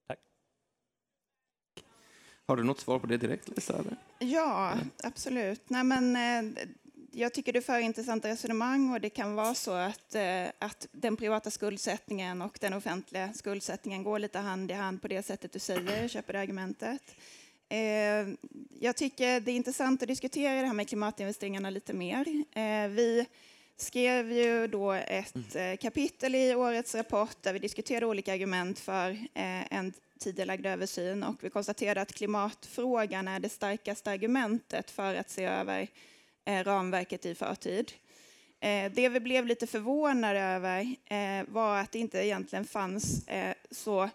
Tack. 0.06 0.18
Har 2.46 2.56
du 2.56 2.64
något 2.64 2.80
svar 2.80 2.98
på 2.98 3.06
det 3.06 3.16
direkt, 3.16 3.48
Lisa? 3.48 3.84
Ja, 4.18 4.74
absolut. 5.02 5.70
Nej, 5.70 5.84
men, 5.84 6.16
jag 7.18 7.32
tycker 7.32 7.52
du 7.52 7.62
för 7.62 7.78
intressanta 7.78 8.28
resonemang 8.28 8.92
och 8.92 9.00
det 9.00 9.10
kan 9.10 9.34
vara 9.34 9.54
så 9.54 9.70
att, 9.70 10.14
eh, 10.14 10.46
att 10.58 10.86
den 10.92 11.16
privata 11.16 11.50
skuldsättningen 11.50 12.42
och 12.42 12.58
den 12.60 12.72
offentliga 12.72 13.32
skuldsättningen 13.32 14.02
går 14.02 14.18
lite 14.18 14.38
hand 14.38 14.70
i 14.70 14.74
hand 14.74 15.02
på 15.02 15.08
det 15.08 15.22
sättet 15.22 15.52
du 15.52 15.58
säger. 15.58 16.02
Jag 16.02 16.10
köper 16.10 16.32
det 16.32 16.40
argumentet. 16.40 17.14
Eh, 17.68 18.28
jag 18.80 18.96
tycker 18.96 19.40
det 19.40 19.50
är 19.50 19.56
intressant 19.56 20.02
att 20.02 20.08
diskutera 20.08 20.60
det 20.60 20.66
här 20.66 20.74
med 20.74 20.88
klimatinvesteringarna 20.88 21.70
lite 21.70 21.92
mer. 21.92 22.26
Eh, 22.52 22.88
vi 22.88 23.26
skrev 23.76 24.32
ju 24.32 24.66
då 24.66 24.92
ett 24.92 25.80
kapitel 25.80 26.34
i 26.34 26.54
årets 26.54 26.94
rapport 26.94 27.36
där 27.42 27.52
vi 27.52 27.58
diskuterade 27.58 28.06
olika 28.06 28.32
argument 28.32 28.78
för 28.78 29.18
en 29.34 29.92
tidigarelagd 30.18 30.66
översyn 30.66 31.22
och 31.22 31.36
vi 31.40 31.50
konstaterade 31.50 32.00
att 32.00 32.12
klimatfrågan 32.12 33.28
är 33.28 33.40
det 33.40 33.48
starkaste 33.48 34.10
argumentet 34.10 34.90
för 34.90 35.14
att 35.14 35.30
se 35.30 35.44
över 35.44 35.88
Eh, 36.48 36.64
ramverket 36.64 37.26
i 37.26 37.34
förtid. 37.34 37.92
Eh, 38.60 38.92
det 38.92 39.08
vi 39.08 39.20
blev 39.20 39.46
lite 39.46 39.66
förvånade 39.66 40.40
över 40.40 40.96
eh, 41.04 41.44
var 41.48 41.78
att 41.78 41.92
det 41.92 41.98
inte 41.98 42.18
egentligen 42.18 42.64
fanns 42.64 43.26
så 43.70 44.08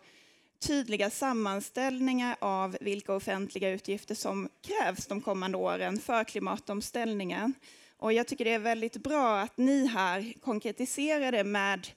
tydliga 0.59 1.09
sammanställningar 1.09 2.35
av 2.39 2.77
vilka 2.81 3.13
offentliga 3.13 3.69
utgifter 3.69 4.15
som 4.15 4.49
krävs 4.61 5.07
de 5.07 5.21
kommande 5.21 5.57
åren 5.57 5.99
för 5.99 6.23
klimatomställningen. 6.23 7.53
Och 8.01 8.13
jag 8.13 8.27
tycker 8.27 8.45
det 8.45 8.53
är 8.53 8.59
väldigt 8.59 8.97
bra 8.97 9.39
att 9.39 9.57
ni 9.57 9.87
här 9.87 10.33
konkretiserar 10.41 11.31
det 11.31 11.43
med, 11.43 11.87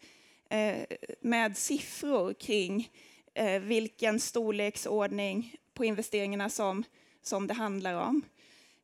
eh, 0.51 0.97
med 1.21 1.57
siffror 1.57 2.33
kring 2.33 2.91
eh, 3.35 3.61
vilken 3.61 4.21
storleksordning 4.21 5.57
på 5.75 5.85
investeringarna 5.85 6.51
som, 6.51 6.85
som 7.23 7.47
det 7.47 7.55
handlar 7.55 7.95
om. 7.95 8.23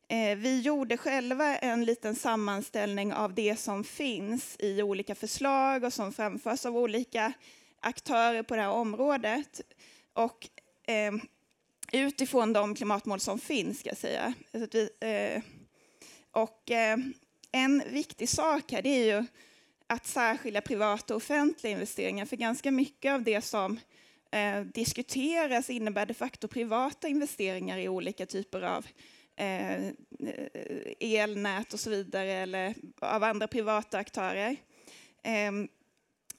Eh, 0.07 0.37
vi 0.37 0.61
gjorde 0.61 0.97
själva 0.97 1.57
en 1.57 1.85
liten 1.85 2.15
sammanställning 2.15 3.13
av 3.13 3.33
det 3.33 3.59
som 3.59 3.83
finns 3.83 4.55
i 4.59 4.81
olika 4.81 5.15
förslag 5.15 5.83
och 5.83 5.93
som 5.93 6.13
framförs 6.13 6.65
av 6.65 6.77
olika 6.77 7.33
aktörer 7.79 8.43
på 8.43 8.55
det 8.55 8.61
här 8.61 8.71
området. 8.71 9.61
Och 10.13 10.49
eh, 10.87 11.13
utifrån 11.91 12.53
de 12.53 12.75
klimatmål 12.75 13.19
som 13.19 13.39
finns, 13.39 13.79
ska 13.79 13.89
jag 13.89 13.97
säga. 13.97 14.33
Vi, 14.51 14.89
eh, 14.99 15.41
och 16.31 16.71
eh, 16.71 16.97
en 17.51 17.83
viktig 17.87 18.29
sak 18.29 18.71
här 18.71 18.81
det 18.81 18.89
är 18.89 19.17
ju 19.17 19.25
att 19.87 20.07
särskilja 20.07 20.61
privata 20.61 21.13
och 21.13 21.17
offentliga 21.17 21.73
investeringar, 21.73 22.25
för 22.25 22.37
ganska 22.37 22.71
mycket 22.71 23.11
av 23.11 23.23
det 23.23 23.41
som 23.41 23.79
eh, 24.31 24.61
diskuteras 24.61 25.69
innebär 25.69 26.05
de 26.05 26.13
facto 26.13 26.47
privata 26.47 27.07
investeringar 27.07 27.77
i 27.77 27.89
olika 27.89 28.25
typer 28.25 28.61
av 28.61 28.85
Eh, 29.35 29.87
eh 29.87 29.93
elnät 30.99 31.73
och 31.73 31.79
så 31.79 31.89
vidare 31.89 32.31
eller 32.31 32.75
av 32.99 33.23
andra 33.23 33.47
privata 33.47 33.97
aktörer. 33.97 34.55
Ehm, 35.23 35.67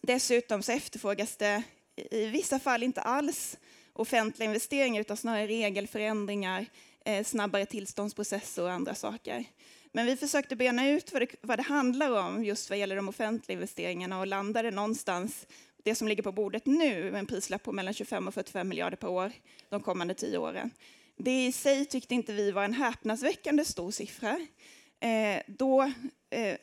dessutom 0.01 0.63
så 0.63 0.73
efterfrågas 0.73 1.37
det 1.37 1.63
i 2.11 2.27
vissa 2.27 2.59
fall 2.59 2.83
inte 2.83 3.01
alls 3.01 3.59
offentliga 3.93 4.47
investeringar 4.47 5.01
utan 5.01 5.17
snarare 5.17 5.47
regelförändringar, 5.47 6.67
eh, 7.05 7.25
snabbare 7.25 7.67
tillståndsprocesser 7.67 8.63
och 8.63 8.73
andra 8.73 8.95
saker. 8.95 9.45
Men 9.93 10.07
vi 10.07 10.17
försökte 10.17 10.57
bena 10.57 10.89
ut 10.89 11.13
vad 11.13 11.23
det, 11.23 11.29
vad 11.41 11.59
det 11.59 11.63
handlar 11.63 12.11
om 12.11 12.45
just 12.45 12.71
vad 12.71 12.79
gäller 12.79 12.97
de 12.97 13.09
offentliga 13.09 13.55
investeringarna 13.57 14.21
och 14.21 14.27
landade 14.27 14.71
någonstans 14.71 15.47
det 15.85 15.95
som 15.95 16.09
ligger 16.09 16.23
på 16.23 16.33
bordet 16.33 16.67
nu 16.67 17.11
med 17.11 17.19
en 17.19 17.27
prislapp 17.27 17.63
på 17.63 17.73
mellan 17.73 17.95
25 17.95 18.29
och 18.29 18.35
45 18.35 18.69
miljarder 18.69 18.97
per 18.97 19.09
år 19.09 19.33
de 19.69 19.81
kommande 19.83 20.15
tio 20.15 20.39
åren. 20.39 20.71
Det 21.17 21.47
i 21.47 21.53
sig 21.53 21.85
tyckte 21.85 22.15
inte 22.15 22.33
vi 22.33 22.51
var 22.51 22.65
en 22.65 22.75
häpnadsväckande 22.75 23.65
stor 23.65 23.91
siffra. 23.91 24.41
Eh, 25.01 25.43
då, 25.47 25.83
eh, 26.31 26.57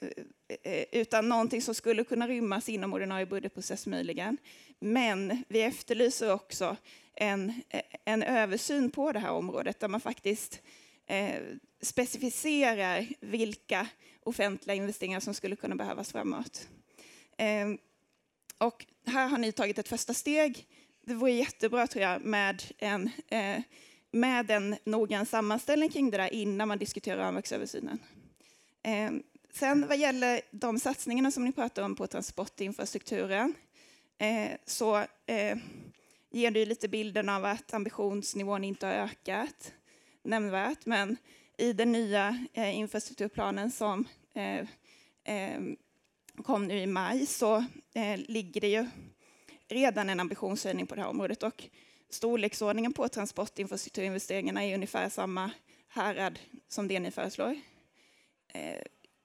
eh, 0.64 0.86
utan 0.92 1.30
någonting 1.30 1.62
som 1.62 1.76
skulle 1.76 2.04
kunna 2.04 2.28
rymmas 2.28 2.70
inom 2.70 2.94
ordinarie 2.94 3.26
budgetprocess 3.26 3.88
möjligen. 3.88 4.38
Men 4.80 5.44
vi 5.48 5.62
efterlyser 5.62 6.34
också 6.34 6.76
en, 7.16 7.62
en 8.06 8.24
översyn 8.24 8.92
på 8.92 9.12
det 9.12 9.20
här 9.20 9.32
området 9.32 9.80
där 9.80 9.88
man 9.88 10.02
faktiskt 10.02 10.62
eh, 11.10 11.42
specificerar 11.82 13.08
vilka 13.20 13.88
offentliga 14.24 14.76
investeringar 14.76 15.20
som 15.20 15.34
skulle 15.34 15.56
kunna 15.56 15.76
behövas 15.76 16.12
framåt. 16.12 16.68
Eh, 17.38 17.68
och 18.58 18.86
här 19.06 19.28
har 19.28 19.38
ni 19.38 19.52
tagit 19.52 19.78
ett 19.78 19.88
första 19.88 20.14
steg. 20.14 20.68
Det 21.06 21.14
vore 21.14 21.32
jättebra 21.32 21.88
tror 21.88 22.04
jag 22.04 22.22
med 22.22 22.64
en 22.78 23.10
eh, 23.28 23.62
med 24.12 24.52
en 24.52 24.76
noggrann 24.84 25.26
sammanställning 25.26 25.90
kring 25.90 26.12
det 26.12 26.18
där 26.18 26.34
innan 26.34 26.68
man 26.68 26.78
diskuterar 26.78 27.18
ramverksöversynen. 27.18 28.00
Eh, 28.84 29.12
sen 29.54 29.88
vad 29.88 29.98
gäller 29.98 30.42
de 30.52 30.80
satsningarna 30.80 31.32
som 31.32 31.46
ni 31.46 31.52
pratar 31.52 31.84
om 31.84 31.96
på 31.96 32.08
transportinfrastrukturen 32.08 33.54
eh, 34.18 34.52
så 34.66 34.98
eh, 35.26 35.58
ger 36.32 36.52
det 36.52 36.66
lite 36.66 36.88
bilden 36.88 37.30
av 37.30 37.46
att 37.46 37.74
ambitionsnivån 37.74 38.64
inte 38.64 38.86
har 38.86 38.94
ökat 38.94 39.74
nämnvärt, 40.24 40.86
men 40.86 41.18
i 41.58 41.74
den 41.74 41.92
nya 41.92 42.46
eh, 42.54 42.76
infrastrukturplanen 42.78 43.72
som 43.72 44.08
eh, 44.34 44.60
eh, 45.24 45.62
kom 46.44 46.68
nu 46.68 46.80
i 46.80 46.88
maj 46.88 47.26
så 47.26 47.66
ligger 48.16 48.62
det 48.62 48.68
ju 48.68 48.86
redan 49.68 50.10
en 50.10 50.20
ambitionshöjning 50.20 50.88
på 50.88 50.96
det 50.96 51.02
här 51.02 51.10
området 51.10 51.44
och 51.44 51.64
storleksordningen 52.10 52.94
på 52.94 53.08
transportinfrastrukturinvesteringarna 53.08 54.66
är 54.66 54.74
ungefär 54.74 55.10
samma 55.10 55.52
härad 55.88 56.40
som 56.68 56.88
det 56.88 57.00
ni 57.00 57.12
föreslår. 57.12 57.56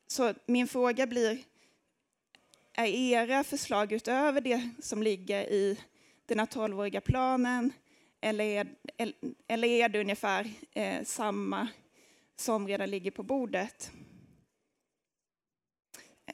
Så 0.07 0.35
min 0.47 0.69
fråga 0.69 1.07
blir, 1.07 1.39
är 2.73 2.87
era 2.87 3.45
förslag 3.45 3.93
utöver 3.93 4.41
det 4.41 4.71
som 4.83 5.03
ligger 5.03 5.43
i 5.43 5.79
den 6.27 6.39
här 6.39 6.47
tolvåriga 6.47 7.01
planen 7.01 7.73
eller 8.25 8.45
är, 8.45 8.67
eller 9.49 9.69
är 9.69 9.89
det 9.89 10.01
ungefär 10.01 10.51
eh, 10.73 11.05
samma 11.05 11.69
som 12.37 12.69
redan 12.69 12.91
ligger 12.91 13.11
på 13.11 13.23
bordet? 13.23 13.93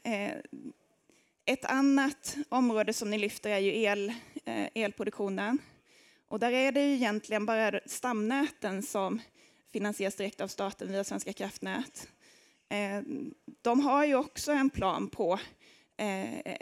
Eh, 0.03 0.33
ett 1.45 1.65
annat 1.65 2.37
område 2.49 2.93
som 2.93 3.11
ni 3.11 3.19
lyfter 3.19 3.51
är 3.51 3.59
ju 3.59 3.83
el, 3.83 4.09
eh, 4.45 4.69
elproduktionen. 4.75 5.59
Och 6.29 6.39
där 6.39 6.53
är 6.53 6.73
det 6.73 6.87
ju 6.87 6.95
egentligen 6.95 7.47
bara 7.47 7.81
stamnäten 7.87 8.83
som 8.83 9.21
finansieras 9.73 10.17
direkt 10.17 10.41
av 10.41 10.49
staten 10.49 10.89
via 10.89 11.05
Svenska 11.05 11.33
kraftnät. 11.33 12.09
Eh, 12.69 13.03
de 13.63 13.81
har 13.81 14.05
ju 14.05 14.15
också 14.15 14.53
en 14.53 14.71
plan 14.71 15.09
på, 15.09 15.41
eh, 15.97 16.55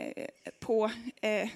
på 0.60 0.90
eh, 1.22 1.48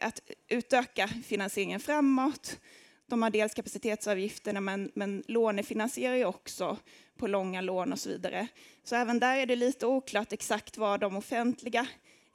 att 0.00 0.20
utöka 0.48 1.08
finansieringen 1.08 1.80
framåt. 1.80 2.60
De 3.06 3.22
har 3.22 3.30
dels 3.30 3.54
kapacitetsavgifterna 3.54 4.60
men, 4.60 4.92
men 4.94 5.24
lånefinansierar 5.28 6.14
ju 6.14 6.24
också 6.24 6.76
på 7.16 7.26
långa 7.26 7.60
lån 7.60 7.92
och 7.92 7.98
så 7.98 8.08
vidare. 8.08 8.46
Så 8.84 8.96
även 8.96 9.18
där 9.18 9.36
är 9.36 9.46
det 9.46 9.56
lite 9.56 9.86
oklart 9.86 10.32
exakt 10.32 10.78
vad 10.78 11.00
de 11.00 11.16
offentliga 11.16 11.86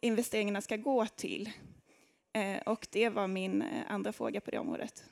investeringarna 0.02 0.62
ska 0.62 0.78
gå 0.78 1.06
till. 1.06 1.50
Och 2.66 2.88
det 2.92 3.10
var 3.10 3.28
min 3.28 3.64
andra 3.88 4.14
fråga 4.14 4.42
på 4.42 4.52
det 4.52 4.58
området. 4.58 5.04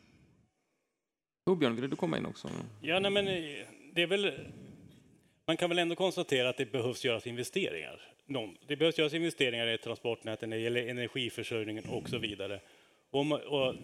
Torbjörn, 1.46 1.76
vill 1.76 1.90
du 1.90 1.96
komma 1.96 2.18
in 2.18 2.26
också? 2.26 2.50
Ja, 2.82 3.00
nej, 3.00 3.12
men 3.12 3.26
det 3.94 4.02
är 4.02 4.08
väl 4.08 4.32
man 5.48 5.58
kan 5.58 5.70
väl 5.70 5.80
ändå 5.80 5.96
konstatera 5.96 6.50
att 6.50 6.58
det 6.58 6.72
behövs 6.72 7.06
göras 7.06 7.28
investeringar. 7.28 8.13
Det 8.68 8.76
behövs 8.76 8.98
göras 8.98 9.14
investeringar 9.14 9.68
i 9.68 9.78
transportnäten, 9.78 10.50
när 10.50 10.58
det 10.58 10.64
gäller 10.64 10.88
energiförsörjningen 10.88 11.84
och 11.90 12.10
så 12.10 12.18
vidare. 12.18 12.60
Och, 13.12 13.26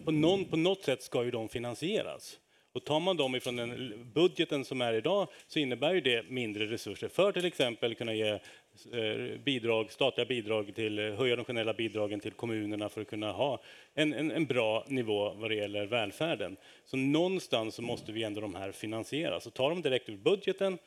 på, 0.04 0.10
någon, 0.10 0.44
på 0.44 0.56
något 0.56 0.82
sätt 0.82 1.02
ska 1.02 1.24
ju 1.24 1.30
de 1.30 1.48
finansieras. 1.48 2.38
Och 2.72 2.84
tar 2.84 3.00
man 3.00 3.16
dem 3.16 3.34
ifrån 3.34 3.56
den 3.56 4.10
budgeten 4.14 4.64
som 4.64 4.80
är 4.80 4.92
idag 4.92 5.28
så 5.46 5.58
innebär 5.58 5.94
ju 5.94 6.00
det 6.00 6.30
mindre 6.30 6.66
resurser 6.66 7.08
för 7.08 7.32
till 7.32 7.44
exempel 7.44 7.94
kunna 7.94 8.14
ge 8.14 8.28
eh, 8.30 9.38
bidrag, 9.44 9.92
statliga 9.92 10.26
bidrag 10.26 10.74
till, 10.74 10.98
eh, 10.98 11.14
höja 11.14 11.36
de 11.36 11.44
generella 11.44 11.72
bidragen 11.72 12.20
till 12.20 12.32
kommunerna 12.32 12.88
för 12.88 13.00
att 13.00 13.08
kunna 13.08 13.32
ha 13.32 13.60
en, 13.94 14.12
en, 14.12 14.30
en, 14.30 14.46
bra 14.46 14.84
nivå 14.88 15.34
vad 15.34 15.50
det 15.50 15.54
gäller 15.54 15.86
välfärden. 15.86 16.56
Så 16.84 16.96
någonstans 16.96 17.74
så 17.74 17.82
måste 17.82 18.12
vi 18.12 18.22
ändå 18.22 18.40
de 18.40 18.54
här 18.54 18.72
finansieras. 18.72 19.46
Och 19.46 19.54
tar 19.54 19.70
de 19.70 19.82
direkt 19.82 20.08
ur 20.08 20.16
budgeten 20.16 20.78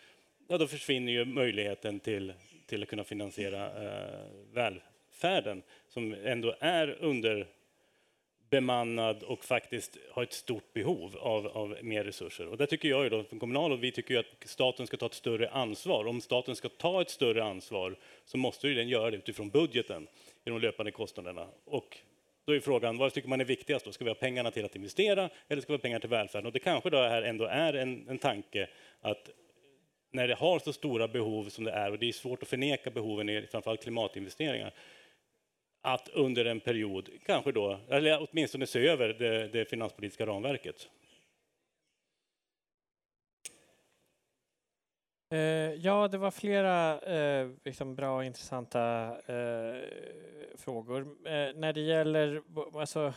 ja, 0.47 0.57
då 0.57 0.67
försvinner 0.67 1.11
ju 1.11 1.25
möjligheten 1.25 1.99
till, 1.99 2.33
till 2.65 2.83
att 2.83 2.89
kunna 2.89 3.03
finansiera 3.03 3.65
eh, 3.65 4.25
välfärden 4.53 5.63
som 5.87 6.15
ändå 6.23 6.55
är 6.59 6.97
underbemannad 8.49 9.23
och 9.23 9.45
faktiskt 9.45 9.97
har 10.11 10.23
ett 10.23 10.33
stort 10.33 10.73
behov 10.73 11.17
av, 11.17 11.47
av 11.47 11.77
mer 11.81 12.03
resurser. 12.03 12.47
Och 12.47 12.57
det 12.57 12.67
tycker 12.67 12.89
jag 12.89 13.03
ju 13.03 13.09
då, 13.09 13.23
kommunal, 13.23 13.71
och 13.71 13.83
vi 13.83 13.91
tycker 13.91 14.13
ju 14.13 14.19
att 14.19 14.25
staten 14.45 14.87
ska 14.87 14.97
ta 14.97 15.05
ett 15.05 15.13
större 15.13 15.49
ansvar. 15.49 16.07
Om 16.07 16.21
staten 16.21 16.55
ska 16.55 16.69
ta 16.69 17.01
ett 17.01 17.09
större 17.09 17.43
ansvar 17.43 17.95
så 18.25 18.37
måste 18.37 18.67
ju 18.67 18.73
den 18.73 18.89
göra 18.89 19.11
det 19.11 19.17
utifrån 19.17 19.49
budgeten 19.49 20.07
i 20.45 20.49
de 20.49 20.61
löpande 20.61 20.91
kostnaderna. 20.91 21.47
Och 21.65 21.97
då 22.45 22.55
är 22.55 22.59
frågan, 22.59 22.97
vad 22.97 23.13
tycker 23.13 23.29
man 23.29 23.41
är 23.41 23.45
viktigast? 23.45 23.85
Då? 23.85 23.91
Ska 23.91 24.03
vi 24.03 24.09
ha 24.09 24.15
pengarna 24.15 24.51
till 24.51 24.65
att 24.65 24.75
investera 24.75 25.29
eller 25.47 25.61
ska 25.61 25.73
vi 25.73 25.77
ha 25.77 25.81
pengar 25.81 25.99
till 25.99 26.09
välfärden? 26.09 26.45
Och 26.45 26.53
det 26.53 26.59
kanske 26.59 26.89
då 26.89 26.97
här 26.97 27.21
ändå 27.21 27.45
är 27.45 27.73
en, 27.73 28.09
en 28.09 28.17
tanke 28.17 28.69
att 29.01 29.29
när 30.13 30.27
det 30.27 30.35
har 30.35 30.59
så 30.59 30.73
stora 30.73 31.07
behov 31.07 31.49
som 31.49 31.63
det 31.63 31.71
är, 31.71 31.91
och 31.91 31.99
det 31.99 32.09
är 32.09 32.13
svårt 32.13 32.43
att 32.43 32.49
förneka 32.49 32.91
behoven 32.91 33.29
i 33.29 33.47
framförallt 33.51 33.83
klimatinvesteringar, 33.83 34.73
att 35.81 36.09
under 36.09 36.45
en 36.45 36.59
period, 36.59 37.09
kanske 37.25 37.51
då, 37.51 37.79
eller 37.89 38.27
åtminstone 38.29 38.67
se 38.67 38.87
över 38.87 39.07
det, 39.07 39.47
det 39.47 39.65
finanspolitiska 39.65 40.25
ramverket. 40.25 40.89
Eh, 45.33 45.73
ja, 45.73 46.07
det 46.07 46.17
var 46.17 46.31
flera 46.31 46.99
eh, 46.99 47.49
liksom 47.63 47.95
bra 47.95 48.15
och 48.15 48.25
intressanta 48.25 49.07
eh, 49.25 49.81
frågor. 50.55 51.01
Eh, 51.01 51.55
när 51.55 51.73
det 51.73 51.81
gäller 51.81 52.41
alltså, 52.79 53.13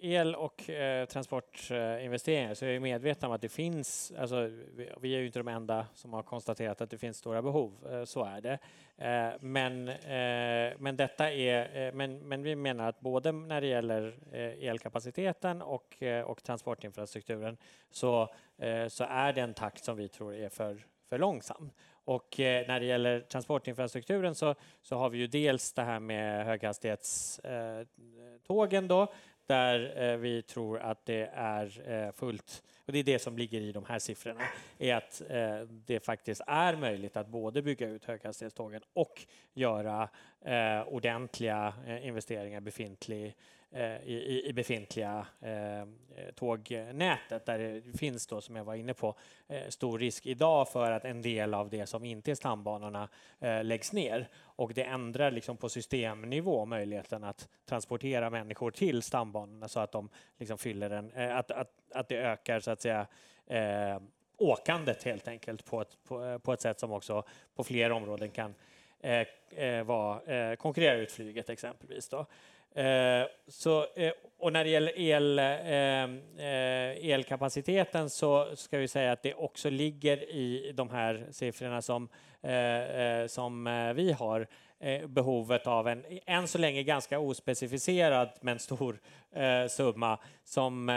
el 0.00 0.34
och 0.34 0.70
eh, 0.70 1.06
transportinvesteringar 1.06 2.54
så 2.54 2.64
är 2.64 2.70
jag 2.70 2.82
medveten 2.82 3.26
om 3.26 3.34
att 3.34 3.40
det 3.40 3.48
finns, 3.48 4.12
alltså, 4.18 4.40
vi, 4.76 4.92
vi, 5.00 5.14
är 5.14 5.18
ju 5.18 5.26
inte 5.26 5.38
de 5.38 5.48
enda 5.48 5.86
som 5.94 6.12
har 6.12 6.22
konstaterat 6.22 6.80
att 6.80 6.90
det 6.90 6.98
finns 6.98 7.16
stora 7.16 7.42
behov, 7.42 7.72
eh, 7.92 8.04
så 8.04 8.24
är 8.24 8.40
det. 8.40 8.58
Eh, 8.96 9.34
men, 9.40 9.88
eh, 9.88 10.76
men 10.78 10.96
detta 10.96 11.32
är, 11.32 11.86
eh, 11.86 11.94
men, 11.94 12.18
men 12.18 12.42
vi 12.42 12.56
menar 12.56 12.88
att 12.88 13.00
både 13.00 13.32
när 13.32 13.60
det 13.60 13.66
gäller 13.66 14.18
elkapaciteten 14.60 15.62
och, 15.62 16.02
och 16.24 16.42
transportinfrastrukturen 16.42 17.56
så, 17.90 18.28
så 18.88 19.04
är 19.04 19.32
det 19.32 19.40
en 19.40 19.54
takt 19.54 19.84
som 19.84 19.96
vi 19.96 20.08
tror 20.08 20.34
är 20.34 20.48
för 20.48 20.86
för 21.08 21.18
långsam. 21.18 21.70
Och 21.90 22.40
eh, 22.40 22.66
när 22.68 22.80
det 22.80 22.86
gäller 22.86 23.20
transportinfrastrukturen 23.20 24.34
så, 24.34 24.54
så 24.82 24.96
har 24.96 25.10
vi 25.10 25.18
ju 25.18 25.26
dels 25.26 25.72
det 25.72 25.82
här 25.82 26.00
med 26.00 26.46
höghastighetstågen 26.46 28.84
eh, 28.84 28.88
då, 28.88 29.12
där 29.46 30.02
eh, 30.02 30.16
vi 30.16 30.42
tror 30.42 30.78
att 30.78 31.06
det 31.06 31.30
är 31.34 31.92
eh, 31.92 32.12
fullt, 32.12 32.62
och 32.86 32.92
det 32.92 32.98
är 32.98 33.04
det 33.04 33.18
som 33.18 33.38
ligger 33.38 33.60
i 33.60 33.72
de 33.72 33.84
här 33.84 33.98
siffrorna, 33.98 34.44
är 34.78 34.94
att 34.94 35.22
eh, 35.28 35.60
det 35.60 36.04
faktiskt 36.04 36.40
är 36.46 36.76
möjligt 36.76 37.16
att 37.16 37.28
både 37.28 37.62
bygga 37.62 37.88
ut 37.88 38.04
höghastighetstågen 38.04 38.82
och 38.92 39.26
göra 39.54 40.08
eh, 40.44 40.82
ordentliga 40.82 41.74
investeringar 42.02 42.60
befintlig 42.60 43.36
Eh, 43.70 44.02
i, 44.02 44.42
i 44.46 44.52
befintliga 44.52 45.26
eh, 45.40 45.80
eh, 45.80 45.86
tågnätet 46.34 47.46
där 47.46 47.58
det 47.58 47.98
finns 47.98 48.26
då, 48.26 48.40
som 48.40 48.56
jag 48.56 48.64
var 48.64 48.74
inne 48.74 48.94
på, 48.94 49.14
eh, 49.48 49.68
stor 49.68 49.98
risk 49.98 50.26
idag 50.26 50.68
för 50.68 50.90
att 50.90 51.04
en 51.04 51.22
del 51.22 51.54
av 51.54 51.70
det 51.70 51.86
som 51.86 52.04
inte 52.04 52.30
är 52.30 52.34
stambanorna 52.34 53.08
eh, 53.40 53.64
läggs 53.64 53.92
ner. 53.92 54.28
Och 54.38 54.74
det 54.74 54.82
ändrar 54.82 55.30
liksom 55.30 55.56
på 55.56 55.68
systemnivå 55.68 56.64
möjligheten 56.64 57.24
att 57.24 57.48
transportera 57.66 58.30
människor 58.30 58.70
till 58.70 59.02
stambanorna 59.02 59.68
så 59.68 59.80
att 59.80 59.92
de 59.92 60.08
liksom 60.38 60.58
fyller 60.58 60.90
en, 60.90 61.12
eh, 61.12 61.36
att, 61.36 61.50
att, 61.50 61.72
att 61.94 62.08
det 62.08 62.16
ökar 62.16 62.60
så 62.60 62.70
att 62.70 62.80
säga 62.80 63.06
eh, 63.46 64.00
åkandet 64.36 65.02
helt 65.02 65.28
enkelt 65.28 65.64
på 65.64 65.80
ett, 65.80 65.98
på, 66.04 66.24
eh, 66.24 66.38
på, 66.38 66.52
ett 66.52 66.60
sätt 66.60 66.80
som 66.80 66.92
också 66.92 67.22
på 67.54 67.64
fler 67.64 67.92
områden 67.92 68.30
kan 68.30 68.54
eh, 69.00 69.26
eh, 69.64 70.54
konkurrera 70.54 70.94
ut 70.94 71.12
flyget 71.12 71.50
exempelvis. 71.50 72.08
Då. 72.08 72.26
Eh, 72.74 73.26
så, 73.48 73.86
eh, 73.96 74.12
och 74.38 74.52
när 74.52 74.64
det 74.64 74.70
gäller 74.70 74.98
el, 74.98 75.38
eh, 75.38 76.04
eh, 76.46 77.10
elkapaciteten 77.10 78.10
så 78.10 78.56
ska 78.56 78.78
vi 78.78 78.88
säga 78.88 79.12
att 79.12 79.22
det 79.22 79.34
också 79.34 79.70
ligger 79.70 80.30
i 80.30 80.72
de 80.74 80.90
här 80.90 81.26
siffrorna 81.30 81.82
som, 81.82 82.08
eh, 82.42 82.52
eh, 82.52 83.26
som 83.26 83.64
vi 83.96 84.12
har 84.12 84.46
behovet 85.06 85.66
av 85.66 85.88
en 85.88 86.04
än 86.26 86.48
så 86.48 86.58
länge 86.58 86.82
ganska 86.82 87.18
ospecificerad 87.18 88.28
men 88.40 88.58
stor 88.58 88.98
summa 89.68 90.18
som, 90.44 90.88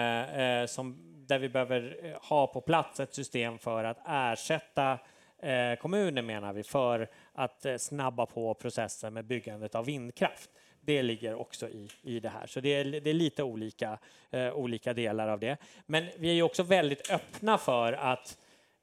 som, 0.67 0.97
där 1.27 1.39
vi 1.39 1.49
behöver 1.49 2.17
ha 2.21 2.47
på 2.47 2.61
plats 2.61 2.99
ett 2.99 3.13
system 3.13 3.57
för 3.57 3.83
att 3.83 3.97
ersätta 4.07 4.99
kommuner 5.79 6.21
menar 6.21 6.53
vi 6.53 6.63
för 6.63 7.09
att 7.33 7.65
snabba 7.77 8.25
på 8.25 8.53
processen 8.53 9.13
med 9.13 9.25
byggandet 9.25 9.75
av 9.75 9.85
vindkraft 9.85 10.49
det 10.81 11.03
ligger 11.03 11.33
också 11.35 11.69
i, 11.69 11.89
i 12.01 12.19
det 12.19 12.29
här. 12.29 12.47
Så 12.47 12.59
det 12.59 12.69
är, 12.69 12.85
det 12.85 13.09
är 13.09 13.13
lite 13.13 13.43
olika, 13.43 13.99
eh, 14.29 14.53
olika 14.53 14.93
delar 14.93 15.27
av 15.27 15.39
det. 15.39 15.57
Men 15.85 16.05
vi 16.17 16.29
är 16.29 16.33
ju 16.33 16.43
också 16.43 16.63
väldigt 16.63 17.11
öppna 17.11 17.57
för 17.57 17.93
att 17.93 18.37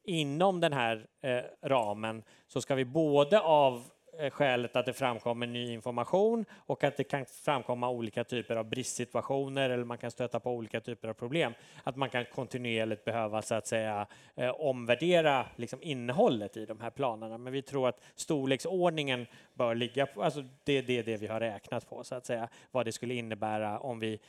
inom 0.05 0.61
den 0.61 0.73
här 0.73 1.07
eh, 1.21 1.41
ramen 1.63 2.23
så 2.47 2.61
ska 2.61 2.75
vi 2.75 2.85
både 2.85 3.41
av 3.41 3.85
Eh, 4.19 4.31
skälet 4.31 4.77
att 4.77 4.87
det 4.87 4.93
framkommer 4.93 5.47
ny 5.47 5.73
information 5.73 6.45
och 6.66 6.85
att 6.85 6.97
det 6.97 7.05
kan 7.05 7.27
framkomma 7.27 7.91
olika 7.91 8.25
typer 8.25 8.57
av 8.57 8.64
bristsituationer 8.64 9.71
eller 9.71 9.85
man 9.85 9.99
kan 9.99 10.11
stöta 10.11 10.41
på 10.41 10.51
olika 10.51 10.81
typer 10.81 11.09
av 11.09 11.14
problem. 11.14 11.53
Att 11.85 11.97
man 11.97 12.11
kan 12.11 12.25
kontinuerligt 12.25 13.05
behöva 13.05 13.43
så 13.43 13.55
att 13.55 13.66
säga 13.66 14.07
eh, 14.37 14.51
omvärdera 14.51 15.47
liksom, 15.57 15.83
innehållet 15.83 16.57
i 16.57 16.66
de 16.66 16.81
här 16.81 16.91
planerna. 16.91 17.39
Men 17.39 17.53
vi 17.53 17.62
tror 17.62 17.89
att 17.89 18.01
storleksordningen 18.14 19.27
bör 19.55 19.75
ligga 19.75 20.07
på, 20.07 20.23
alltså 20.23 20.45
det, 20.64 20.83
det 20.83 20.99
är 20.99 21.03
det 21.03 21.16
vi 21.16 21.27
har 21.27 21.41
räknat 21.41 21.91
på 21.91 22.05
så 22.05 22.14
att 22.14 22.27
säga, 22.27 22.49
vad 22.71 22.85
det 22.85 22.93
skulle 22.93 23.14
innebära 23.14 23.79
om 23.79 23.99
vi 23.99 24.21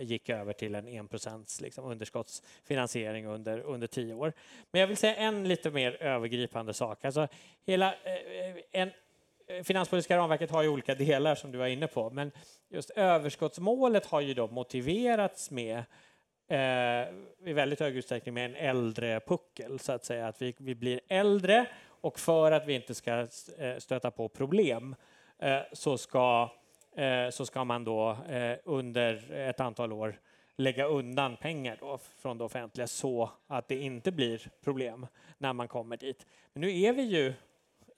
gick 0.00 0.28
över 0.28 0.52
till 0.52 0.74
en 0.74 0.88
1 0.88 1.60
liksom, 1.60 1.84
underskottsfinansiering 1.84 3.26
under, 3.26 3.60
under 3.60 3.86
tio 3.86 4.14
år. 4.14 4.32
Men 4.70 4.80
jag 4.80 4.88
vill 4.88 4.96
säga 4.96 5.14
en 5.14 5.48
lite 5.48 5.70
mer 5.70 6.02
övergripande 6.02 6.74
sak. 6.74 7.04
Alltså, 7.04 7.28
hela, 7.64 7.92
eh, 7.92 8.56
en, 8.72 8.90
Eh, 9.46 9.62
finanspolitiska 9.62 10.16
ramverket 10.16 10.50
har 10.50 10.62
ju 10.62 10.68
olika 10.68 10.94
delar 10.94 11.34
som 11.34 11.52
du 11.52 11.58
var 11.58 11.66
inne 11.66 11.86
på, 11.86 12.10
men 12.10 12.32
just 12.70 12.90
överskottsmålet 12.90 14.06
har 14.06 14.20
ju 14.20 14.34
då 14.34 14.46
motiverats 14.46 15.50
med 15.50 15.78
eh, 16.48 17.48
i 17.48 17.52
väldigt 17.52 17.80
hög 17.80 17.96
utsträckning 17.96 18.34
med 18.34 18.44
en 18.44 18.56
äldre 18.56 19.20
puckel, 19.20 19.78
så 19.78 19.92
att 19.92 20.04
säga. 20.04 20.26
Att 20.26 20.42
vi, 20.42 20.54
vi 20.58 20.74
blir 20.74 21.00
äldre 21.08 21.66
och 21.88 22.18
för 22.18 22.52
att 22.52 22.66
vi 22.66 22.74
inte 22.74 22.94
ska 22.94 23.26
eh, 23.58 23.78
stöta 23.78 24.10
på 24.10 24.28
problem 24.28 24.94
eh, 25.38 25.60
så 25.72 25.98
ska 25.98 26.50
Eh, 26.96 27.30
så 27.30 27.46
ska 27.46 27.64
man 27.64 27.84
då 27.84 28.10
eh, 28.10 28.58
under 28.64 29.32
ett 29.32 29.60
antal 29.60 29.92
år 29.92 30.20
lägga 30.56 30.86
undan 30.86 31.36
pengar 31.36 31.76
då 31.80 31.98
från 31.98 32.38
det 32.38 32.44
offentliga 32.44 32.86
så 32.86 33.30
att 33.46 33.68
det 33.68 33.76
inte 33.76 34.12
blir 34.12 34.48
problem 34.64 35.06
när 35.38 35.52
man 35.52 35.68
kommer 35.68 35.96
dit. 35.96 36.26
Men 36.52 36.60
nu 36.60 36.80
är 36.80 36.92
vi 36.92 37.02
ju 37.02 37.32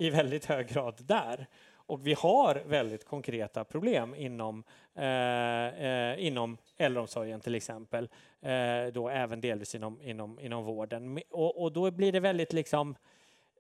i 0.05 0.11
väldigt 0.11 0.45
hög 0.45 0.69
grad 0.69 0.95
där 0.99 1.47
och 1.87 2.07
vi 2.07 2.15
har 2.15 2.63
väldigt 2.67 3.05
konkreta 3.05 3.65
problem 3.65 4.15
inom, 4.15 4.65
eh, 4.95 5.67
eh, 5.67 6.27
inom 6.27 6.57
äldreomsorgen 6.77 7.41
till 7.41 7.55
exempel, 7.55 8.09
eh, 8.41 8.93
då 8.93 9.09
även 9.09 9.41
delvis 9.41 9.75
inom, 9.75 10.01
inom, 10.03 10.41
inom 10.41 10.65
vården. 10.65 11.21
Och, 11.31 11.63
och 11.63 11.73
då 11.73 11.91
blir 11.91 12.13
det 12.13 12.21
väldigt 12.21 12.53
liksom 12.53 12.97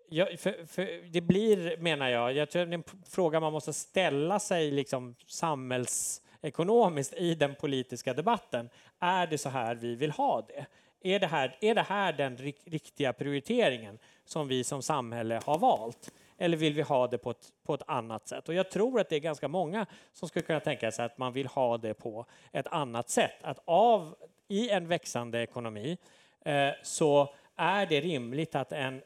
Ja, 0.08 0.26
för, 0.38 0.66
för 0.66 1.12
det 1.12 1.20
blir, 1.20 1.76
menar 1.76 2.08
jag, 2.08 2.32
jag 2.32 2.50
tror 2.50 2.66
det 2.66 2.72
är 2.72 2.74
en 2.74 2.84
fråga 3.06 3.40
man 3.40 3.52
måste 3.52 3.72
ställa 3.72 4.38
sig 4.38 4.70
liksom 4.70 5.14
samhällsekonomiskt 5.26 7.14
i 7.14 7.34
den 7.34 7.54
politiska 7.54 8.14
debatten. 8.14 8.70
Är 8.98 9.26
det 9.26 9.38
så 9.38 9.48
här 9.48 9.74
vi 9.74 9.94
vill 9.94 10.10
ha 10.10 10.46
det? 10.48 10.66
Är 11.00 11.20
det 11.20 11.26
här, 11.26 11.56
är 11.60 11.74
det 11.74 11.82
här 11.82 12.12
den 12.12 12.36
riktiga 12.64 13.12
prioriteringen 13.12 13.98
som 14.24 14.48
vi 14.48 14.64
som 14.64 14.82
samhälle 14.82 15.40
har 15.44 15.58
valt? 15.58 16.10
Eller 16.38 16.56
vill 16.56 16.74
vi 16.74 16.82
ha 16.82 17.06
det 17.06 17.18
på 17.18 17.30
ett, 17.30 17.52
på 17.62 17.74
ett 17.74 17.82
annat 17.86 18.28
sätt? 18.28 18.48
Och 18.48 18.54
jag 18.54 18.70
tror 18.70 19.00
att 19.00 19.08
det 19.08 19.16
är 19.16 19.20
ganska 19.20 19.48
många 19.48 19.86
som 20.12 20.28
skulle 20.28 20.44
kunna 20.44 20.60
tänka 20.60 20.92
sig 20.92 21.04
att 21.04 21.18
man 21.18 21.32
vill 21.32 21.46
ha 21.46 21.78
det 21.78 21.94
på 21.94 22.26
ett 22.52 22.66
annat 22.66 23.10
sätt. 23.10 23.42
Att 23.42 23.58
av, 23.64 24.16
i 24.48 24.70
en 24.70 24.88
växande 24.88 25.42
ekonomi 25.42 25.98
eh, 26.44 26.70
så 26.82 27.34
är 27.56 27.86
det 27.86 28.00
rimligt 28.00 28.54
att 28.54 28.72
en 28.72 29.02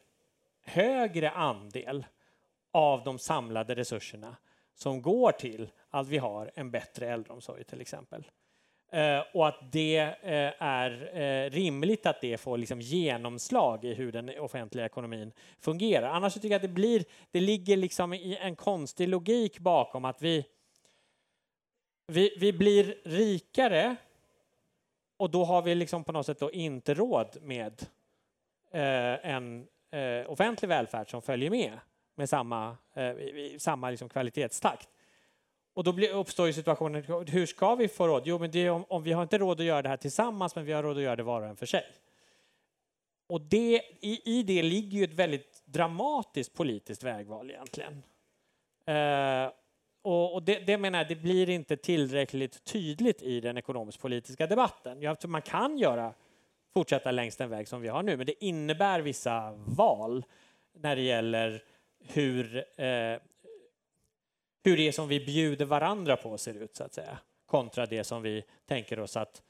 högre 0.65 1.31
andel 1.31 2.07
av 2.73 3.05
de 3.05 3.19
samlade 3.19 3.75
resurserna 3.75 4.37
som 4.75 5.03
går 5.03 5.33
till 5.33 5.71
att 5.91 6.09
vi 6.09 6.19
har 6.19 6.51
en 6.55 6.71
bättre 6.71 7.09
äldreomsorg 7.09 7.65
till 7.65 7.81
exempel. 7.81 8.25
Eh, 8.91 9.23
och 9.35 9.49
att 9.49 9.73
det 9.73 9.99
eh, 9.99 10.53
är 10.63 11.19
eh, 11.19 11.51
rimligt 11.51 12.07
att 12.07 12.21
det 12.21 12.41
får 12.41 12.59
liksom 12.59 12.81
genomslag 12.81 13.85
i 13.85 13.95
hur 13.95 14.13
den 14.13 14.39
offentliga 14.39 14.87
ekonomin 14.87 15.33
fungerar. 15.61 16.09
Annars 16.09 16.35
tycker 16.35 16.49
jag 16.49 16.57
att 16.57 16.63
det 16.63 16.69
blir, 16.69 17.05
det 17.31 17.41
ligger 17.41 17.77
liksom 17.77 18.13
i 18.13 18.39
en 18.41 18.57
konstig 18.57 19.09
logik 19.09 19.59
bakom 19.59 20.05
att 20.05 20.23
vi, 20.23 20.45
vi, 22.07 22.37
vi 22.41 22.53
blir 22.53 22.99
rikare 23.05 23.97
och 25.17 25.31
då 25.31 25.45
har 25.45 25.63
vi 25.63 25.75
liksom 25.75 26.05
på 26.05 26.13
något 26.13 26.27
sätt 26.27 26.39
då 26.39 26.53
inte 26.53 26.95
råd 26.95 27.37
med 27.43 27.83
eh, 28.71 29.31
en 29.35 29.67
eh, 29.91 30.31
offentlig 30.31 30.69
välfärd 30.69 31.11
som 31.11 31.23
följer 31.23 31.51
med 31.51 31.79
med 32.19 32.29
samma, 32.29 32.77
eh, 32.95 33.15
samma 33.59 33.91
liksom 33.91 34.09
kvalitetstakt. 34.09 34.89
Och 35.79 35.85
då 35.85 35.93
blir, 35.93 36.11
uppstår 36.11 36.47
ju 36.47 36.53
situationen, 36.53 37.05
hur 37.27 37.47
ska 37.47 37.75
vi 37.75 37.89
få 37.89 38.07
råd? 38.09 38.23
Jo, 38.27 38.39
men 38.39 38.51
det 38.51 38.59
är 38.59 38.71
om, 38.71 38.85
om, 38.89 39.03
vi 39.03 39.13
har 39.13 39.23
inte 39.23 39.39
råd 39.39 39.61
att 39.61 39.67
göra 39.67 39.83
det 39.83 39.89
här 39.89 39.97
tillsammans, 39.97 40.55
men 40.55 40.65
vi 40.65 40.73
har 40.73 40.83
råd 40.83 40.97
att 40.97 41.03
göra 41.03 41.17
det 41.17 41.23
var 41.23 41.43
och 41.43 41.49
en 41.49 41.57
för 41.57 41.67
sig. 41.67 41.85
Och 43.27 43.41
det, 43.41 43.83
i, 44.01 44.39
i 44.39 44.43
det 44.43 44.63
ligger 44.63 44.99
ju 44.99 45.05
ett 45.05 45.13
väldigt 45.13 45.63
dramatiskt 45.65 46.55
politiskt 46.55 47.03
vägval 47.03 47.51
egentligen. 47.51 48.03
Eh, 48.87 49.53
och, 50.03 50.35
och 50.35 50.43
det, 50.43 50.59
det, 50.59 50.79
menar 50.79 50.99
jag, 50.99 51.09
det 51.09 51.17
blir 51.17 51.51
inte 51.51 51.77
tillräckligt 51.77 52.65
tydligt 52.65 53.23
i 53.23 53.41
den 53.41 53.59
ekonomisk-politiska 53.59 54.47
debatten. 54.47 55.03
Jag 55.03 55.21
tror 55.21 55.31
man 55.31 55.43
kan 55.43 55.79
göra 55.79 56.15
fortsätta 56.75 57.11
längs 57.11 57.37
den 57.37 57.51
väg 57.51 57.69
som 57.69 57.81
vi 57.81 57.89
har 57.89 58.03
nu. 58.03 58.17
Men 58.17 58.27
det 58.27 58.45
innebär 58.45 59.01
vissa 59.01 59.53
val 59.67 60.25
när 60.75 60.97
det 60.97 61.03
gäller 61.03 61.63
hur, 62.09 62.57
eh, 62.81 63.19
hur 64.65 64.77
det 64.77 64.93
som 64.93 65.09
vi 65.09 65.21
bjuder 65.21 65.65
varandra 65.65 66.17
på 66.17 66.39
ser 66.39 66.55
ut, 66.55 66.77
så 66.77 66.85
att 66.85 66.95
säga, 66.95 67.19
kontra 67.47 67.87
det 67.87 68.05
som 68.05 68.23
vi 68.23 68.45
tänker 68.67 69.01
oss 69.01 69.17
att 69.17 69.43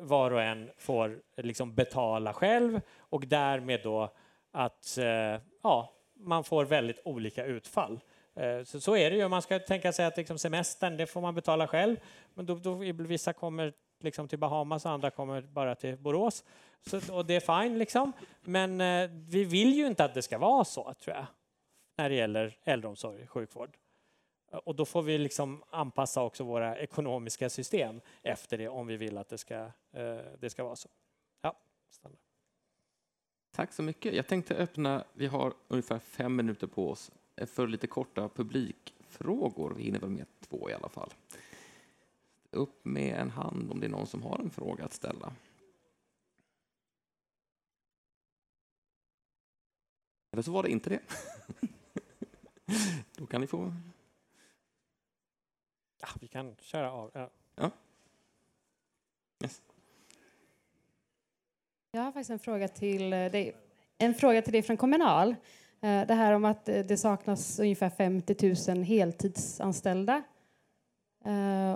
var 0.00 0.30
och 0.30 0.42
en 0.42 0.70
får 0.78 1.22
liksom 1.36 1.74
betala 1.74 2.32
själv 2.32 2.80
och 2.98 3.26
därmed 3.26 3.80
då 3.82 4.14
att 4.52 4.98
eh, 4.98 5.40
ja, 5.62 5.92
man 6.14 6.44
får 6.44 6.64
väldigt 6.64 7.00
olika 7.04 7.44
utfall. 7.44 8.00
Eh, 8.34 8.62
så, 8.64 8.80
så 8.80 8.96
är 8.96 9.10
det 9.10 9.16
ju. 9.16 9.28
Man 9.28 9.42
ska 9.42 9.58
tänka 9.58 9.92
sig 9.92 10.04
att 10.04 10.16
liksom 10.16 10.38
semestern, 10.38 10.96
det 10.96 11.06
får 11.06 11.20
man 11.20 11.34
betala 11.34 11.68
själv. 11.68 11.96
Men 12.34 12.46
då, 12.46 12.54
då 12.54 12.74
vissa 12.92 13.32
kommer 13.32 13.72
liksom 14.00 14.28
till 14.28 14.38
Bahamas 14.38 14.84
och 14.84 14.90
andra 14.90 15.10
kommer 15.10 15.40
bara 15.42 15.74
till 15.74 15.96
Borås. 15.96 16.44
Så, 16.86 17.14
och 17.14 17.26
det 17.26 17.34
är 17.36 17.62
fine 17.62 17.78
liksom. 17.78 18.12
Men 18.40 18.80
eh, 18.80 19.10
vi 19.10 19.44
vill 19.44 19.74
ju 19.74 19.86
inte 19.86 20.04
att 20.04 20.14
det 20.14 20.22
ska 20.22 20.38
vara 20.38 20.64
så, 20.64 20.94
tror 20.94 21.16
jag, 21.16 21.26
när 21.96 22.08
det 22.08 22.14
gäller 22.14 22.56
äldreomsorg 22.64 23.22
och 23.22 23.30
sjukvård. 23.30 23.76
Eh, 24.50 24.58
och 24.58 24.74
då 24.74 24.84
får 24.84 25.02
vi 25.02 25.18
liksom 25.18 25.62
anpassa 25.70 26.22
också 26.22 26.44
våra 26.44 26.78
ekonomiska 26.78 27.50
system 27.50 28.00
efter 28.22 28.58
det 28.58 28.68
om 28.68 28.86
vi 28.86 28.96
vill 28.96 29.18
att 29.18 29.28
det 29.28 29.38
ska, 29.38 29.54
eh, 29.92 30.18
det 30.38 30.50
ska 30.50 30.64
vara 30.64 30.76
så. 30.76 30.88
Ja, 31.42 31.56
standard. 31.90 32.20
Tack 33.50 33.72
så 33.72 33.82
mycket. 33.82 34.14
Jag 34.14 34.26
tänkte 34.26 34.54
öppna, 34.54 35.04
vi 35.12 35.26
har 35.26 35.54
ungefär 35.68 35.98
fem 35.98 36.36
minuter 36.36 36.66
på 36.66 36.90
oss 36.90 37.10
eh, 37.36 37.46
för 37.46 37.66
lite 37.66 37.86
korta 37.86 38.28
publikfrågor. 38.28 39.74
Vi 39.76 39.82
hinner 39.82 40.00
väl 40.00 40.10
med 40.10 40.26
två 40.40 40.70
i 40.70 40.74
alla 40.74 40.88
fall 40.88 41.10
upp 42.56 42.84
med 42.84 43.20
en 43.20 43.30
hand 43.30 43.70
om 43.70 43.80
det 43.80 43.86
är 43.86 43.90
någon 43.90 44.06
som 44.06 44.22
har 44.22 44.38
en 44.38 44.50
fråga 44.50 44.84
att 44.84 44.92
ställa. 44.92 45.32
Eller 50.30 50.42
så 50.42 50.52
var 50.52 50.62
det 50.62 50.70
inte 50.70 50.90
det. 50.90 51.00
Då 53.16 53.26
kan 53.26 53.40
ni 53.40 53.46
få... 53.46 53.72
Ja, 56.06 56.12
vi 56.20 56.26
kan 56.26 56.56
köra 56.60 56.92
av. 56.92 57.10
Ja. 57.14 57.30
ja. 57.56 57.70
Yes. 59.42 59.62
Jag 61.90 62.02
har 62.02 62.12
faktiskt 62.12 62.30
en 62.30 62.38
fråga 62.38 62.68
till 62.68 63.10
dig. 63.10 63.56
En 63.98 64.14
fråga 64.14 64.42
till 64.42 64.52
dig 64.52 64.62
från 64.62 64.76
Kommunal. 64.76 65.28
Eh, 65.80 66.06
det 66.06 66.14
här 66.14 66.32
om 66.32 66.44
att 66.44 66.64
det 66.64 67.00
saknas 67.00 67.58
ungefär 67.58 67.90
50 67.90 68.72
000 68.74 68.82
heltidsanställda 68.82 70.22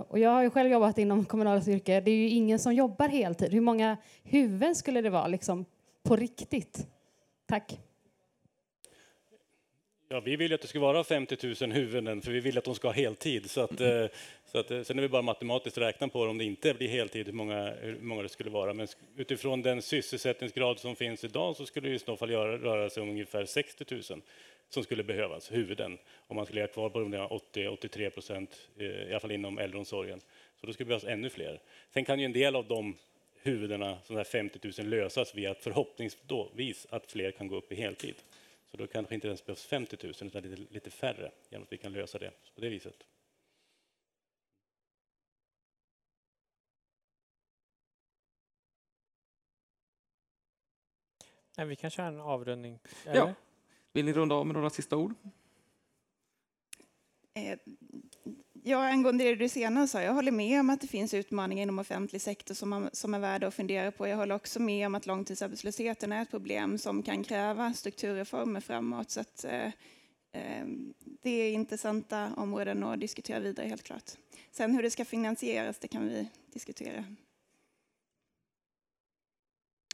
och 0.09 0.19
jag 0.19 0.31
har 0.31 0.43
ju 0.43 0.51
själv 0.51 0.71
jobbat 0.71 0.99
inom 0.99 1.25
kommunala 1.25 1.63
yrke. 1.67 2.01
Det 2.01 2.11
är 2.11 2.17
ju 2.17 2.29
ingen 2.29 2.59
som 2.59 2.75
jobbar 2.75 3.09
heltid. 3.09 3.53
Hur 3.53 3.61
många 3.61 3.97
huvuden 4.23 4.75
skulle 4.75 5.01
det 5.01 5.11
vara 5.11 5.27
liksom, 5.27 5.65
på 6.03 6.17
riktigt? 6.17 6.87
Tack. 7.47 7.81
Ja, 10.13 10.21
vi 10.21 10.37
vill 10.37 10.55
att 10.55 10.61
det 10.61 10.69
ska 10.69 10.81
vara 10.81 11.05
50 11.05 11.55
000 11.61 11.73
huvuden, 11.73 12.23
för 12.23 12.31
vi 12.31 12.41
vill 12.41 12.59
att 12.59 12.65
de 12.65 12.75
ska 12.75 12.89
ha 12.89 12.93
heltid. 12.93 13.51
Så 13.51 13.61
att, 13.61 13.81
mm. 13.81 14.09
så 14.47 14.59
att, 14.59 14.67
sen 14.67 14.99
är 14.99 15.03
vi 15.03 15.09
bara 15.09 15.23
matematiskt 15.23 15.79
räkna 15.79 16.09
på 16.09 16.25
det, 16.25 16.31
om 16.31 16.39
det 16.39 16.45
inte 16.45 16.75
blir 16.75 16.89
heltid, 16.89 17.27
hur 17.27 17.33
många, 17.33 17.71
hur 17.81 17.99
många 18.01 18.23
det 18.23 18.29
skulle 18.29 18.51
vara. 18.51 18.75
Men 18.75 18.89
utifrån 19.17 19.63
den 19.63 19.83
sysselsättningsgrad 19.83 20.79
som 20.79 20.97
finns 20.97 21.25
idag 21.25 21.57
så 21.57 21.67
skulle 21.67 21.89
det 21.89 21.95
i 21.95 21.99
så 21.99 22.17
fall 22.17 22.31
göra, 22.31 22.59
röra 22.59 22.91
sig 22.91 23.03
om 23.03 23.09
ungefär 23.09 23.45
60 23.45 23.85
000 23.91 24.03
som 24.69 24.83
skulle 24.83 25.05
behövas, 25.05 25.53
huvuden, 25.53 25.99
om 26.27 26.37
man 26.37 26.47
skulle 26.47 26.61
ligga 26.61 26.73
kvar 26.73 26.91
på 26.91 27.01
80-83 27.01 28.11
procent, 28.11 28.69
eh, 28.79 28.87
i 28.87 29.11
alla 29.11 29.21
fall 29.21 29.33
inom 29.33 29.59
äldreomsorgen. 29.59 30.21
Så 30.61 30.67
då 30.67 30.73
skulle 30.73 30.85
det 30.85 30.89
behövas 30.89 31.05
ännu 31.05 31.31
fler. 31.31 31.61
Sen 31.95 32.05
kan 32.05 32.19
ju 32.19 32.25
en 32.25 32.33
del 32.33 32.57
av 32.57 32.67
de 32.67 32.97
huvudena, 33.43 33.99
sådana 34.05 34.25
50 34.25 34.59
000, 34.79 34.89
lösas 34.89 35.35
via 35.35 35.51
att 35.51 35.63
förhoppningsvis 35.63 36.87
att 36.91 37.13
fler 37.13 37.31
kan 37.31 37.49
gå 37.49 37.57
upp 37.57 37.73
i 37.73 37.75
heltid. 37.75 38.15
Så 38.71 38.77
då 38.77 38.87
kanske 38.87 39.15
inte 39.15 39.27
ens 39.27 39.45
behövs 39.45 39.65
50 39.65 39.97
000 40.03 40.15
utan 40.21 40.43
lite, 40.43 40.73
lite 40.73 40.91
färre 40.91 41.33
genom 41.49 41.63
att 41.63 41.73
vi 41.73 41.79
kan 41.79 41.93
lösa 41.93 42.19
det 42.19 42.31
på 42.55 42.61
det 42.61 42.69
viset. 42.69 43.07
vi 51.69 51.77
kan 51.77 51.91
köra 51.91 52.07
en 52.07 52.21
avrundning. 52.21 52.79
Eller? 53.05 53.17
Ja. 53.17 53.35
Vill 53.93 54.05
ni 54.05 54.13
runda 54.13 54.35
av 54.35 54.47
med 54.47 54.55
några 54.55 54.71
sista 54.71 54.97
ord? 54.97 55.15
Ja, 58.71 58.89
angående 58.89 59.25
det 59.25 59.35
du 59.35 59.49
senare 59.49 59.89
sa, 59.89 60.03
jag 60.03 60.15
håller 60.15 60.33
med 60.33 60.61
om 60.61 60.71
att 60.71 60.81
det 60.81 60.87
finns 60.87 61.15
utmaningar 61.15 61.63
inom 61.63 61.79
offentlig 61.79 62.23
sektor 62.23 62.55
som, 62.55 62.69
man, 62.71 62.91
som 62.93 63.15
är 63.15 63.19
värda 63.19 63.47
att 63.47 63.55
fundera 63.55 63.93
på. 63.93 64.09
Jag 64.09 64.17
håller 64.17 64.35
också 64.35 64.61
med 64.61 64.87
om 64.87 64.95
att 64.95 65.07
långtidsarbetslösheten 65.07 66.13
är 66.13 66.23
ett 66.23 66.31
problem 66.31 66.79
som 66.79 67.03
kan 67.03 67.25
kräva 67.25 67.73
strukturreformer 67.73 68.61
framåt. 68.61 69.11
Så 69.11 69.21
att, 69.21 69.45
eh, 69.45 69.67
eh 70.33 70.67
det 71.23 71.31
är 71.31 71.53
intressanta 71.53 72.35
områden 72.37 72.85
att 72.85 73.01
diskutera 73.01 73.41
vidare, 73.41 73.67
helt 73.67 73.83
klart. 73.83 74.11
Sen 74.51 74.75
hur 74.75 74.83
det 74.83 74.91
ska 74.91 75.05
finansieras, 75.05 75.79
det 75.79 75.89
kan 75.89 76.09
vi 76.09 76.29
diskutera. 76.53 77.05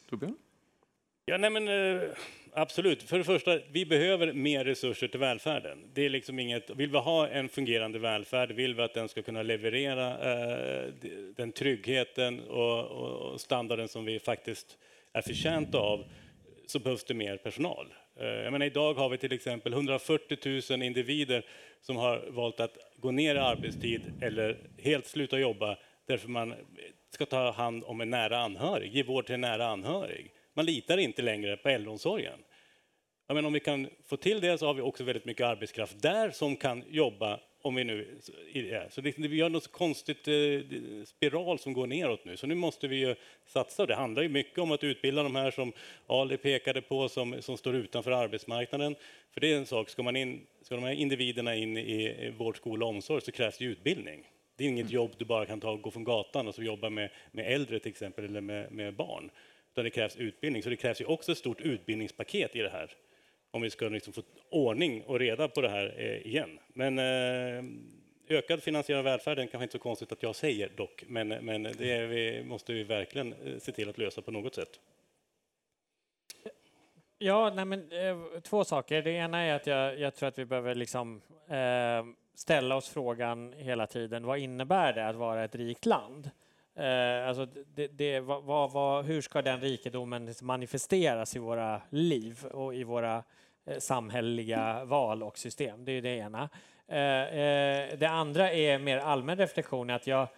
Torbjörn? 0.09 0.37
Ja, 1.29 1.37
nej 1.37 1.51
men, 1.51 1.68
eh, 1.68 2.09
absolut. 2.53 3.03
För 3.03 3.18
det 3.18 3.24
första, 3.24 3.59
vi 3.72 3.87
behöver 3.87 4.33
mer 4.33 4.64
resurser 4.64 5.09
till 5.09 5.20
välfärden. 5.20 5.79
Det 5.95 6.05
är 6.05 6.11
liksom 6.11 6.39
inget, 6.39 6.70
vill 6.70 6.91
vi 6.91 6.99
ha 6.99 7.29
en 7.29 7.49
fungerande 7.49 7.99
välfärd, 7.99 8.53
vill 8.53 8.74
vi 8.74 8.83
att 8.83 8.95
den 8.95 9.09
ska 9.09 9.22
kunna 9.22 9.43
leverera 9.43 10.11
eh, 10.11 10.93
den 11.37 11.53
tryggheten 11.53 12.41
och, 12.41 12.85
och, 12.87 13.41
standarden 13.41 13.89
som 13.89 14.05
vi 14.05 14.18
faktiskt 14.18 14.79
är 15.12 15.22
förtjänta 15.22 15.79
av, 15.79 16.05
så 16.66 16.79
behövs 16.79 17.05
det 17.05 17.14
mer 17.14 17.37
personal. 17.37 17.95
Eh, 18.20 18.27
jag 18.27 18.53
menar, 18.53 18.66
idag 18.66 18.95
har 18.95 19.09
vi 19.09 19.18
till 19.18 19.33
exempel 19.33 19.72
140 19.72 20.62
000 20.70 20.83
individer 20.83 21.45
som 21.81 21.97
har 21.97 22.24
valt 22.29 22.61
att 22.61 22.79
gå 22.97 23.11
ner 23.11 23.35
i 23.35 23.39
arbetstid 23.39 24.03
eller 24.22 24.59
helt 24.79 25.07
sluta 25.07 25.39
jobba 25.39 25.77
därför 26.07 26.29
man 26.29 26.55
ska 27.11 27.27
ta 27.27 27.51
hand 27.51 27.85
om 27.85 28.01
en 28.01 28.11
nära 28.11 28.39
anhörig, 28.39 28.93
ge 28.95 29.03
vård 29.03 29.27
till 29.27 29.35
en 29.35 29.41
nära 29.41 29.66
anhörig. 29.66 30.33
Man 30.57 30.66
litar 30.66 30.98
inte 30.98 31.22
längre 31.22 31.57
på 31.57 31.68
äldreomsorgen. 31.68 32.38
Ja, 33.26 33.34
men 33.34 33.44
om 33.44 33.52
vi 33.52 33.61
kan 33.61 33.88
få 34.07 34.16
till 34.16 34.40
det 34.40 34.59
så 34.59 34.66
har 34.66 34.74
vi 34.74 34.82
också 34.82 35.04
väldigt 35.04 35.24
mycket 35.24 35.46
arbetskraft 35.46 36.02
där 36.02 36.30
som 36.30 36.57
kan 36.57 36.84
jobba 36.88 37.40
om 37.62 37.74
vi 37.74 37.84
nu... 37.84 38.18
Så 38.90 39.00
det, 39.00 39.18
vi 39.18 39.36
gör 39.36 39.48
något 39.48 39.72
konstigt 39.72 40.28
eh, 40.28 40.34
spiral 41.07 41.59
som 41.59 41.72
går 41.72 41.86
neråt 41.86 42.24
nu, 42.24 42.36
så 42.36 42.46
nu 42.46 42.54
måste 42.54 42.88
vi 42.88 42.96
ju 42.96 43.14
satsa. 43.46 43.86
Det 43.86 43.94
handlar 43.94 44.22
ju 44.22 44.28
mycket 44.28 44.59
om 44.59 44.70
att 44.72 44.84
utbilda 44.84 45.22
de 45.22 45.36
här 45.36 45.50
som 45.50 45.72
Ali 46.07 46.36
pekade 46.36 46.82
på, 46.82 47.09
som, 47.09 47.42
som 47.42 47.57
står 47.57 47.74
utanför 47.74 48.11
arbetsmarknaden. 48.11 48.94
För 49.30 49.40
det 49.40 49.52
är 49.52 49.57
en 49.57 49.66
sak, 49.66 49.88
ska, 49.88 50.02
man 50.02 50.16
in, 50.16 50.46
ska 50.62 50.74
de 50.74 50.84
här 50.84 50.92
individerna 50.92 51.57
in 51.57 51.76
i 51.76 52.30
vård, 52.38 52.57
skola 52.57 52.86
och 52.86 52.90
omsorg 52.90 53.20
så 53.22 53.32
krävs 53.32 53.59
det 53.59 53.64
utbildning. 53.64 54.28
Det 54.57 54.64
är 54.64 54.68
inget 54.68 54.90
jobb 54.90 55.11
du 55.18 55.24
bara 55.24 55.46
kan 55.46 55.61
ta 55.61 55.70
och 55.70 55.82
gå 55.82 55.90
från 55.90 56.04
gatan 56.04 56.48
och 56.48 56.54
så 56.54 56.62
jobba 56.62 56.90
med, 56.90 57.11
med 57.32 57.52
äldre 57.52 57.78
till 57.78 57.90
exempel, 57.90 58.24
eller 58.24 58.40
med, 58.40 58.72
med 58.72 58.94
barn 58.94 59.30
utan 59.77 59.85
det 59.85 59.91
krävs 59.91 60.16
utbildning. 60.16 60.62
Så 60.62 60.70
det 60.70 60.77
krävs 60.77 61.01
ju 61.01 61.05
också 61.05 61.33
ett 61.33 61.39
stort 61.39 61.61
utbildningspaket 61.61 62.57
i 62.57 62.59
det 62.59 62.68
här 62.68 62.91
om 63.51 63.62
vi 63.62 63.70
ska 63.70 63.89
liksom 63.89 64.12
få 64.12 64.22
ordning 64.51 65.03
och 65.03 65.18
reda 65.18 65.49
på 65.49 65.61
det 65.61 65.68
här 65.68 65.95
eh, 65.97 66.27
igen. 66.27 66.59
Men 66.68 66.99
eh, 66.99 67.64
ökad 68.29 68.62
finansiering 68.62 68.99
av 68.99 69.05
välfärden 69.05 69.49
kanske 69.49 69.64
inte 69.64 69.72
så 69.72 69.79
konstigt 69.79 70.12
att 70.12 70.22
jag 70.22 70.37
säger 70.37 70.70
dock, 70.77 71.05
men, 71.07 71.29
men 71.29 71.62
det 71.62 72.07
vi, 72.07 72.45
måste 72.45 72.72
vi 72.72 72.85
verkligen 72.85 73.33
eh, 73.33 73.59
se 73.59 73.72
till 73.72 73.89
att 73.89 73.99
lösa 73.99 74.22
på 74.22 74.31
något 74.31 74.55
sätt. 74.55 74.81
Ja, 77.18 77.53
nej 77.55 77.64
men, 77.64 77.93
eh, 77.93 78.41
två 78.41 78.64
saker. 78.64 79.03
Det 79.03 79.11
ena 79.11 79.41
är 79.41 79.55
att 79.55 79.66
jag, 79.66 80.01
jag 80.01 80.14
tror 80.14 80.29
att 80.29 80.39
vi 80.39 80.45
behöver 80.45 80.74
liksom, 80.74 81.22
eh, 81.49 82.05
ställa 82.35 82.77
oss 82.77 82.89
frågan 82.89 83.53
hela 83.53 83.87
tiden, 83.87 84.27
vad 84.27 84.39
innebär 84.39 84.93
det 84.93 85.07
att 85.07 85.16
vara 85.16 85.45
ett 85.45 85.55
rikt 85.55 85.87
land? 85.87 86.31
Eh, 86.77 87.29
alltså 87.29 87.47
det, 87.74 87.87
det, 87.87 88.20
vad, 88.20 88.72
vad, 88.72 89.05
hur 89.05 89.20
ska 89.20 89.43
den 89.43 89.61
rikedomen 89.61 90.35
manifesteras 90.43 91.37
i 91.37 91.39
våra 91.39 91.83
liv 91.91 92.47
och 92.47 92.74
i 92.74 92.85
våra 92.85 93.22
eh, 93.66 93.79
samhälleliga 93.79 94.85
val 94.85 95.22
och 95.22 95.39
system? 95.39 95.85
Det 95.85 95.93
är 95.93 96.03
det 96.03 96.16
ena. 96.16 96.49
Eh, 96.89 97.39
eh, 97.39 97.99
det 97.99 98.09
andra 98.09 98.53
är 98.53 98.79
mer 98.79 98.99
allmän 98.99 99.39
reflektion, 99.39 99.91
att 99.91 100.07
jag 100.07 100.29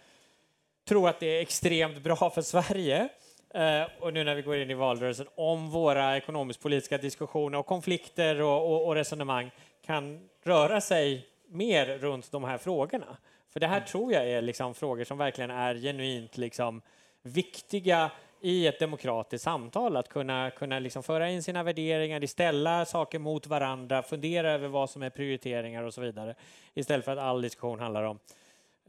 tror 0.87 1.09
att 1.09 1.19
det 1.19 1.37
är 1.37 1.41
extremt 1.41 2.03
bra 2.03 2.29
för 2.29 2.41
Sverige 2.41 3.09
eh, 3.53 3.83
och 3.99 4.13
nu 4.13 4.23
när 4.23 4.35
vi 4.35 4.41
går 4.41 4.57
in 4.57 4.71
i 4.71 4.73
valrörelsen 4.73 5.27
om 5.35 5.69
våra 5.69 6.17
ekonomisk-politiska 6.17 6.97
diskussioner 6.97 7.57
och 7.57 7.65
konflikter 7.65 8.41
och, 8.41 8.71
och, 8.71 8.87
och 8.87 8.95
resonemang 8.95 9.51
kan 9.85 10.29
röra 10.43 10.81
sig 10.81 11.27
mer 11.47 11.97
runt 11.97 12.31
de 12.31 12.43
här 12.43 12.57
frågorna. 12.57 13.17
För 13.49 13.59
det 13.59 13.67
här 13.67 13.81
tror 13.81 14.13
jag 14.13 14.29
är 14.29 14.41
liksom 14.41 14.73
frågor 14.73 15.03
som 15.03 15.17
verkligen 15.17 15.51
är 15.51 15.75
genuint 15.75 16.37
liksom 16.37 16.81
viktiga 17.21 18.11
i 18.41 18.67
ett 18.67 18.79
demokratiskt 18.79 19.43
samtal, 19.43 19.97
att 19.97 20.09
kunna, 20.09 20.51
kunna 20.51 20.79
liksom 20.79 21.03
föra 21.03 21.29
in 21.29 21.43
sina 21.43 21.63
värderingar, 21.63 22.25
ställa 22.25 22.85
saker 22.85 23.19
mot 23.19 23.47
varandra, 23.47 24.03
fundera 24.03 24.51
över 24.51 24.67
vad 24.67 24.89
som 24.89 25.03
är 25.03 25.09
prioriteringar 25.09 25.83
och 25.83 25.93
så 25.93 26.01
vidare. 26.01 26.35
Istället 26.73 27.05
för 27.05 27.11
att 27.11 27.19
all 27.19 27.41
diskussion 27.41 27.79
handlar 27.79 28.03
om 28.03 28.19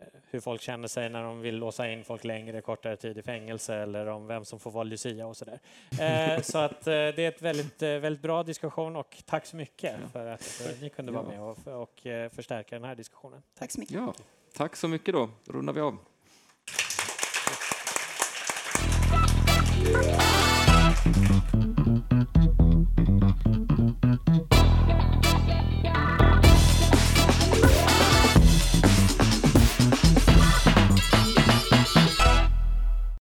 eh, 0.00 0.04
hur 0.30 0.40
folk 0.40 0.62
känner 0.62 0.88
sig 0.88 1.08
när 1.08 1.22
de 1.22 1.40
vill 1.40 1.56
låsa 1.56 1.90
in 1.90 2.04
folk 2.04 2.24
längre, 2.24 2.60
kortare 2.60 2.96
tid 2.96 3.18
i 3.18 3.22
fängelse 3.22 3.74
eller 3.74 4.06
om 4.06 4.26
vem 4.26 4.44
som 4.44 4.60
får 4.60 4.70
vara 4.70 4.84
Lucia 4.84 5.26
och 5.26 5.36
sådär. 5.36 5.58
Eh, 6.00 6.40
så 6.42 6.58
att 6.58 6.86
eh, 6.86 6.92
det 6.92 7.18
är 7.18 7.28
ett 7.28 7.42
väldigt, 7.42 7.82
väldigt 7.82 8.22
bra 8.22 8.42
diskussion 8.42 8.96
och 8.96 9.22
tack 9.26 9.46
så 9.46 9.56
mycket 9.56 9.96
för 10.12 10.26
att 10.26 10.60
ni 10.80 10.90
kunde 10.90 11.12
vara 11.12 11.28
med 11.28 11.40
och, 11.40 11.82
och 11.82 12.00
förstärka 12.34 12.76
den 12.76 12.84
här 12.84 12.94
diskussionen. 12.94 13.42
Tack, 13.42 13.60
tack 13.60 13.70
så 13.70 13.80
mycket. 13.80 13.96
Ja. 13.96 14.14
Tack 14.54 14.76
så 14.76 14.88
mycket 14.88 15.14
då. 15.14 15.30
Då 15.44 15.52
rundar 15.52 15.72
vi 15.72 15.80
av. 15.80 15.98